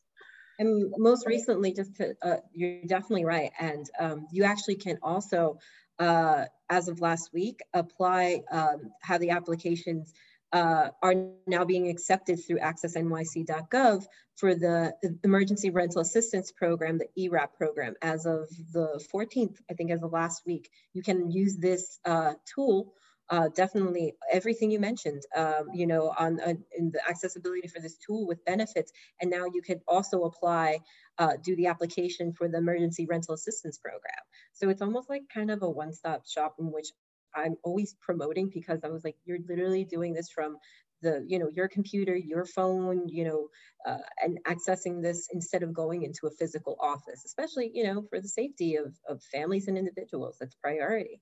And 0.60 0.94
most 0.98 1.26
recently, 1.26 1.74
just 1.74 1.96
to, 1.96 2.16
uh, 2.22 2.38
you're 2.54 2.84
definitely 2.86 3.26
right. 3.26 3.52
And 3.60 3.86
um, 4.00 4.28
you 4.32 4.44
actually 4.44 4.76
can 4.76 5.00
also, 5.02 5.58
uh, 6.00 6.46
as 6.70 6.88
of 6.88 7.02
last 7.02 7.32
week, 7.34 7.60
apply, 7.74 8.42
um, 8.52 8.92
have 9.02 9.20
the 9.20 9.32
applications 9.32 10.14
uh, 10.54 10.90
are 11.02 11.16
now 11.48 11.66
being 11.66 11.90
accepted 11.90 12.40
through 12.46 12.60
accessnyc.gov 12.60 14.06
for 14.36 14.56
the 14.56 14.94
Emergency 15.24 15.72
Rental 15.72 16.02
Assistance 16.02 16.52
Program, 16.52 17.00
the 17.00 17.10
ERAP 17.22 17.56
program. 17.56 17.96
As 18.02 18.26
of 18.26 18.48
the 18.72 19.04
14th, 19.14 19.58
I 19.70 19.74
think 19.74 19.92
as 19.92 20.04
of 20.04 20.14
last 20.14 20.44
week, 20.46 20.70
you 20.94 21.02
can 21.02 21.32
use 21.32 21.58
this 21.58 22.00
uh, 22.06 22.34
tool 22.46 22.94
uh, 23.30 23.50
definitely 23.56 24.14
everything 24.32 24.70
you 24.70 24.80
mentioned, 24.80 25.24
um, 25.36 25.70
you 25.74 25.88
know, 25.88 26.14
on, 26.20 26.40
in 26.78 26.92
the 26.92 27.00
accessibility 27.10 27.68
for 27.68 27.80
this 27.80 27.98
tool 27.98 28.28
with 28.28 28.44
benefits. 28.46 28.92
And 29.22 29.32
now 29.32 29.46
you 29.52 29.62
can 29.62 29.82
also 29.88 30.24
apply, 30.24 30.80
uh, 31.18 31.34
do 31.42 31.56
the 31.56 31.68
application 31.68 32.34
for 32.34 32.48
the 32.48 32.58
emergency 32.58 33.06
rental 33.06 33.34
assistance 33.34 33.78
program. 33.78 34.22
So 34.52 34.70
it's 34.70 34.82
almost 34.82 35.10
like 35.10 35.24
kind 35.34 35.52
of 35.52 35.64
a 35.64 35.70
one-stop 35.70 36.28
shop 36.28 36.56
in 36.60 36.72
which 36.72 36.90
I'm 37.36 37.56
always 37.64 37.96
promoting 38.02 38.50
because 38.54 38.80
I 38.84 38.90
was 38.90 39.04
like, 39.04 39.16
you're 39.26 39.40
literally 39.48 39.86
doing 39.86 40.14
this 40.14 40.30
from 40.30 40.58
the, 41.02 41.24
you 41.28 41.38
know, 41.38 41.50
your 41.54 41.68
computer, 41.68 42.16
your 42.16 42.46
phone, 42.46 43.08
you 43.08 43.26
know, 43.26 43.48
uh, 43.86 43.98
and 44.24 44.40
accessing 44.46 45.02
this 45.02 45.28
instead 45.32 45.64
of 45.64 45.74
going 45.74 46.04
into 46.04 46.28
a 46.28 46.32
physical 46.32 46.78
office, 46.80 47.24
especially, 47.26 47.70
you 47.74 47.84
know, 47.84 48.06
for 48.10 48.22
the 48.22 48.28
safety 48.28 48.76
of, 48.78 48.96
of 49.10 49.22
families 49.24 49.68
and 49.68 49.78
individuals. 49.78 50.38
That's 50.40 50.56
priority. 50.56 51.22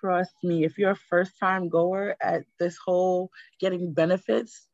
Trust 0.00 0.34
me, 0.44 0.64
if 0.64 0.78
you're 0.78 0.92
a 0.92 0.96
first 0.96 1.32
time 1.40 1.68
goer 1.68 2.16
at 2.22 2.44
this 2.60 2.76
whole 2.84 3.30
getting 3.60 3.92
benefits, 3.92 4.68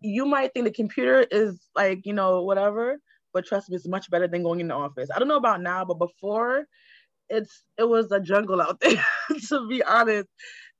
you 0.00 0.26
might 0.26 0.52
think 0.52 0.66
the 0.66 0.72
computer 0.72 1.26
is 1.30 1.58
like, 1.74 2.04
you 2.04 2.12
know, 2.12 2.42
whatever, 2.42 2.98
but 3.32 3.46
trust 3.46 3.70
me, 3.70 3.76
it's 3.76 3.88
much 3.88 4.10
better 4.10 4.28
than 4.28 4.42
going 4.42 4.60
in 4.60 4.68
the 4.68 4.74
office. 4.74 5.08
I 5.14 5.18
don't 5.18 5.28
know 5.28 5.36
about 5.36 5.62
now, 5.62 5.84
but 5.84 5.98
before 5.98 6.66
it's 7.28 7.64
it 7.78 7.88
was 7.88 8.10
a 8.12 8.20
jungle 8.20 8.60
out 8.60 8.80
there 8.80 9.04
to 9.48 9.68
be 9.68 9.82
honest. 9.82 10.28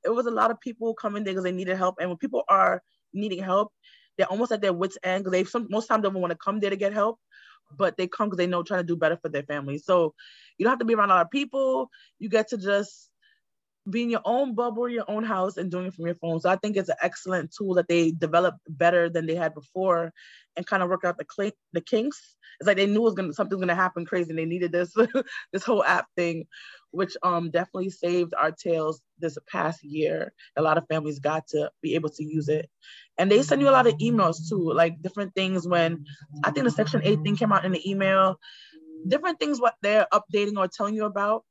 It 0.05 0.11
was 0.11 0.26
a 0.26 0.30
lot 0.30 0.51
of 0.51 0.61
people 0.61 0.95
coming 0.95 1.24
there 1.24 1.32
because 1.32 1.45
they 1.45 1.53
needed 1.53 1.76
help 1.76 1.97
and 1.99 2.11
when 2.11 2.18
people 2.18 2.42
are 2.49 2.82
needing 3.14 3.42
help 3.42 3.72
they're 4.16 4.30
almost 4.30 4.53
at 4.53 4.61
their 4.61 4.72
wits 4.72 4.99
end 5.03 5.24
because 5.24 5.32
they 5.32 5.45
some 5.45 5.66
most 5.70 5.86
times 5.86 6.03
don't 6.03 6.14
want 6.14 6.30
to 6.30 6.38
come 6.38 6.61
there 6.61 6.70
to 6.70 6.76
get 6.76 6.92
help 6.92 7.18
but 7.76 7.97
they 7.97 8.07
come 8.07 8.28
because 8.28 8.38
they 8.38 8.47
know 8.47 8.62
trying 8.62 8.80
to 8.80 8.86
do 8.86 8.97
better 8.97 9.16
for 9.16 9.28
their 9.28 9.42
family. 9.42 9.78
So 9.78 10.14
you 10.59 10.64
don't 10.64 10.72
have 10.72 10.78
to 10.80 10.84
be 10.84 10.95
around 10.95 11.11
a 11.11 11.14
lot 11.14 11.24
of 11.24 11.30
people. 11.30 11.90
You 12.18 12.28
get 12.28 12.49
to 12.49 12.59
just 12.59 13.11
be 13.89 14.03
in 14.03 14.11
your 14.11 14.22
own 14.24 14.55
bubble, 14.55 14.89
your 14.89 15.05
own 15.09 15.24
house, 15.24 15.57
and 15.57 15.70
doing 15.70 15.87
it 15.87 15.95
from 15.95 16.07
your 16.07 16.14
phone. 16.14 16.41
So 16.41 16.49
I 16.49 16.57
think 16.57 16.76
it's 16.76 16.89
an 16.89 16.97
excellent 17.03 17.55
tool 17.57 17.74
that 17.74 17.89
they 17.89 18.12
developed 18.12 18.59
better 18.68 19.11
than 19.11 19.26
they 19.26 19.35
had 19.35 19.55
before, 19.55 20.12
and 20.57 20.66
kind 20.66 20.82
of 20.82 20.89
work 20.89 21.05
out 21.05 21.18
the 21.18 21.26
cl- 21.30 21.53
the 21.72 21.80
kinks. 21.80 22.37
It's 22.61 22.66
like 22.66 22.76
they 22.76 22.87
knew 22.87 23.01
it 23.01 23.05
was 23.05 23.14
gonna 23.14 23.32
something 23.32 23.59
was 23.59 23.62
gonna 23.62 23.74
happen 23.74 24.07
crazy, 24.07 24.30
and 24.30 24.39
they 24.39 24.47
needed 24.47 24.72
this 24.72 24.95
this 25.53 25.64
whole 25.64 25.85
app 25.85 26.07
thing, 26.16 26.47
which 26.93 27.16
um 27.22 27.51
definitely 27.51 27.91
saved 27.91 28.32
our 28.41 28.53
tails 28.53 29.03
this 29.18 29.37
past 29.51 29.82
year. 29.85 30.32
A 30.57 30.62
lot 30.62 30.78
of 30.78 30.87
families 30.89 31.18
got 31.18 31.47
to 31.49 31.70
be 31.82 31.95
able 31.95 32.11
to 32.11 32.24
use 32.24 32.49
it, 32.49 32.70
and 33.18 33.30
they 33.30 33.43
send 33.43 33.61
you 33.61 33.68
a 33.68 33.70
lot 33.70 33.87
of 33.87 33.99
emails 33.99 34.49
too, 34.49 34.72
like 34.72 35.03
different 35.03 35.35
things. 35.35 35.68
When 35.68 36.05
I 36.43 36.51
think 36.51 36.64
the 36.64 36.70
Section 36.70 37.03
Eight 37.05 37.20
thing 37.22 37.37
came 37.37 37.53
out 37.53 37.64
in 37.64 37.72
the 37.72 37.91
email, 37.91 38.39
different 39.07 39.39
things 39.39 39.61
what 39.61 39.74
they're 39.82 40.07
updating 40.12 40.57
or 40.57 40.68
telling 40.68 40.95
you 40.95 41.05
about, 41.05 41.45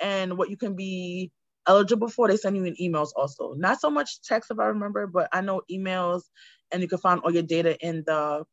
and 0.00 0.38
what 0.38 0.48
you 0.50 0.56
can 0.56 0.76
be 0.76 1.30
eligible 1.66 2.08
for, 2.08 2.28
they 2.28 2.36
send 2.36 2.56
you 2.56 2.64
in 2.64 2.76
emails 2.76 3.10
also. 3.16 3.54
Not 3.54 3.80
so 3.80 3.90
much 3.90 4.22
text 4.22 4.50
if 4.50 4.58
I 4.58 4.66
remember, 4.66 5.06
but 5.06 5.28
I 5.32 5.40
know 5.40 5.62
emails 5.70 6.22
and 6.72 6.82
you 6.82 6.88
can 6.88 6.98
find 6.98 7.20
all 7.20 7.32
your 7.32 7.42
data 7.42 7.78
in 7.86 8.04
the 8.06 8.44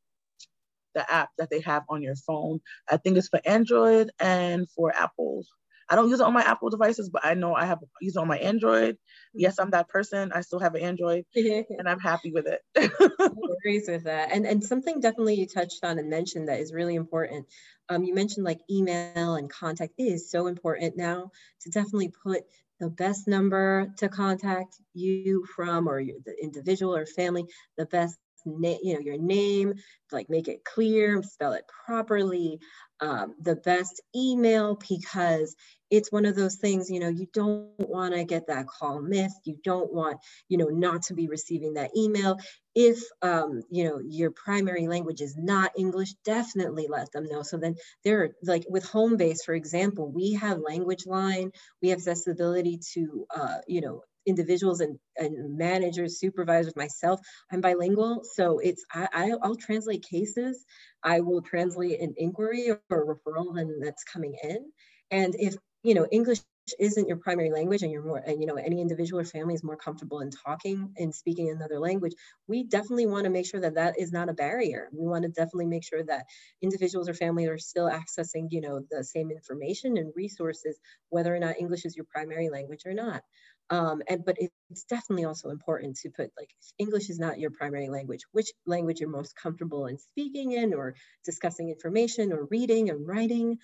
the 0.93 1.09
app 1.11 1.29
that 1.37 1.49
they 1.49 1.61
have 1.61 1.83
on 1.89 2.01
your 2.01 2.15
phone. 2.15 2.59
I 2.89 2.97
think 2.97 3.17
it's 3.17 3.29
for 3.29 3.41
Android 3.45 4.11
and 4.19 4.69
for 4.71 4.93
Apples. 4.95 5.47
I 5.89 5.95
don't 5.95 6.09
use 6.09 6.21
it 6.21 6.25
on 6.25 6.33
my 6.33 6.41
Apple 6.43 6.69
devices, 6.69 7.09
but 7.09 7.25
I 7.25 7.33
know 7.33 7.53
I 7.53 7.65
have 7.65 7.79
use 7.99 8.15
it 8.15 8.19
on 8.19 8.27
my 8.27 8.37
Android. 8.37 8.97
Yes, 9.33 9.59
I'm 9.59 9.71
that 9.71 9.89
person. 9.89 10.31
I 10.33 10.39
still 10.41 10.59
have 10.59 10.73
an 10.75 10.81
Android, 10.81 11.25
and 11.35 11.87
I'm 11.87 11.99
happy 11.99 12.31
with 12.31 12.47
it. 12.47 12.61
no 13.19 13.29
worries 13.65 13.89
with 13.89 14.05
that. 14.05 14.31
And 14.31 14.45
and 14.45 14.63
something 14.63 15.01
definitely 15.01 15.35
you 15.35 15.47
touched 15.47 15.83
on 15.83 15.99
and 15.99 16.09
mentioned 16.09 16.47
that 16.47 16.61
is 16.61 16.71
really 16.73 16.95
important. 16.95 17.47
Um, 17.89 18.05
you 18.05 18.13
mentioned 18.13 18.45
like 18.45 18.59
email 18.69 19.35
and 19.35 19.49
contact 19.49 19.93
it 19.97 20.03
is 20.03 20.31
so 20.31 20.47
important 20.47 20.95
now 20.95 21.31
to 21.63 21.69
definitely 21.69 22.13
put 22.23 22.43
the 22.81 22.89
best 22.89 23.27
number 23.27 23.93
to 23.97 24.09
contact 24.09 24.75
you 24.95 25.45
from 25.55 25.87
or 25.87 26.01
the 26.03 26.35
individual 26.41 26.95
or 26.95 27.05
family, 27.05 27.45
the 27.77 27.85
best 27.85 28.17
name, 28.45 28.79
you 28.83 28.93
know, 28.93 28.99
your 28.99 29.17
name, 29.17 29.73
like 30.11 30.29
make 30.29 30.47
it 30.47 30.63
clear, 30.63 31.21
spell 31.23 31.53
it 31.53 31.65
properly, 31.85 32.59
um, 33.01 33.33
the 33.41 33.55
best 33.55 34.01
email 34.15 34.77
because 34.89 35.55
it's 35.89 36.11
one 36.11 36.25
of 36.25 36.35
those 36.35 36.55
things, 36.55 36.89
you 36.89 36.99
know, 36.99 37.09
you 37.09 37.27
don't 37.33 37.67
want 37.77 38.13
to 38.13 38.23
get 38.23 38.47
that 38.47 38.67
call 38.67 39.01
missed. 39.01 39.41
You 39.43 39.57
don't 39.63 39.91
want, 39.91 40.17
you 40.47 40.57
know, 40.57 40.67
not 40.67 41.01
to 41.03 41.13
be 41.13 41.27
receiving 41.27 41.73
that 41.73 41.91
email. 41.97 42.37
If, 42.73 43.03
um, 43.21 43.61
you 43.69 43.83
know, 43.83 43.99
your 44.01 44.31
primary 44.31 44.87
language 44.87 45.19
is 45.19 45.35
not 45.35 45.71
English, 45.77 46.13
definitely 46.23 46.87
let 46.89 47.11
them 47.11 47.25
know. 47.25 47.41
So 47.41 47.57
then 47.57 47.75
there, 48.05 48.23
are, 48.23 48.29
like 48.43 48.65
with 48.69 48.85
Homebase, 48.85 49.43
for 49.45 49.53
example, 49.53 50.09
we 50.09 50.33
have 50.33 50.59
language 50.59 51.05
line, 51.05 51.51
we 51.81 51.89
have 51.89 51.97
accessibility 51.99 52.79
to, 52.93 53.27
uh, 53.35 53.57
you 53.67 53.81
know, 53.81 54.03
individuals 54.25 54.79
and, 54.81 54.99
and 55.17 55.57
managers, 55.57 56.19
supervisors, 56.19 56.75
myself, 56.75 57.19
I'm 57.51 57.61
bilingual. 57.61 58.21
So 58.23 58.59
it's, 58.59 58.85
I, 58.93 59.33
I'll 59.41 59.55
translate 59.55 60.03
cases. 60.09 60.65
I 61.03 61.21
will 61.21 61.41
translate 61.41 61.99
an 62.01 62.13
inquiry 62.17 62.69
or 62.69 62.81
referral 62.91 63.59
and 63.59 63.83
that's 63.83 64.03
coming 64.03 64.35
in 64.43 64.71
And 65.09 65.35
if, 65.37 65.55
you 65.83 65.93
know, 65.93 66.07
English 66.11 66.39
isn't 66.79 67.07
your 67.07 67.17
primary 67.17 67.49
language 67.51 67.81
and 67.81 67.91
you're 67.91 68.03
more, 68.03 68.19
and 68.25 68.39
you 68.39 68.45
know, 68.45 68.55
any 68.55 68.81
individual 68.81 69.19
or 69.19 69.25
family 69.25 69.55
is 69.55 69.63
more 69.63 69.75
comfortable 69.75 70.19
in 70.21 70.29
talking 70.29 70.93
and 70.97 71.13
speaking 71.13 71.49
another 71.49 71.79
language, 71.79 72.13
we 72.47 72.63
definitely 72.63 73.07
want 73.07 73.23
to 73.25 73.31
make 73.31 73.47
sure 73.47 73.59
that 73.59 73.73
that 73.75 73.99
is 73.99 74.11
not 74.11 74.29
a 74.29 74.33
barrier. 74.33 74.87
We 74.93 75.07
want 75.07 75.23
to 75.23 75.29
definitely 75.29 75.65
make 75.65 75.83
sure 75.83 76.03
that 76.03 76.25
individuals 76.61 77.09
or 77.09 77.13
family 77.15 77.47
are 77.47 77.57
still 77.57 77.89
accessing, 77.89 78.47
you 78.51 78.61
know, 78.61 78.81
the 78.91 79.03
same 79.03 79.31
information 79.31 79.97
and 79.97 80.13
resources, 80.15 80.79
whether 81.09 81.35
or 81.35 81.39
not 81.39 81.59
English 81.59 81.83
is 81.85 81.95
your 81.95 82.05
primary 82.09 82.49
language 82.49 82.81
or 82.85 82.93
not. 82.93 83.23
Um, 83.69 84.01
and 84.07 84.25
but 84.25 84.37
it's 84.69 84.83
definitely 84.83 85.25
also 85.25 85.49
important 85.49 85.97
to 85.97 86.09
put 86.09 86.31
like 86.37 86.49
English 86.77 87.09
is 87.09 87.19
not 87.19 87.39
your 87.39 87.51
primary 87.51 87.89
language. 87.89 88.21
Which 88.31 88.51
language 88.65 88.99
you're 88.99 89.09
most 89.09 89.35
comfortable 89.35 89.85
in 89.87 89.97
speaking 89.97 90.51
in, 90.51 90.73
or 90.73 90.95
discussing 91.23 91.69
information, 91.69 92.33
or 92.33 92.45
reading 92.45 92.89
and 92.89 93.07
writing. 93.07 93.59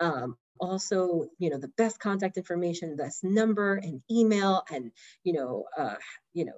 Um, 0.00 0.36
also, 0.60 1.26
you 1.38 1.50
know, 1.50 1.58
the 1.58 1.72
best 1.76 1.98
contact 1.98 2.36
information, 2.36 2.96
best 2.96 3.24
number 3.24 3.74
and 3.74 4.02
email, 4.10 4.62
and 4.70 4.92
you 5.22 5.32
know, 5.34 5.64
uh, 5.76 5.96
you 6.32 6.44
know, 6.44 6.54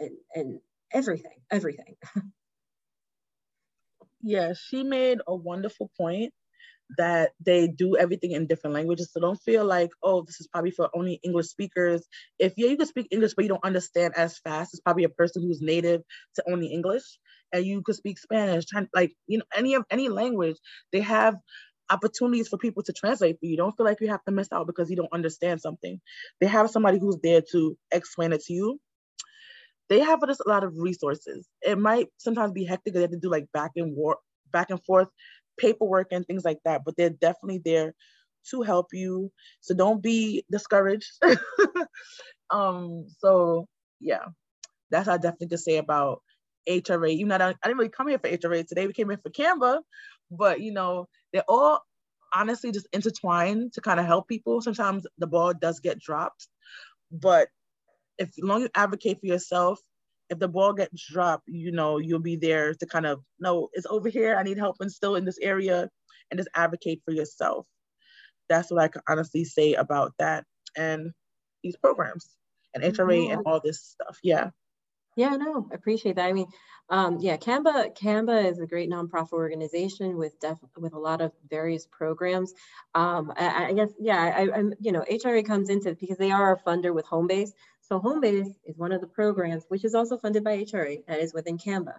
and, 0.00 0.16
and 0.34 0.60
everything, 0.92 1.38
everything. 1.50 1.96
yeah, 4.22 4.52
she 4.54 4.82
made 4.82 5.18
a 5.26 5.34
wonderful 5.34 5.90
point 5.96 6.32
that 6.98 7.30
they 7.44 7.68
do 7.68 7.96
everything 7.96 8.32
in 8.32 8.46
different 8.46 8.74
languages. 8.74 9.10
So 9.12 9.20
don't 9.20 9.40
feel 9.42 9.64
like, 9.64 9.90
oh, 10.02 10.22
this 10.22 10.40
is 10.40 10.48
probably 10.48 10.70
for 10.70 10.88
only 10.94 11.20
English 11.22 11.46
speakers. 11.46 12.06
If 12.38 12.54
yeah, 12.56 12.68
you 12.68 12.76
can 12.76 12.86
speak 12.86 13.08
English, 13.10 13.34
but 13.34 13.44
you 13.44 13.48
don't 13.48 13.64
understand 13.64 14.14
as 14.16 14.38
fast, 14.38 14.74
it's 14.74 14.80
probably 14.80 15.04
a 15.04 15.08
person 15.08 15.42
who's 15.42 15.60
native 15.60 16.02
to 16.36 16.44
only 16.50 16.68
English. 16.68 17.04
And 17.52 17.64
you 17.64 17.82
could 17.82 17.96
speak 17.96 18.18
Spanish, 18.18 18.64
like 18.94 19.12
you 19.26 19.38
know, 19.38 19.44
any 19.54 19.74
of 19.74 19.84
any 19.90 20.08
language, 20.08 20.56
they 20.92 21.00
have 21.00 21.36
opportunities 21.90 22.48
for 22.48 22.56
people 22.56 22.82
to 22.84 22.92
translate 22.92 23.38
for 23.40 23.46
you. 23.46 23.56
Don't 23.56 23.76
feel 23.76 23.86
like 23.86 24.00
you 24.00 24.08
have 24.08 24.24
to 24.24 24.32
miss 24.32 24.52
out 24.52 24.66
because 24.66 24.88
you 24.88 24.96
don't 24.96 25.12
understand 25.12 25.60
something. 25.60 26.00
They 26.40 26.46
have 26.46 26.70
somebody 26.70 26.98
who's 26.98 27.18
there 27.22 27.42
to 27.52 27.76
explain 27.90 28.32
it 28.32 28.42
to 28.44 28.52
you. 28.52 28.80
They 29.88 29.98
have 29.98 30.20
just 30.26 30.42
a 30.46 30.48
lot 30.48 30.62
of 30.62 30.74
resources. 30.76 31.48
It 31.62 31.76
might 31.76 32.06
sometimes 32.18 32.52
be 32.52 32.64
hectic. 32.64 32.94
They 32.94 33.00
have 33.00 33.10
to 33.10 33.18
do 33.18 33.28
like 33.28 33.46
back 33.52 33.72
and 33.74 33.96
war, 33.96 34.18
back 34.52 34.70
and 34.70 34.82
forth 34.84 35.08
paperwork 35.60 36.08
and 36.10 36.26
things 36.26 36.44
like 36.44 36.58
that, 36.64 36.82
but 36.84 36.96
they're 36.96 37.10
definitely 37.10 37.60
there 37.64 37.94
to 38.50 38.62
help 38.62 38.88
you. 38.92 39.30
So 39.60 39.74
don't 39.74 40.02
be 40.02 40.44
discouraged. 40.50 41.10
um, 42.50 43.06
so 43.18 43.66
yeah, 44.00 44.26
that's 44.90 45.08
I 45.08 45.16
definitely 45.16 45.48
could 45.48 45.60
say 45.60 45.76
about 45.76 46.22
HRA. 46.68 47.16
You 47.16 47.26
know, 47.26 47.36
I, 47.36 47.50
I 47.50 47.54
didn't 47.64 47.78
really 47.78 47.90
come 47.90 48.08
here 48.08 48.18
for 48.18 48.30
HRA 48.30 48.66
today. 48.66 48.86
We 48.86 48.92
came 48.92 49.08
here 49.08 49.20
for 49.22 49.30
CAMBA, 49.30 49.80
but 50.30 50.60
you 50.60 50.72
know, 50.72 51.08
they're 51.32 51.44
all 51.48 51.80
honestly 52.32 52.72
just 52.72 52.86
intertwined 52.92 53.72
to 53.74 53.80
kind 53.80 54.00
of 54.00 54.06
help 54.06 54.28
people. 54.28 54.60
Sometimes 54.60 55.06
the 55.18 55.26
ball 55.26 55.52
does 55.52 55.80
get 55.80 56.00
dropped, 56.00 56.48
but 57.10 57.48
if 58.18 58.30
long 58.38 58.62
you 58.62 58.68
advocate 58.74 59.18
for 59.20 59.26
yourself 59.26 59.80
if 60.30 60.38
the 60.38 60.48
ball 60.48 60.72
gets 60.72 61.06
dropped, 61.08 61.44
you 61.48 61.72
know, 61.72 61.98
you'll 61.98 62.20
be 62.20 62.36
there 62.36 62.72
to 62.74 62.86
kind 62.86 63.04
of, 63.04 63.20
no, 63.40 63.68
it's 63.72 63.86
over 63.90 64.08
here. 64.08 64.36
I 64.36 64.42
need 64.44 64.58
help 64.58 64.76
and 64.80 64.90
still 64.90 65.16
in 65.16 65.24
this 65.24 65.38
area 65.42 65.90
and 66.30 66.38
just 66.38 66.48
advocate 66.54 67.02
for 67.04 67.12
yourself. 67.12 67.66
That's 68.48 68.70
what 68.70 68.82
I 68.82 68.88
can 68.88 69.02
honestly 69.08 69.44
say 69.44 69.74
about 69.74 70.12
that 70.18 70.44
and 70.76 71.12
these 71.62 71.76
programs 71.76 72.28
and 72.74 72.84
HRA 72.84 73.26
yeah. 73.26 73.32
and 73.34 73.42
all 73.44 73.60
this 73.62 73.82
stuff. 73.82 74.18
Yeah. 74.22 74.50
Yeah, 75.16 75.36
no, 75.36 75.68
appreciate 75.72 76.16
that. 76.16 76.26
I 76.26 76.32
mean, 76.32 76.46
um, 76.88 77.18
yeah, 77.20 77.36
CAMBA 77.36 77.96
CAMBA 77.96 78.50
is 78.50 78.58
a 78.58 78.66
great 78.66 78.88
nonprofit 78.88 79.32
organization 79.32 80.16
with 80.16 80.38
def, 80.40 80.58
with 80.76 80.94
a 80.94 80.98
lot 80.98 81.20
of 81.20 81.32
various 81.48 81.86
programs. 81.86 82.54
Um, 82.94 83.32
I, 83.36 83.66
I, 83.66 83.72
guess 83.72 83.90
yeah, 83.98 84.16
I, 84.16 84.58
am 84.58 84.72
you 84.80 84.92
know 84.92 85.04
HRA 85.10 85.44
comes 85.44 85.68
into 85.68 85.94
because 85.94 86.16
they 86.16 86.30
are 86.30 86.54
a 86.54 86.60
funder 86.60 86.94
with 86.94 87.06
Homebase, 87.06 87.50
so 87.90 87.98
Homebase 87.98 88.54
is 88.64 88.78
one 88.78 88.92
of 88.92 89.00
the 89.00 89.08
programs, 89.08 89.64
which 89.66 89.84
is 89.84 89.96
also 89.96 90.16
funded 90.16 90.44
by 90.44 90.58
HRA, 90.58 91.04
that 91.06 91.18
is 91.18 91.34
within 91.34 91.58
CAMBA. 91.58 91.94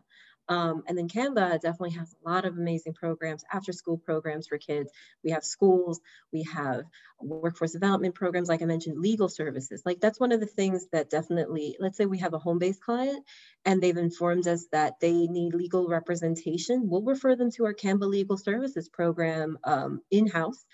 Um, 0.47 0.83
and 0.87 0.97
then 0.97 1.09
CAMBA 1.09 1.59
definitely 1.59 1.91
has 1.91 2.13
a 2.13 2.29
lot 2.29 2.45
of 2.45 2.57
amazing 2.57 2.93
programs, 2.93 3.43
after 3.51 3.73
school 3.73 3.97
programs 3.97 4.47
for 4.47 4.57
kids. 4.57 4.89
We 5.21 5.31
have 5.31 5.43
schools, 5.43 5.99
we 6.31 6.43
have 6.43 6.85
workforce 7.19 7.73
development 7.73 8.15
programs, 8.15 8.47
like 8.47 8.61
I 8.61 8.65
mentioned, 8.65 8.99
legal 8.99 9.27
services. 9.27 9.83
Like 9.85 9.99
that's 9.99 10.19
one 10.19 10.31
of 10.31 10.39
the 10.39 10.45
things 10.45 10.87
that 10.93 11.09
definitely, 11.09 11.75
let's 11.79 11.97
say 11.97 12.05
we 12.05 12.19
have 12.19 12.33
a 12.33 12.39
home-based 12.39 12.81
client 12.81 13.25
and 13.65 13.81
they've 13.81 13.95
informed 13.95 14.47
us 14.47 14.67
that 14.71 14.99
they 15.01 15.27
need 15.27 15.53
legal 15.53 15.89
representation. 15.89 16.89
We'll 16.89 17.03
refer 17.03 17.35
them 17.35 17.51
to 17.51 17.65
our 17.65 17.73
CAMBA 17.73 18.07
Legal 18.07 18.37
Services 18.37 18.87
program 18.87 19.57
um, 19.65 20.01
in-house 20.09 20.65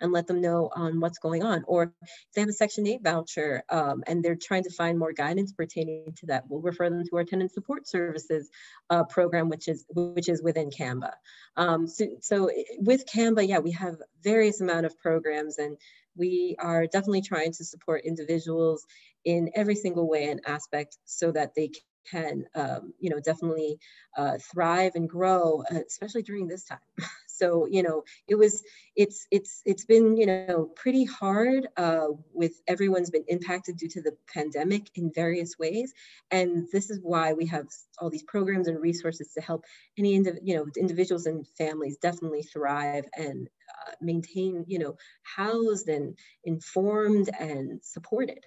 and 0.00 0.12
let 0.12 0.26
them 0.26 0.40
know 0.40 0.70
on 0.74 1.00
what's 1.00 1.18
going 1.18 1.42
on. 1.42 1.64
Or 1.66 1.92
if 2.02 2.10
they 2.34 2.40
have 2.40 2.48
a 2.48 2.52
Section 2.52 2.86
8 2.86 3.02
voucher 3.02 3.62
um, 3.68 4.02
and 4.06 4.22
they're 4.22 4.36
trying 4.36 4.64
to 4.64 4.70
find 4.70 4.98
more 4.98 5.12
guidance 5.12 5.52
pertaining 5.52 6.14
to 6.18 6.26
that, 6.26 6.44
we'll 6.48 6.60
refer 6.60 6.88
them 6.88 7.04
to 7.04 7.16
our 7.16 7.24
tenant 7.24 7.52
support 7.52 7.88
services 7.88 8.50
uh, 8.90 9.04
program, 9.04 9.48
which 9.48 9.68
is 9.68 9.84
which 9.90 10.28
is 10.28 10.42
within 10.42 10.70
CAMBA. 10.70 11.12
Um, 11.56 11.86
so, 11.86 12.06
so 12.20 12.50
with 12.78 13.06
CAMBA, 13.06 13.48
yeah, 13.48 13.58
we 13.58 13.72
have 13.72 13.96
various 14.22 14.60
amount 14.60 14.86
of 14.86 14.98
programs 14.98 15.58
and 15.58 15.76
we 16.16 16.56
are 16.58 16.86
definitely 16.86 17.22
trying 17.22 17.52
to 17.52 17.64
support 17.64 18.02
individuals 18.04 18.84
in 19.24 19.50
every 19.54 19.74
single 19.74 20.08
way 20.08 20.28
and 20.28 20.40
aspect 20.46 20.96
so 21.04 21.30
that 21.32 21.54
they 21.54 21.70
can, 22.10 22.44
um, 22.54 22.92
you 22.98 23.10
know, 23.10 23.20
definitely 23.20 23.78
uh, 24.16 24.38
thrive 24.52 24.92
and 24.94 25.08
grow, 25.08 25.62
uh, 25.70 25.80
especially 25.86 26.22
during 26.22 26.48
this 26.48 26.64
time. 26.64 26.78
so 27.40 27.66
you 27.70 27.82
know 27.82 28.04
it 28.28 28.34
was 28.34 28.62
it's 28.96 29.26
it's 29.30 29.62
it's 29.64 29.86
been 29.86 30.16
you 30.16 30.26
know 30.26 30.70
pretty 30.76 31.04
hard 31.04 31.66
uh, 31.76 32.08
with 32.34 32.52
everyone's 32.68 33.10
been 33.10 33.24
impacted 33.28 33.76
due 33.78 33.88
to 33.88 34.02
the 34.02 34.12
pandemic 34.32 34.82
in 34.94 35.10
various 35.14 35.58
ways 35.58 35.92
and 36.30 36.68
this 36.70 36.90
is 36.90 37.00
why 37.02 37.32
we 37.32 37.46
have 37.46 37.66
all 37.98 38.10
these 38.10 38.22
programs 38.24 38.68
and 38.68 38.80
resources 38.80 39.32
to 39.32 39.40
help 39.40 39.64
any 39.98 40.18
indiv- 40.18 40.38
you 40.42 40.54
know 40.54 40.66
individuals 40.76 41.26
and 41.26 41.46
families 41.56 41.96
definitely 41.96 42.42
thrive 42.42 43.06
and 43.16 43.48
uh, 43.70 43.92
maintain 44.02 44.64
you 44.68 44.78
know 44.78 44.96
housed 45.22 45.88
and 45.88 46.18
informed 46.44 47.30
and 47.38 47.80
supported 47.82 48.44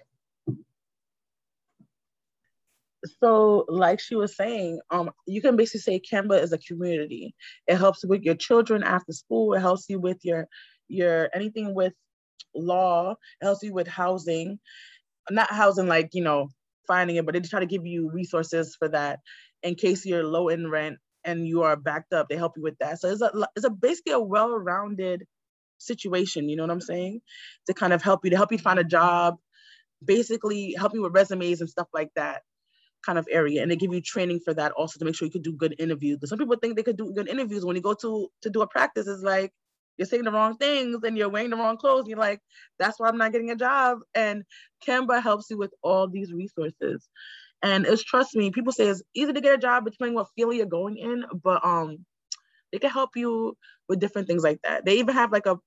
so 3.20 3.64
like 3.68 4.00
she 4.00 4.14
was 4.14 4.36
saying 4.36 4.80
um 4.90 5.10
you 5.26 5.40
can 5.40 5.56
basically 5.56 5.80
say 5.80 6.00
CAMBA 6.00 6.42
is 6.42 6.52
a 6.52 6.58
community. 6.58 7.34
It 7.66 7.76
helps 7.76 8.04
with 8.04 8.22
your 8.22 8.34
children 8.34 8.82
after 8.82 9.12
school. 9.12 9.54
It 9.54 9.60
helps 9.60 9.86
you 9.88 10.00
with 10.00 10.18
your 10.24 10.46
your 10.88 11.30
anything 11.34 11.74
with 11.74 11.92
law. 12.54 13.12
It 13.40 13.44
helps 13.44 13.62
you 13.62 13.72
with 13.72 13.88
housing. 13.88 14.58
Not 15.30 15.50
housing 15.50 15.86
like 15.86 16.10
you 16.12 16.22
know 16.22 16.48
finding 16.86 17.16
it 17.16 17.24
but 17.24 17.34
they 17.34 17.40
try 17.40 17.60
to 17.60 17.66
give 17.66 17.86
you 17.86 18.10
resources 18.10 18.76
for 18.78 18.88
that 18.88 19.20
in 19.62 19.74
case 19.74 20.04
you're 20.04 20.24
low 20.24 20.48
in 20.48 20.70
rent 20.70 20.98
and 21.24 21.46
you 21.46 21.62
are 21.62 21.76
backed 21.76 22.12
up. 22.12 22.28
They 22.28 22.36
help 22.36 22.52
you 22.56 22.62
with 22.62 22.78
that. 22.80 23.00
So 23.00 23.10
it's 23.10 23.22
a 23.22 23.30
it's 23.56 23.66
a 23.66 23.70
basically 23.70 24.12
a 24.12 24.20
well-rounded 24.20 25.24
situation 25.78 26.48
you 26.48 26.56
know 26.56 26.62
what 26.62 26.70
i'm 26.70 26.80
saying? 26.80 27.20
To 27.66 27.74
kind 27.74 27.92
of 27.92 28.02
help 28.02 28.24
you 28.24 28.30
to 28.30 28.36
help 28.36 28.52
you 28.52 28.58
find 28.58 28.78
a 28.78 28.84
job 28.84 29.36
basically 30.04 30.74
help 30.78 30.94
you 30.94 31.02
with 31.02 31.14
resumes 31.14 31.60
and 31.60 31.70
stuff 31.70 31.88
like 31.92 32.10
that 32.16 32.42
kind 33.04 33.18
of 33.18 33.26
area 33.30 33.62
and 33.62 33.70
they 33.70 33.76
give 33.76 33.92
you 33.92 34.00
training 34.00 34.40
for 34.44 34.54
that 34.54 34.72
also 34.72 34.98
to 34.98 35.04
make 35.04 35.14
sure 35.14 35.26
you 35.26 35.32
could 35.32 35.42
do 35.42 35.52
good 35.52 35.74
interviews 35.78 36.16
because 36.16 36.30
some 36.30 36.38
people 36.38 36.56
think 36.56 36.76
they 36.76 36.82
could 36.82 36.96
do 36.96 37.12
good 37.12 37.28
interviews 37.28 37.64
when 37.64 37.76
you 37.76 37.82
go 37.82 37.94
to 37.94 38.28
to 38.42 38.50
do 38.50 38.62
a 38.62 38.66
practice 38.66 39.06
it's 39.06 39.22
like 39.22 39.52
you're 39.96 40.06
saying 40.06 40.24
the 40.24 40.32
wrong 40.32 40.56
things 40.56 40.98
and 41.04 41.16
you're 41.16 41.28
wearing 41.28 41.50
the 41.50 41.56
wrong 41.56 41.76
clothes 41.76 42.06
you're 42.08 42.18
like 42.18 42.40
that's 42.78 42.98
why 42.98 43.08
i'm 43.08 43.18
not 43.18 43.32
getting 43.32 43.50
a 43.50 43.56
job. 43.56 43.98
And 44.14 44.44
CAMBA 44.86 45.22
helps 45.22 45.50
you 45.50 45.56
with 45.58 45.72
all 45.82 46.08
these 46.08 46.32
resources. 46.32 47.08
And 47.62 47.86
it's 47.86 48.02
trust 48.02 48.34
me 48.34 48.50
people 48.50 48.72
say 48.72 48.88
it's 48.88 49.02
easy 49.14 49.32
to 49.32 49.40
get 49.40 49.54
a 49.54 49.58
job 49.58 49.84
depending 49.84 50.14
what 50.14 50.28
field 50.36 50.54
you're 50.54 50.66
going 50.66 50.98
in 50.98 51.24
but 51.42 51.64
um 51.64 52.04
they 52.72 52.78
can 52.78 52.90
help 52.90 53.10
you 53.14 53.56
with 53.88 54.00
different 54.00 54.26
things 54.26 54.42
like 54.42 54.60
that. 54.64 54.84
They 54.84 54.98
even 54.98 55.14
have 55.14 55.32
like 55.32 55.46
a 55.46 55.58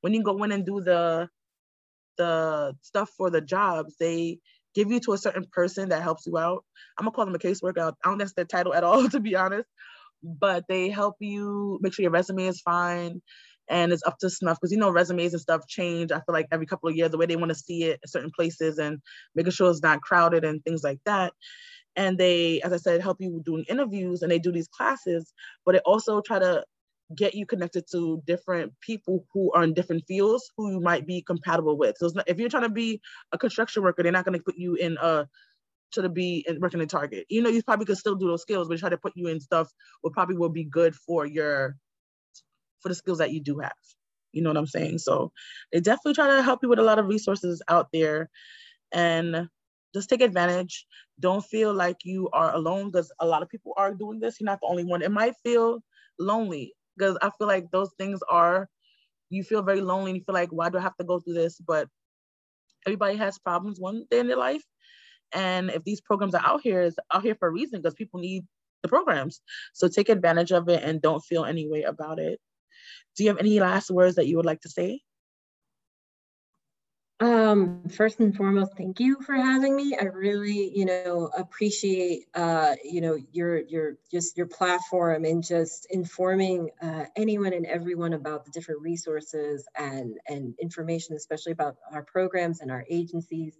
when 0.00 0.14
you 0.14 0.22
go 0.22 0.42
in 0.42 0.52
and 0.52 0.64
do 0.66 0.80
the 0.80 1.28
the 2.16 2.74
stuff 2.82 3.10
for 3.16 3.30
the 3.30 3.40
jobs 3.40 3.96
they 3.98 4.38
give 4.74 4.90
you 4.90 5.00
to 5.00 5.12
a 5.12 5.18
certain 5.18 5.44
person 5.52 5.90
that 5.90 6.02
helps 6.02 6.26
you 6.26 6.38
out. 6.38 6.64
I'm 6.98 7.04
gonna 7.04 7.14
call 7.14 7.26
them 7.26 7.34
a 7.34 7.38
caseworker. 7.38 7.92
I 8.04 8.08
don't 8.08 8.18
that's 8.18 8.32
their 8.34 8.44
title 8.44 8.74
at 8.74 8.84
all, 8.84 9.08
to 9.10 9.20
be 9.20 9.36
honest. 9.36 9.68
But 10.22 10.64
they 10.68 10.90
help 10.90 11.16
you 11.20 11.78
make 11.82 11.94
sure 11.94 12.02
your 12.02 12.12
resume 12.12 12.46
is 12.46 12.60
fine 12.60 13.22
and 13.70 13.92
it's 13.92 14.02
up 14.06 14.18
to 14.18 14.28
snuff 14.28 14.58
because 14.60 14.72
you 14.72 14.78
know 14.78 14.90
resumes 14.90 15.32
and 15.32 15.40
stuff 15.40 15.66
change. 15.66 16.12
I 16.12 16.16
feel 16.16 16.32
like 16.32 16.48
every 16.52 16.66
couple 16.66 16.88
of 16.88 16.96
years 16.96 17.10
the 17.10 17.18
way 17.18 17.26
they 17.26 17.36
want 17.36 17.50
to 17.50 17.54
see 17.54 17.84
it 17.84 18.00
in 18.02 18.08
certain 18.08 18.32
places 18.36 18.78
and 18.78 18.98
making 19.34 19.52
sure 19.52 19.70
it's 19.70 19.82
not 19.82 20.02
crowded 20.02 20.44
and 20.44 20.62
things 20.64 20.82
like 20.82 20.98
that. 21.06 21.32
And 21.96 22.18
they, 22.18 22.60
as 22.62 22.72
I 22.72 22.76
said, 22.76 23.00
help 23.00 23.18
you 23.20 23.42
doing 23.44 23.64
interviews 23.68 24.22
and 24.22 24.30
they 24.30 24.38
do 24.38 24.52
these 24.52 24.68
classes, 24.68 25.32
but 25.64 25.72
they 25.72 25.80
also 25.80 26.20
try 26.20 26.38
to 26.38 26.64
get 27.16 27.34
you 27.34 27.46
connected 27.46 27.84
to 27.90 28.22
different 28.26 28.72
people 28.80 29.26
who 29.32 29.52
are 29.52 29.64
in 29.64 29.74
different 29.74 30.04
fields 30.06 30.50
who 30.56 30.70
you 30.70 30.80
might 30.80 31.06
be 31.06 31.22
compatible 31.22 31.76
with. 31.76 31.96
So 31.98 32.10
not, 32.14 32.28
if 32.28 32.38
you're 32.38 32.48
trying 32.48 32.62
to 32.64 32.68
be 32.68 33.00
a 33.32 33.38
construction 33.38 33.82
worker, 33.82 34.02
they're 34.02 34.12
not 34.12 34.24
going 34.24 34.38
to 34.38 34.44
put 34.44 34.56
you 34.56 34.74
in 34.74 34.96
a 35.00 35.26
to 35.92 36.08
be 36.08 36.44
in, 36.46 36.60
working 36.60 36.80
in 36.80 36.88
Target. 36.88 37.26
You 37.28 37.42
know, 37.42 37.50
you 37.50 37.62
probably 37.62 37.86
could 37.86 37.98
still 37.98 38.14
do 38.14 38.28
those 38.28 38.42
skills, 38.42 38.68
but 38.68 38.78
try 38.78 38.88
to 38.88 38.96
put 38.96 39.12
you 39.16 39.26
in 39.26 39.40
stuff 39.40 39.68
will 40.02 40.12
probably 40.12 40.36
will 40.36 40.48
be 40.48 40.64
good 40.64 40.94
for 40.94 41.26
your 41.26 41.76
for 42.80 42.88
the 42.88 42.94
skills 42.94 43.18
that 43.18 43.32
you 43.32 43.40
do 43.40 43.58
have. 43.58 43.72
You 44.32 44.42
know 44.42 44.50
what 44.50 44.56
I'm 44.56 44.66
saying? 44.66 44.98
So 44.98 45.32
they 45.72 45.80
definitely 45.80 46.14
try 46.14 46.28
to 46.36 46.42
help 46.42 46.60
you 46.62 46.68
with 46.68 46.78
a 46.78 46.84
lot 46.84 47.00
of 47.00 47.06
resources 47.06 47.60
out 47.68 47.88
there 47.92 48.30
and 48.92 49.48
just 49.92 50.08
take 50.08 50.22
advantage. 50.22 50.86
Don't 51.18 51.44
feel 51.44 51.74
like 51.74 51.98
you 52.04 52.30
are 52.32 52.54
alone 52.54 52.86
because 52.86 53.12
a 53.18 53.26
lot 53.26 53.42
of 53.42 53.48
people 53.48 53.72
are 53.76 53.92
doing 53.92 54.20
this. 54.20 54.40
You're 54.40 54.46
not 54.46 54.60
the 54.60 54.68
only 54.68 54.84
one. 54.84 55.02
It 55.02 55.10
might 55.10 55.34
feel 55.42 55.82
lonely 56.18 56.74
because 57.00 57.16
I 57.22 57.30
feel 57.38 57.46
like 57.46 57.70
those 57.70 57.90
things 57.98 58.20
are, 58.28 58.68
you 59.30 59.42
feel 59.42 59.62
very 59.62 59.80
lonely 59.80 60.10
and 60.10 60.18
you 60.18 60.24
feel 60.24 60.34
like, 60.34 60.50
why 60.50 60.68
do 60.68 60.78
I 60.78 60.82
have 60.82 60.96
to 60.98 61.04
go 61.04 61.18
through 61.18 61.34
this? 61.34 61.58
But 61.58 61.88
everybody 62.86 63.16
has 63.16 63.38
problems 63.38 63.80
one 63.80 64.04
day 64.10 64.20
in 64.20 64.28
their 64.28 64.36
life. 64.36 64.62
And 65.32 65.70
if 65.70 65.84
these 65.84 66.00
programs 66.00 66.34
are 66.34 66.44
out 66.44 66.60
here, 66.62 66.82
it's 66.82 66.96
out 67.14 67.22
here 67.22 67.36
for 67.36 67.48
a 67.48 67.52
reason 67.52 67.80
because 67.80 67.94
people 67.94 68.20
need 68.20 68.44
the 68.82 68.88
programs. 68.88 69.40
So 69.72 69.88
take 69.88 70.08
advantage 70.08 70.52
of 70.52 70.68
it 70.68 70.82
and 70.82 71.00
don't 71.00 71.24
feel 71.24 71.44
any 71.44 71.70
way 71.70 71.82
about 71.84 72.18
it. 72.18 72.38
Do 73.16 73.24
you 73.24 73.30
have 73.30 73.38
any 73.38 73.60
last 73.60 73.90
words 73.90 74.16
that 74.16 74.26
you 74.26 74.36
would 74.36 74.46
like 74.46 74.60
to 74.62 74.68
say? 74.68 75.00
Um, 77.20 77.82
first 77.90 78.18
and 78.20 78.34
foremost, 78.34 78.78
thank 78.78 78.98
you 78.98 79.20
for 79.20 79.34
having 79.34 79.76
me. 79.76 79.94
I 79.94 80.04
really, 80.04 80.72
you 80.74 80.86
know, 80.86 81.30
appreciate, 81.36 82.24
uh, 82.34 82.76
you 82.82 83.02
know, 83.02 83.18
your, 83.30 83.58
your, 83.58 83.98
just 84.10 84.38
your 84.38 84.46
platform 84.46 85.26
and 85.26 85.44
just 85.44 85.86
informing 85.90 86.70
uh, 86.80 87.04
anyone 87.16 87.52
and 87.52 87.66
everyone 87.66 88.14
about 88.14 88.46
the 88.46 88.50
different 88.52 88.80
resources 88.80 89.66
and, 89.78 90.16
and 90.28 90.54
information, 90.62 91.14
especially 91.14 91.52
about 91.52 91.76
our 91.92 92.02
programs 92.04 92.62
and 92.62 92.70
our 92.70 92.86
agencies. 92.88 93.54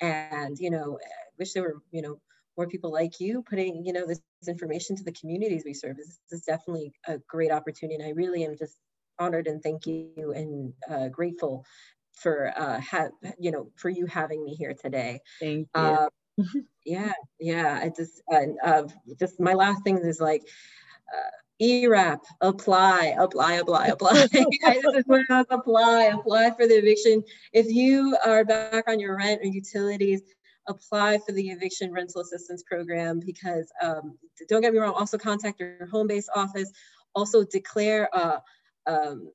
And, 0.00 0.58
you 0.58 0.70
know, 0.70 0.98
I 1.00 1.08
wish 1.38 1.52
there 1.52 1.62
were, 1.62 1.82
you 1.92 2.02
know, 2.02 2.20
more 2.56 2.66
people 2.66 2.92
like 2.92 3.20
you 3.20 3.42
putting, 3.42 3.84
you 3.84 3.92
know, 3.92 4.08
this 4.08 4.22
information 4.48 4.96
to 4.96 5.04
the 5.04 5.12
communities 5.12 5.62
we 5.64 5.74
serve. 5.74 5.96
This 5.96 6.18
is 6.32 6.42
definitely 6.42 6.92
a 7.06 7.18
great 7.28 7.52
opportunity. 7.52 7.94
And 7.94 8.04
I 8.04 8.10
really 8.10 8.44
am 8.44 8.56
just 8.56 8.76
honored 9.18 9.46
and 9.46 9.62
thank 9.62 9.86
you 9.86 10.32
and 10.34 10.72
uh, 10.90 11.08
grateful 11.08 11.64
for 12.14 12.52
uh, 12.56 12.80
ha- 12.80 13.10
you 13.38 13.50
know 13.50 13.70
for 13.76 13.88
you 13.88 14.06
having 14.06 14.44
me 14.44 14.54
here 14.54 14.74
today. 14.74 15.20
Thank 15.40 15.68
you. 15.74 15.80
Uh, 15.82 16.08
yeah, 16.84 17.12
yeah. 17.38 17.80
I 17.82 17.90
just 17.94 18.22
uh, 18.32 18.46
uh, 18.64 18.88
just 19.18 19.40
my 19.40 19.54
last 19.54 19.82
thing 19.84 19.98
is 19.98 20.20
like. 20.20 20.42
Uh, 21.12 21.30
ERAP, 21.60 22.20
apply, 22.40 23.14
apply, 23.16 23.54
apply, 23.54 23.86
apply. 23.86 24.26
I 24.64 24.82
just 24.82 25.06
apply, 25.50 26.04
apply 26.12 26.50
for 26.50 26.66
the 26.66 26.74
eviction. 26.74 27.22
If 27.52 27.66
you 27.68 28.16
are 28.26 28.44
back 28.44 28.88
on 28.88 28.98
your 28.98 29.16
rent 29.16 29.40
or 29.40 29.46
utilities, 29.46 30.22
apply 30.66 31.18
for 31.18 31.32
the 31.32 31.50
eviction 31.50 31.92
rental 31.92 32.22
assistance 32.22 32.62
program 32.66 33.20
because 33.24 33.70
um, 33.82 34.18
don't 34.48 34.62
get 34.62 34.72
me 34.72 34.78
wrong, 34.78 34.94
also 34.94 35.18
contact 35.18 35.60
your 35.60 35.86
home-based 35.86 36.30
office. 36.34 36.70
Also 37.14 37.44
declare 37.44 38.08
uh, 38.12 38.38
um, 38.86 39.30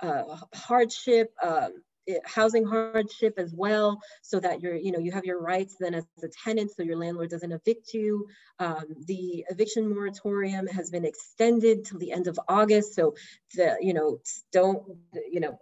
uh, 0.00 0.36
hardship, 0.54 1.32
um, 1.42 1.82
housing 2.24 2.66
hardship 2.66 3.34
as 3.38 3.54
well 3.54 4.00
so 4.22 4.38
that 4.40 4.60
you're 4.60 4.74
you 4.74 4.92
know 4.92 4.98
you 4.98 5.12
have 5.12 5.24
your 5.24 5.40
rights 5.40 5.76
then 5.78 5.94
as 5.94 6.04
a 6.22 6.28
tenant 6.44 6.70
so 6.70 6.82
your 6.82 6.96
landlord 6.96 7.30
doesn't 7.30 7.52
evict 7.52 7.94
you 7.94 8.26
um, 8.58 8.84
the 9.06 9.44
eviction 9.50 9.88
moratorium 9.88 10.66
has 10.66 10.90
been 10.90 11.04
extended 11.04 11.84
till 11.84 11.98
the 11.98 12.12
end 12.12 12.26
of 12.26 12.38
august 12.48 12.94
so 12.94 13.14
the 13.54 13.76
you 13.80 13.94
know 13.94 14.18
don't 14.52 14.82
you 15.30 15.40
know 15.40 15.58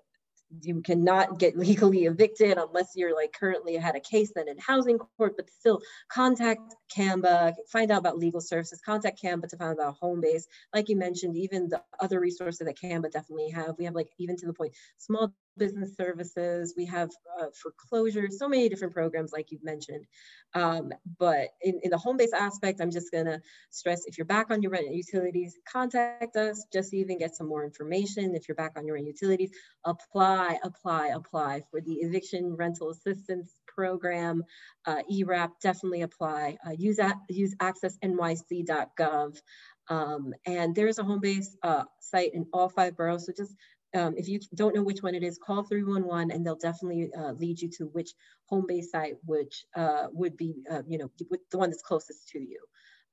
you 0.61 0.82
cannot 0.82 1.38
get 1.38 1.57
legally 1.59 2.05
evicted 2.05 2.59
unless 2.59 2.93
you're 2.95 3.14
like 3.14 3.32
currently 3.32 3.76
had 3.76 3.97
a 3.97 4.01
case 4.01 4.32
then 4.34 4.49
in 4.49 4.59
housing 4.59 4.99
court, 4.99 5.34
but 5.36 5.51
still 5.51 5.80
contact 6.11 6.74
CAMBA, 6.95 7.55
find 7.70 7.90
out 7.90 7.99
about 7.99 8.18
legal 8.18 8.40
services, 8.40 8.80
contact 8.84 9.22
CAMBA 9.22 9.49
to 9.49 9.57
find 9.57 9.70
out 9.70 9.78
about 9.78 9.97
home 10.01 10.20
base. 10.20 10.47
Like 10.74 10.88
you 10.88 10.97
mentioned, 10.97 11.36
even 11.36 11.68
the 11.68 11.82
other 12.01 12.20
resources 12.20 12.66
that 12.66 12.78
CAMBA 12.78 13.11
definitely 13.11 13.51
have. 13.51 13.76
We 13.78 13.84
have 13.84 13.95
like 13.95 14.11
even 14.18 14.36
to 14.38 14.47
the 14.47 14.53
point, 14.53 14.74
small 14.99 15.32
business 15.59 15.96
services, 15.96 16.74
we 16.76 16.86
have 16.86 17.11
uh, 17.40 17.46
foreclosure, 17.55 18.28
so 18.30 18.48
many 18.48 18.68
different 18.68 18.94
programs 18.94 19.32
like 19.32 19.50
you've 19.50 19.64
mentioned. 19.64 20.07
Um, 20.55 20.92
but 21.18 21.48
in, 21.62 21.80
in 21.82 21.90
the 21.90 21.98
home-based 21.98 22.34
aspect, 22.34 22.80
I'm 22.80 22.90
just 22.90 23.11
gonna 23.11 23.40
stress, 23.70 24.05
if 24.07 24.18
you're 24.18 24.24
back 24.26 24.50
on 24.50 24.62
your 24.62 24.70
rent 24.70 24.86
and 24.86 24.96
utilities, 24.96 25.59
contact 25.70 26.36
us 26.36 26.66
just 26.72 26.94
even 26.94 27.18
get 27.18 27.34
some 27.34 27.48
more 27.48 27.64
information. 27.64 28.34
If 28.34 28.48
you're 28.48 28.55
back 28.55 28.72
on 28.76 28.86
your 28.86 28.94
rent 28.94 29.07
utilities, 29.07 29.50
apply, 29.84 30.59
apply, 30.62 31.09
apply 31.09 31.62
for 31.70 31.80
the 31.80 31.94
eviction 31.94 32.55
rental 32.57 32.90
assistance 32.90 33.55
program, 33.66 34.44
uh, 34.86 35.03
ERAP, 35.11 35.59
definitely 35.61 36.03
apply. 36.03 36.57
Uh, 36.66 36.72
use, 36.72 36.98
use 37.28 37.55
accessnyc.gov. 37.57 39.40
Um, 39.88 40.32
and 40.46 40.74
there's 40.74 40.98
a 40.98 41.05
home-based 41.05 41.57
uh, 41.62 41.84
site 41.98 42.34
in 42.34 42.46
all 42.53 42.68
five 42.68 42.96
boroughs, 42.96 43.26
so 43.26 43.32
just 43.36 43.55
um, 43.95 44.14
if 44.16 44.28
you 44.28 44.40
don't 44.55 44.74
know 44.74 44.82
which 44.82 45.03
one 45.03 45.14
it 45.14 45.22
is, 45.22 45.38
call 45.38 45.62
311 45.62 46.30
and 46.30 46.45
they'll 46.45 46.57
definitely 46.57 47.11
uh, 47.16 47.32
lead 47.32 47.61
you 47.61 47.68
to 47.78 47.84
which 47.86 48.11
home 48.47 48.64
base 48.66 48.90
site, 48.90 49.14
which 49.24 49.64
uh, 49.76 50.07
would 50.12 50.36
be, 50.36 50.55
uh, 50.70 50.82
you 50.86 50.99
know, 50.99 51.11
the 51.18 51.59
one 51.59 51.70
that's 51.70 51.82
closest 51.82 52.28
to 52.28 52.40
you. 52.40 52.59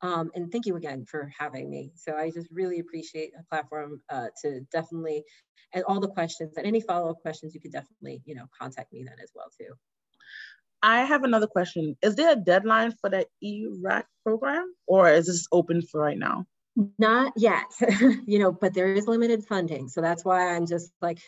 Um, 0.01 0.31
and 0.33 0.51
thank 0.51 0.65
you 0.65 0.77
again 0.77 1.05
for 1.05 1.29
having 1.37 1.69
me. 1.69 1.91
So 1.95 2.15
I 2.15 2.31
just 2.31 2.47
really 2.51 2.79
appreciate 2.79 3.31
a 3.37 3.43
platform 3.43 4.01
uh, 4.09 4.27
to 4.41 4.61
definitely, 4.71 5.23
and 5.73 5.83
all 5.83 5.99
the 5.99 6.07
questions 6.07 6.55
and 6.55 6.65
any 6.65 6.79
follow-up 6.79 7.21
questions, 7.21 7.53
you 7.53 7.59
could 7.59 7.73
definitely, 7.73 8.21
you 8.25 8.35
know, 8.35 8.45
contact 8.57 8.93
me 8.93 9.03
then 9.03 9.17
as 9.21 9.31
well 9.35 9.47
too. 9.57 9.73
I 10.81 11.03
have 11.03 11.25
another 11.25 11.47
question. 11.47 11.97
Is 12.01 12.15
there 12.15 12.31
a 12.31 12.37
deadline 12.37 12.93
for 13.01 13.09
the 13.09 13.25
ERAP 13.43 14.05
program 14.23 14.73
or 14.87 15.11
is 15.11 15.27
this 15.27 15.45
open 15.51 15.81
for 15.81 15.99
right 15.99 16.17
now? 16.17 16.45
Not 16.97 17.33
yet, 17.35 17.71
you 18.25 18.39
know, 18.39 18.51
but 18.51 18.73
there 18.73 18.93
is 18.93 19.07
limited 19.07 19.45
funding. 19.45 19.89
So 19.89 20.01
that's 20.01 20.23
why 20.23 20.55
I'm 20.55 20.65
just 20.65 20.91
like, 21.01 21.19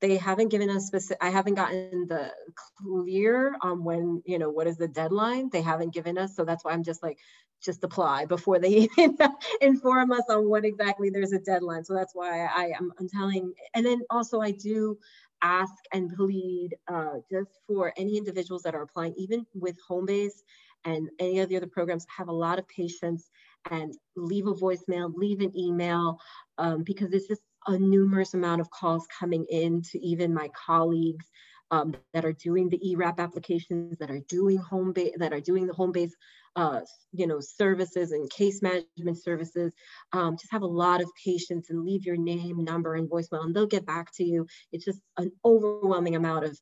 they 0.00 0.16
haven't 0.16 0.48
given 0.50 0.70
us 0.70 0.86
specific, 0.86 1.18
I 1.20 1.30
haven't 1.30 1.54
gotten 1.54 2.06
the 2.06 2.30
clear 2.76 3.56
on 3.62 3.84
when, 3.84 4.22
you 4.26 4.38
know, 4.38 4.50
what 4.50 4.66
is 4.66 4.76
the 4.76 4.86
deadline. 4.86 5.48
They 5.50 5.62
haven't 5.62 5.94
given 5.94 6.18
us. 6.18 6.36
So 6.36 6.44
that's 6.44 6.64
why 6.64 6.72
I'm 6.72 6.84
just 6.84 7.02
like, 7.02 7.18
just 7.64 7.82
apply 7.82 8.26
before 8.26 8.58
they 8.58 8.88
even 8.98 9.16
inform 9.60 10.12
us 10.12 10.24
on 10.28 10.48
what 10.48 10.64
exactly 10.64 11.10
there's 11.10 11.32
a 11.32 11.40
deadline. 11.40 11.84
So 11.84 11.94
that's 11.94 12.14
why 12.14 12.44
I, 12.44 12.72
am 12.78 12.92
I'm 13.00 13.08
telling, 13.08 13.52
and 13.74 13.84
then 13.84 14.02
also 14.10 14.40
I 14.40 14.52
do 14.52 14.98
ask 15.42 15.74
and 15.92 16.14
plead 16.14 16.76
uh, 16.86 17.14
just 17.30 17.50
for 17.66 17.92
any 17.96 18.18
individuals 18.18 18.62
that 18.62 18.74
are 18.74 18.82
applying, 18.82 19.14
even 19.16 19.46
with 19.54 19.76
Homebase 19.88 20.42
and 20.84 21.08
any 21.18 21.40
of 21.40 21.48
the 21.48 21.56
other 21.56 21.66
programs, 21.66 22.06
have 22.14 22.28
a 22.28 22.32
lot 22.32 22.58
of 22.58 22.68
patience 22.68 23.30
and 23.70 23.94
leave 24.16 24.46
a 24.46 24.54
voicemail, 24.54 25.12
leave 25.14 25.40
an 25.40 25.56
email, 25.56 26.18
um, 26.58 26.82
because 26.82 27.10
there's 27.10 27.26
just 27.26 27.42
a 27.66 27.78
numerous 27.78 28.34
amount 28.34 28.60
of 28.60 28.70
calls 28.70 29.06
coming 29.18 29.44
in 29.50 29.82
to 29.82 29.98
even 30.00 30.32
my 30.32 30.48
colleagues 30.66 31.26
um, 31.70 31.94
that 32.14 32.24
are 32.24 32.32
doing 32.32 32.68
the 32.68 32.80
ERAP 32.92 33.20
applications, 33.20 33.98
that 33.98 34.10
are 34.10 34.22
doing 34.28 34.56
home 34.56 34.92
base, 34.92 35.12
that 35.18 35.32
are 35.32 35.40
doing 35.40 35.66
the 35.66 35.74
home 35.74 35.92
base, 35.92 36.14
uh, 36.56 36.80
you 37.12 37.26
know, 37.26 37.40
services 37.40 38.12
and 38.12 38.30
case 38.30 38.62
management 38.62 39.22
services. 39.22 39.72
Um, 40.12 40.36
just 40.36 40.52
have 40.52 40.62
a 40.62 40.66
lot 40.66 41.02
of 41.02 41.10
patience 41.22 41.68
and 41.68 41.84
leave 41.84 42.06
your 42.06 42.16
name, 42.16 42.64
number, 42.64 42.94
and 42.94 43.08
voicemail, 43.08 43.44
and 43.44 43.54
they'll 43.54 43.66
get 43.66 43.84
back 43.84 44.12
to 44.14 44.24
you. 44.24 44.46
It's 44.72 44.84
just 44.84 45.00
an 45.18 45.30
overwhelming 45.44 46.16
amount 46.16 46.46
of 46.46 46.58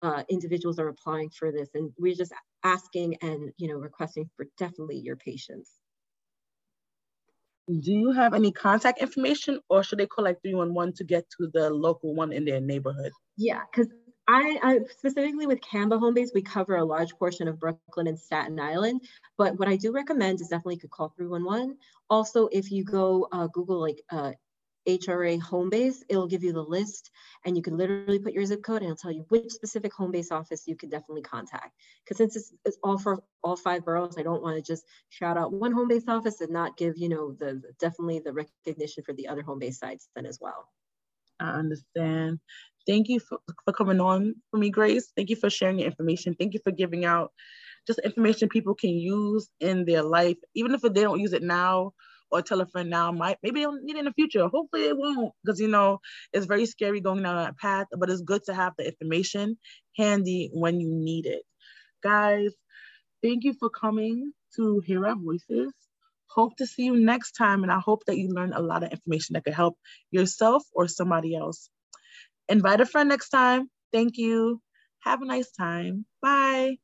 uh, 0.00 0.22
individuals 0.30 0.78
are 0.78 0.88
applying 0.88 1.30
for 1.30 1.52
this, 1.52 1.68
and 1.74 1.92
we're 1.98 2.14
just 2.14 2.32
asking 2.64 3.16
and 3.22 3.52
you 3.58 3.68
know 3.68 3.78
requesting 3.78 4.28
for 4.36 4.46
definitely 4.56 4.98
your 4.98 5.16
patience 5.16 5.70
do 7.68 7.92
you 7.92 8.12
have 8.12 8.34
any 8.34 8.50
contact 8.50 9.00
information 9.00 9.60
or 9.68 9.82
should 9.82 9.98
they 9.98 10.06
call 10.06 10.24
like 10.24 10.40
311 10.42 10.94
to 10.94 11.04
get 11.04 11.26
to 11.38 11.50
the 11.52 11.70
local 11.70 12.14
one 12.14 12.32
in 12.32 12.44
their 12.44 12.60
neighborhood? 12.60 13.12
Yeah, 13.36 13.60
because 13.70 13.92
I, 14.26 14.58
I, 14.62 14.78
specifically 14.90 15.46
with 15.46 15.60
CAMBA 15.60 15.98
home 15.98 16.14
base, 16.14 16.32
we 16.34 16.42
cover 16.42 16.76
a 16.76 16.84
large 16.84 17.14
portion 17.14 17.48
of 17.48 17.58
Brooklyn 17.58 18.06
and 18.06 18.18
Staten 18.18 18.60
Island. 18.60 19.02
But 19.36 19.58
what 19.58 19.68
I 19.68 19.76
do 19.76 19.92
recommend 19.92 20.40
is 20.40 20.48
definitely 20.48 20.78
could 20.78 20.90
call 20.90 21.14
311. 21.16 21.76
Also, 22.10 22.48
if 22.52 22.70
you 22.70 22.84
go 22.84 23.28
uh, 23.32 23.46
Google 23.46 23.80
like 23.80 24.02
uh, 24.10 24.32
HRA 24.88 25.40
home 25.40 25.68
base, 25.68 26.02
it'll 26.08 26.26
give 26.26 26.42
you 26.42 26.52
the 26.52 26.62
list 26.62 27.10
and 27.44 27.56
you 27.56 27.62
can 27.62 27.76
literally 27.76 28.18
put 28.18 28.32
your 28.32 28.46
zip 28.46 28.62
code 28.62 28.78
and 28.78 28.86
it'll 28.86 28.96
tell 28.96 29.12
you 29.12 29.26
which 29.28 29.50
specific 29.50 29.92
home 29.92 30.10
base 30.10 30.32
office 30.32 30.66
you 30.66 30.76
could 30.76 30.90
definitely 30.90 31.22
contact. 31.22 31.74
Because 32.04 32.16
since 32.16 32.52
it's, 32.64 32.78
all 32.82 32.98
for 32.98 33.22
all 33.44 33.56
five 33.56 33.84
boroughs, 33.84 34.16
I 34.18 34.22
don't 34.22 34.42
want 34.42 34.56
to 34.56 34.62
just 34.62 34.84
shout 35.10 35.36
out 35.36 35.52
one 35.52 35.72
home 35.72 35.88
base 35.88 36.08
office 36.08 36.40
and 36.40 36.50
not 36.50 36.78
give, 36.78 36.96
you 36.96 37.10
know, 37.10 37.32
the 37.32 37.62
definitely 37.78 38.20
the 38.20 38.32
recognition 38.32 39.04
for 39.04 39.12
the 39.12 39.28
other 39.28 39.42
home 39.42 39.58
base 39.58 39.78
sites 39.78 40.08
then 40.16 40.24
as 40.24 40.38
well. 40.40 40.68
I 41.38 41.50
understand. 41.50 42.40
Thank 42.86 43.08
you 43.08 43.20
for, 43.20 43.38
for 43.64 43.72
coming 43.72 44.00
on 44.00 44.36
for 44.50 44.56
me, 44.56 44.70
Grace. 44.70 45.12
Thank 45.14 45.28
you 45.28 45.36
for 45.36 45.50
sharing 45.50 45.78
your 45.78 45.88
information. 45.88 46.34
Thank 46.34 46.54
you 46.54 46.60
for 46.64 46.72
giving 46.72 47.04
out 47.04 47.32
just 47.86 47.98
information 48.00 48.48
people 48.48 48.74
can 48.74 48.90
use 48.90 49.48
in 49.60 49.84
their 49.84 50.02
life, 50.02 50.36
even 50.54 50.74
if 50.74 50.80
they 50.80 51.02
don't 51.02 51.20
use 51.20 51.34
it 51.34 51.42
now 51.42 51.92
or 52.30 52.42
tell 52.42 52.60
a 52.60 52.66
friend 52.66 52.90
now 52.90 53.12
might 53.12 53.38
maybe 53.42 53.60
they'll 53.60 53.72
need 53.72 53.96
it 53.96 54.00
in 54.00 54.04
the 54.06 54.12
future. 54.12 54.46
Hopefully 54.48 54.84
it 54.84 54.96
won't 54.96 55.32
because 55.44 55.60
you 55.60 55.68
know 55.68 55.98
it's 56.32 56.46
very 56.46 56.66
scary 56.66 57.00
going 57.00 57.22
down 57.22 57.36
that 57.36 57.56
path, 57.58 57.86
but 57.96 58.10
it's 58.10 58.22
good 58.22 58.42
to 58.44 58.54
have 58.54 58.74
the 58.78 58.86
information 58.86 59.56
handy 59.96 60.50
when 60.52 60.80
you 60.80 60.90
need 60.94 61.26
it. 61.26 61.42
Guys, 62.02 62.52
thank 63.22 63.44
you 63.44 63.54
for 63.58 63.70
coming 63.70 64.32
to 64.56 64.80
hear 64.86 65.06
our 65.06 65.16
voices. 65.16 65.72
Hope 66.30 66.56
to 66.58 66.66
see 66.66 66.84
you 66.84 66.96
next 66.96 67.32
time, 67.32 67.62
and 67.62 67.72
I 67.72 67.80
hope 67.80 68.04
that 68.06 68.18
you 68.18 68.28
learn 68.28 68.52
a 68.52 68.60
lot 68.60 68.84
of 68.84 68.92
information 68.92 69.34
that 69.34 69.44
could 69.44 69.54
help 69.54 69.76
yourself 70.10 70.62
or 70.74 70.86
somebody 70.86 71.34
else. 71.36 71.70
Invite 72.48 72.80
a 72.80 72.86
friend 72.86 73.08
next 73.08 73.30
time. 73.30 73.70
Thank 73.92 74.18
you. 74.18 74.60
Have 75.00 75.22
a 75.22 75.26
nice 75.26 75.50
time. 75.52 76.06
Bye. 76.22 76.76